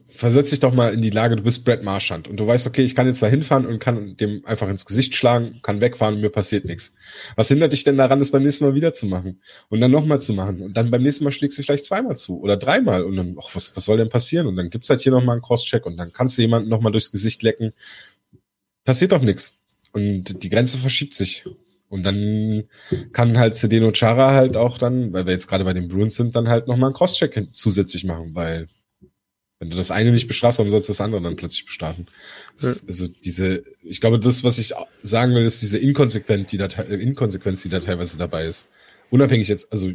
versetz 0.07 0.49
dich 0.49 0.59
doch 0.59 0.73
mal 0.73 0.93
in 0.93 1.01
die 1.01 1.09
Lage, 1.09 1.36
du 1.36 1.43
bist 1.43 1.65
Brad 1.65 1.84
Marchand 1.84 2.27
und 2.27 2.39
du 2.39 2.47
weißt, 2.47 2.67
okay, 2.67 2.84
ich 2.84 2.95
kann 2.95 3.07
jetzt 3.07 3.21
da 3.21 3.27
hinfahren 3.27 3.65
und 3.65 3.79
kann 3.79 4.17
dem 4.17 4.45
einfach 4.45 4.69
ins 4.69 4.86
Gesicht 4.86 5.15
schlagen, 5.15 5.59
kann 5.61 5.82
wegfahren 5.82 6.15
und 6.15 6.21
mir 6.21 6.29
passiert 6.29 6.65
nichts. 6.65 6.95
Was 7.36 7.47
hindert 7.47 7.73
dich 7.73 7.84
denn 7.84 7.97
daran, 7.97 8.19
das 8.19 8.32
beim 8.32 8.43
nächsten 8.43 8.65
Mal 8.65 8.73
wieder 8.73 8.93
zu 8.93 9.05
machen? 9.05 9.41
Und 9.69 9.82
dann 9.82 9.91
nochmal 9.91 10.21
zu 10.21 10.34
machen? 10.34 10.61
Und 10.61 10.75
dann 10.75 10.91
beim 10.91 11.03
nächsten 11.03 11.23
Mal 11.23 11.32
schlägst 11.32 11.57
du 11.57 11.63
vielleicht 11.63 11.86
zweimal 11.86 12.17
zu 12.17 12.39
oder 12.39 12.57
dreimal 12.57 13.03
und 13.03 13.15
dann, 13.15 13.36
ach, 13.41 13.49
was, 13.53 13.75
was 13.75 13.86
soll 13.86 13.97
denn 13.97 14.09
passieren? 14.09 14.47
Und 14.47 14.55
dann 14.55 14.69
gibt's 14.69 14.89
halt 14.89 15.01
hier 15.01 15.11
nochmal 15.11 15.36
einen 15.36 15.41
Crosscheck 15.43 15.86
und 15.86 15.97
dann 15.97 16.13
kannst 16.13 16.38
du 16.38 16.41
jemanden 16.41 16.69
nochmal 16.69 16.91
durchs 16.91 17.11
Gesicht 17.11 17.43
lecken. 17.43 17.73
Passiert 18.84 19.11
doch 19.11 19.21
nichts. 19.21 19.59
Und 19.93 20.43
die 20.43 20.49
Grenze 20.49 20.77
verschiebt 20.77 21.13
sich. 21.13 21.45
Und 21.91 22.03
dann 22.03 22.63
kann 23.11 23.37
halt 23.37 23.57
Sedeno 23.57 23.91
Chara 23.91 24.31
halt 24.31 24.55
auch 24.55 24.77
dann, 24.77 25.11
weil 25.11 25.25
wir 25.25 25.33
jetzt 25.33 25.47
gerade 25.47 25.65
bei 25.65 25.73
den 25.73 25.89
Bruins 25.89 26.15
sind, 26.15 26.37
dann 26.37 26.47
halt 26.47 26.67
nochmal 26.67 26.87
einen 26.87 26.95
Crosscheck 26.95 27.49
zusätzlich 27.53 28.05
machen, 28.05 28.33
weil 28.33 28.67
wenn 29.59 29.69
du 29.69 29.75
das 29.75 29.91
eine 29.91 30.11
nicht 30.13 30.29
bestrafst, 30.29 30.59
warum 30.59 30.71
sollst 30.71 30.87
du 30.87 30.93
das 30.93 31.01
andere 31.01 31.21
dann 31.21 31.35
plötzlich 31.35 31.65
bestrafen? 31.65 32.07
Das, 32.55 32.87
also 32.87 33.07
diese, 33.07 33.63
ich 33.83 33.99
glaube, 33.99 34.19
das, 34.19 34.45
was 34.45 34.57
ich 34.57 34.73
sagen 35.03 35.35
will, 35.35 35.43
ist 35.43 35.61
diese 35.61 35.79
Inkonsequenz, 35.79 36.49
die 36.49 36.57
da, 36.57 36.67
Inkonsequenz, 36.67 37.61
die 37.61 37.69
da 37.69 37.81
teilweise 37.81 38.17
dabei 38.17 38.45
ist. 38.45 38.67
Unabhängig 39.09 39.49
jetzt, 39.49 39.69
also 39.69 39.91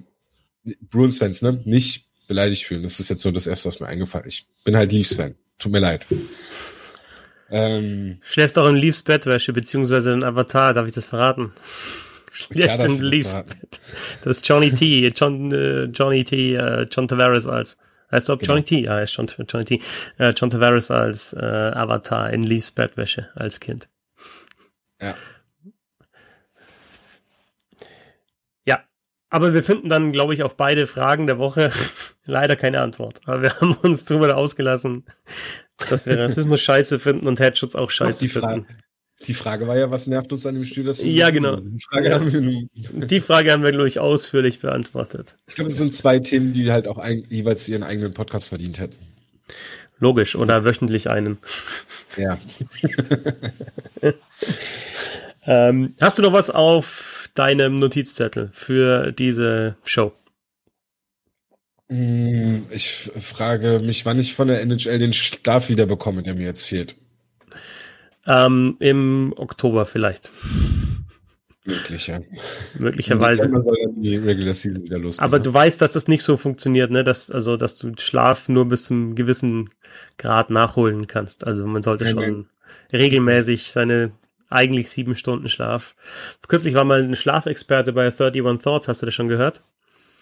Bruins-Fans, 0.90 1.40
ne, 1.40 1.62
nicht 1.64 2.04
beleidigt 2.28 2.64
fühlen. 2.64 2.82
Das 2.82 3.00
ist 3.00 3.08
jetzt 3.08 3.22
so 3.22 3.30
das 3.30 3.46
Erste, 3.46 3.68
was 3.68 3.80
mir 3.80 3.86
eingefallen 3.86 4.26
ist. 4.26 4.34
Ich 4.34 4.46
bin 4.64 4.76
halt 4.76 4.92
Leafs-Fan. 4.92 5.34
Tut 5.58 5.72
mir 5.72 5.78
leid. 5.78 6.04
Ähm, 7.50 8.18
Schläfst 8.22 8.58
auch 8.58 8.68
in 8.68 8.76
Leafs 8.76 9.02
Bettwäsche, 9.02 9.52
beziehungsweise 9.52 10.12
in 10.12 10.24
Avatar, 10.24 10.74
darf 10.74 10.86
ich 10.86 10.92
das 10.92 11.04
verraten? 11.04 11.52
Schläft 12.32 12.82
in 12.82 13.00
Leafs 13.00 13.34
Bett. 13.34 13.80
Das 14.22 14.38
ist 14.38 14.48
Johnny 14.48 14.72
T, 14.72 15.12
John, 15.14 15.52
äh, 15.52 15.84
Johnny 15.84 16.24
T, 16.24 16.54
äh, 16.54 16.86
John 16.90 17.08
Tavares 17.08 17.46
als, 17.46 17.78
heißt 18.10 18.28
du 18.28 18.32
ob 18.34 18.40
genau. 18.40 18.52
Johnny 18.52 18.64
T? 18.64 18.80
Ja, 18.80 19.00
ist 19.00 19.12
schon 19.12 19.26
Johnny 19.26 19.64
T. 19.64 19.80
Äh, 20.18 20.30
John 20.30 20.50
Tavares 20.50 20.90
als 20.90 21.32
äh, 21.32 21.38
Avatar 21.38 22.32
in 22.32 22.42
Leafs 22.42 22.72
Bettwäsche 22.72 23.30
als 23.34 23.60
Kind. 23.60 23.88
Ja. 25.00 25.14
Ja, 28.66 28.84
aber 29.30 29.54
wir 29.54 29.62
finden 29.62 29.88
dann, 29.88 30.12
glaube 30.12 30.34
ich, 30.34 30.42
auf 30.42 30.56
beide 30.56 30.86
Fragen 30.86 31.26
der 31.26 31.38
Woche 31.38 31.70
leider 32.24 32.56
keine 32.56 32.80
Antwort. 32.80 33.20
Aber 33.26 33.40
wir 33.42 33.54
haben 33.60 33.74
uns 33.76 34.04
drüber 34.04 34.36
ausgelassen, 34.36 35.04
dass 35.88 36.06
wir 36.06 36.18
Rassismus 36.18 36.60
scheiße 36.60 36.98
finden 36.98 37.26
und 37.26 37.40
Headschutz 37.40 37.74
auch 37.74 37.90
scheiße 37.90 38.20
die 38.20 38.28
Frage, 38.28 38.64
finden. 38.64 38.82
Die 39.24 39.34
Frage 39.34 39.66
war 39.66 39.78
ja, 39.78 39.90
was 39.90 40.06
nervt 40.06 40.32
uns 40.32 40.44
an 40.44 40.54
dem 40.54 40.64
Stuhl, 40.64 40.84
dass 40.84 41.02
wir 41.02 41.10
Ja, 41.10 41.30
genau. 41.30 41.56
Die 41.56 41.80
Frage, 41.80 42.08
ja. 42.08 42.14
Haben 42.16 42.32
wir 42.32 43.06
die 43.06 43.20
Frage 43.20 43.52
haben 43.52 43.62
wir, 43.62 43.72
glaube 43.72 43.88
ich, 43.88 43.98
ausführlich 43.98 44.60
beantwortet. 44.60 45.36
Ich 45.46 45.54
glaube, 45.54 45.68
es 45.70 45.76
sind 45.76 45.94
zwei 45.94 46.18
Themen, 46.18 46.52
die 46.52 46.70
halt 46.70 46.86
auch 46.86 46.98
ein, 46.98 47.24
jeweils 47.28 47.66
ihren 47.68 47.82
eigenen 47.82 48.12
Podcast 48.12 48.48
verdient 48.48 48.78
hätten. 48.78 48.96
Logisch, 49.98 50.36
oder 50.36 50.64
wöchentlich 50.64 51.08
einen. 51.08 51.38
Ja. 52.18 52.36
ähm, 55.46 55.94
hast 56.00 56.18
du 56.18 56.22
noch 56.22 56.34
was 56.34 56.50
auf 56.50 57.30
deinem 57.34 57.76
Notizzettel 57.76 58.50
für 58.52 59.12
diese 59.12 59.76
Show? 59.84 60.12
Mm, 61.88 62.62
ich 62.70 63.10
frage 63.16 63.80
mich, 63.80 64.06
wann 64.06 64.18
ich 64.18 64.34
von 64.34 64.48
der 64.48 64.60
NHL 64.62 64.98
den 64.98 65.12
Schlaf 65.12 65.68
wieder 65.68 65.86
bekomme, 65.86 66.22
der 66.22 66.34
mir 66.34 66.46
jetzt 66.46 66.64
fehlt. 66.64 66.96
Ähm, 68.26 68.76
Im 68.80 69.32
Oktober 69.36 69.86
vielleicht. 69.86 70.32
Möglich, 71.64 72.06
ja. 72.06 72.20
Möglicherweise. 72.78 73.50
Aber 75.18 75.38
du 75.40 75.52
weißt, 75.52 75.80
dass 75.80 75.92
das 75.92 76.06
nicht 76.06 76.22
so 76.22 76.36
funktioniert, 76.36 76.90
ne? 76.90 77.02
Dass, 77.02 77.30
also, 77.30 77.56
dass 77.56 77.76
du 77.76 77.92
Schlaf 77.98 78.48
nur 78.48 78.66
bis 78.68 78.84
zum 78.84 79.14
gewissen 79.16 79.70
Grad 80.16 80.50
nachholen 80.50 81.06
kannst. 81.08 81.44
Also 81.44 81.66
man 81.66 81.82
sollte 81.82 82.04
nein, 82.04 82.14
schon 82.14 82.22
nein. 82.22 82.46
regelmäßig 82.92 83.72
seine 83.72 84.12
eigentlich 84.48 84.90
sieben 84.90 85.16
Stunden 85.16 85.48
Schlaf. 85.48 85.96
Kürzlich 86.46 86.74
war 86.74 86.84
mal 86.84 87.02
ein 87.02 87.16
Schlafexperte 87.16 87.92
bei 87.92 88.06
31 88.06 88.62
Thoughts, 88.62 88.86
hast 88.86 89.02
du 89.02 89.06
das 89.06 89.14
schon 89.14 89.28
gehört? 89.28 89.62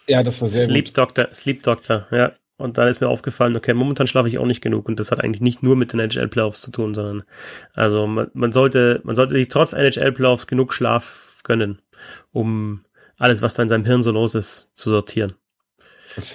Ja, 0.07 0.23
das 0.23 0.41
war 0.41 0.49
sehr 0.49 0.67
Sleep 0.67 0.87
gut. 0.87 0.99
Doctor, 0.99 1.29
Sleep 1.35 1.63
Doctor, 1.63 2.07
ja. 2.11 2.33
Und 2.57 2.79
dann 2.79 2.87
ist 2.87 3.01
mir 3.01 3.09
aufgefallen, 3.09 3.57
okay, 3.57 3.75
momentan 3.75 4.07
schlafe 4.07 4.29
ich 4.29 4.39
auch 4.39 4.47
nicht 4.47 4.61
genug 4.61 4.89
und 4.89 5.01
das 5.01 5.11
hat 5.11 5.23
eigentlich 5.23 5.41
nicht 5.41 5.63
nur 5.63 5.75
mit 5.75 5.93
den 5.93 5.99
NHL 5.99 6.29
Playoffs 6.29 6.61
zu 6.61 6.71
tun, 6.71 6.95
sondern 6.95 7.25
also 7.73 8.07
man, 8.07 8.31
man 8.33 8.53
sollte, 8.53 9.01
man 9.03 9.17
sollte 9.17 9.35
sich 9.35 9.49
trotz 9.49 9.73
NHL 9.73 10.13
Playoffs 10.13 10.47
genug 10.47 10.73
Schlaf 10.73 11.41
gönnen, 11.43 11.83
um 12.31 12.85
alles, 13.19 13.43
was 13.43 13.55
da 13.55 13.65
in 13.65 13.69
seinem 13.69 13.85
Hirn 13.85 14.05
so 14.05 14.13
los 14.13 14.37
ist, 14.37 14.71
zu 14.75 14.91
sortieren. 14.91 15.35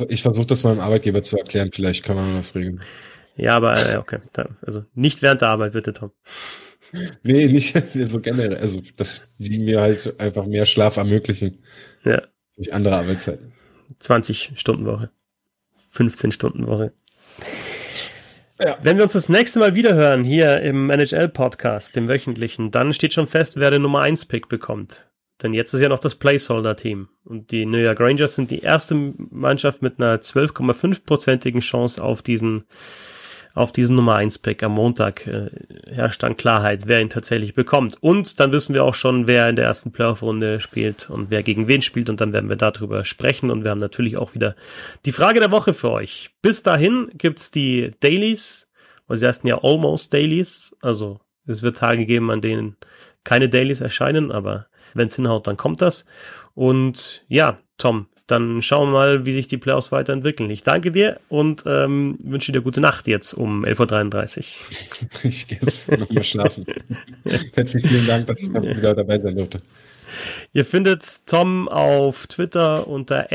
Ich 0.10 0.22
versuche 0.22 0.48
das 0.48 0.66
meinem 0.66 0.82
Arbeitgeber 0.82 1.22
zu 1.22 1.38
erklären, 1.38 1.72
vielleicht 1.74 2.04
kann 2.04 2.18
man 2.18 2.36
das 2.36 2.54
regeln. 2.54 2.82
Ja, 3.38 3.56
aber 3.56 3.74
äh, 3.78 3.96
okay, 3.96 4.20
also 4.62 4.84
nicht 4.94 5.22
während 5.22 5.40
der 5.40 5.48
Arbeit, 5.48 5.72
bitte, 5.72 5.94
Tom. 5.94 6.12
Nee, 7.24 7.48
nicht 7.48 7.78
so 7.94 8.20
generell. 8.20 8.58
Also, 8.58 8.82
dass 8.98 9.30
sie 9.38 9.60
mir 9.60 9.80
halt 9.80 10.20
einfach 10.20 10.46
mehr 10.46 10.66
Schlaf 10.66 10.98
ermöglichen. 10.98 11.64
Ja. 12.04 12.22
Durch 12.58 12.74
andere 12.74 12.98
Arbeitszeiten. 12.98 13.54
20 13.98 14.54
Stunden 14.56 14.86
Woche. 14.86 15.10
15 15.90 16.32
Stunden 16.32 16.68
Woche. 16.68 16.94
Ja. 18.60 18.78
Wenn 18.82 18.98
wir 18.98 19.04
uns 19.04 19.14
das 19.14 19.30
nächste 19.30 19.60
Mal 19.60 19.76
wieder 19.76 19.94
hören, 19.94 20.24
hier 20.24 20.62
im 20.62 20.90
NHL-Podcast, 20.90 21.96
dem 21.96 22.08
wöchentlichen, 22.08 22.72
dann 22.72 22.94
steht 22.94 23.14
schon 23.14 23.28
fest, 23.28 23.56
wer 23.56 23.72
den 23.72 23.82
Nummer 23.82 24.04
1-Pick 24.04 24.50
bekommt. 24.50 25.10
Denn 25.42 25.54
jetzt 25.54 25.74
ist 25.74 25.80
ja 25.80 25.88
noch 25.88 26.00
das 26.00 26.16
Placeholder-Team. 26.16 27.08
Und 27.24 27.52
die 27.52 27.66
New 27.66 27.78
York 27.78 28.02
Rangers 28.02 28.36
sind 28.36 28.52
die 28.52 28.60
erste 28.60 28.96
Mannschaft 28.96 29.82
mit 29.82 29.98
einer 29.98 30.18
12,5-prozentigen 30.18 31.62
Chance 31.62 32.04
auf 32.04 32.22
diesen 32.22 32.66
auf 33.54 33.72
diesen 33.72 33.96
Nummer 33.96 34.16
1 34.16 34.40
Pick 34.40 34.64
am 34.64 34.74
Montag 34.74 35.26
äh, 35.28 35.50
herrscht 35.88 36.24
dann 36.24 36.38
Klarheit, 36.38 36.84
wer 36.86 37.02
ihn 37.02 37.10
tatsächlich 37.10 37.54
bekommt. 37.54 37.98
Und 38.02 38.40
dann 38.40 38.52
wissen 38.52 38.74
wir 38.74 38.84
auch 38.84 38.94
schon, 38.94 39.28
wer 39.28 39.50
in 39.50 39.56
der 39.56 39.66
ersten 39.66 39.92
Playoff-Runde 39.92 40.60
spielt 40.60 41.10
und 41.10 41.30
wer 41.30 41.44
gegen 41.44 41.68
wen 41.68 41.82
spielt 41.82 42.10
und 42.10 42.22
dann 42.22 42.34
werden 42.34 42.50
wir 42.50 42.56
darüber 42.56 43.06
sprechen 43.06 43.50
und 43.50 43.64
wir 43.64 43.72
haben 43.72 43.80
natürlich 43.80 44.18
auch 44.18 44.36
wieder 44.36 44.56
die 45.06 45.12
Frage 45.12 45.40
der 45.40 45.52
Woche 45.52 45.74
für 45.74 45.92
euch. 45.92 46.32
Bis 46.42 46.64
dahin 46.64 47.10
gibt's 47.16 47.52
die 47.52 47.92
Dailies, 48.00 48.70
weil 49.08 49.18
sie 49.18 49.28
heißen 49.28 49.48
ja 49.48 49.64
Almost 49.64 50.14
Dailies, 50.14 50.76
also 50.82 51.20
es 51.46 51.64
wird 51.64 51.78
Tage 51.78 52.06
geben, 52.06 52.30
an 52.30 52.42
denen 52.42 52.78
keine 53.24 53.50
Dailies 53.50 53.82
erscheinen, 53.82 54.32
aber 54.32 54.68
wenn 54.94 55.08
es 55.08 55.16
hinhaut, 55.16 55.48
dann 55.48 55.58
kommt 55.58 55.82
das. 55.82 56.06
Und 56.54 57.24
ja, 57.28 57.56
Tom, 57.78 58.08
dann 58.32 58.62
schauen 58.62 58.90
wir 58.90 58.94
mal, 58.94 59.26
wie 59.26 59.32
sich 59.32 59.48
die 59.48 59.58
Playoffs 59.58 59.92
weiterentwickeln. 59.92 60.50
Ich 60.50 60.64
danke 60.64 60.92
dir 60.92 61.20
und 61.30 61.64
ähm, 61.66 62.18
wünsche 62.24 62.52
dir 62.52 62.62
gute 62.62 62.82
Nacht 62.82 63.08
jetzt 63.08 63.34
um 63.34 63.66
11.33 63.66 64.40
Uhr. 64.40 65.10
Ich 65.24 65.48
gehe 65.48 65.60
jetzt 65.62 65.92
nochmal 65.92 66.24
schlafen. 66.24 66.66
Herzlich 67.54 67.88
vielen 67.88 68.08
Dank, 68.08 68.28
dass 68.28 68.42
ich 68.42 68.50
wieder 68.50 68.96
dabei 68.96 69.20
sein 69.20 69.36
durfte. 69.36 69.62
Ihr 70.54 70.66
findet 70.66 71.26
Tom 71.26 71.68
auf 71.68 72.28
Twitter 72.28 72.88
unter 72.88 73.28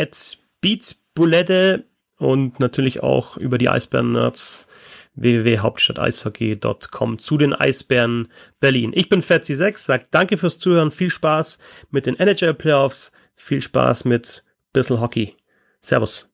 beatsbulette 0.60 1.84
und 2.18 2.60
natürlich 2.60 3.02
auch 3.02 3.36
über 3.36 3.58
die 3.58 3.68
Eisbären-Nerds 3.68 4.68
www.hauptstadteishockey.com 5.16 7.18
zu 7.18 7.38
den 7.38 7.52
Eisbären 7.52 8.28
Berlin. 8.60 8.92
Ich 8.94 9.08
bin 9.08 9.22
Fetzi6, 9.22 9.78
sagt 9.78 10.06
danke 10.10 10.36
fürs 10.36 10.58
Zuhören, 10.58 10.90
viel 10.90 11.10
Spaß 11.10 11.58
mit 11.90 12.06
den 12.06 12.18
NHL 12.18 12.54
Playoffs, 12.54 13.12
viel 13.32 13.62
Spaß 13.62 14.04
mit 14.04 14.44
bisschen 14.74 15.00
Hockey. 15.00 15.36
Servus. 15.80 16.28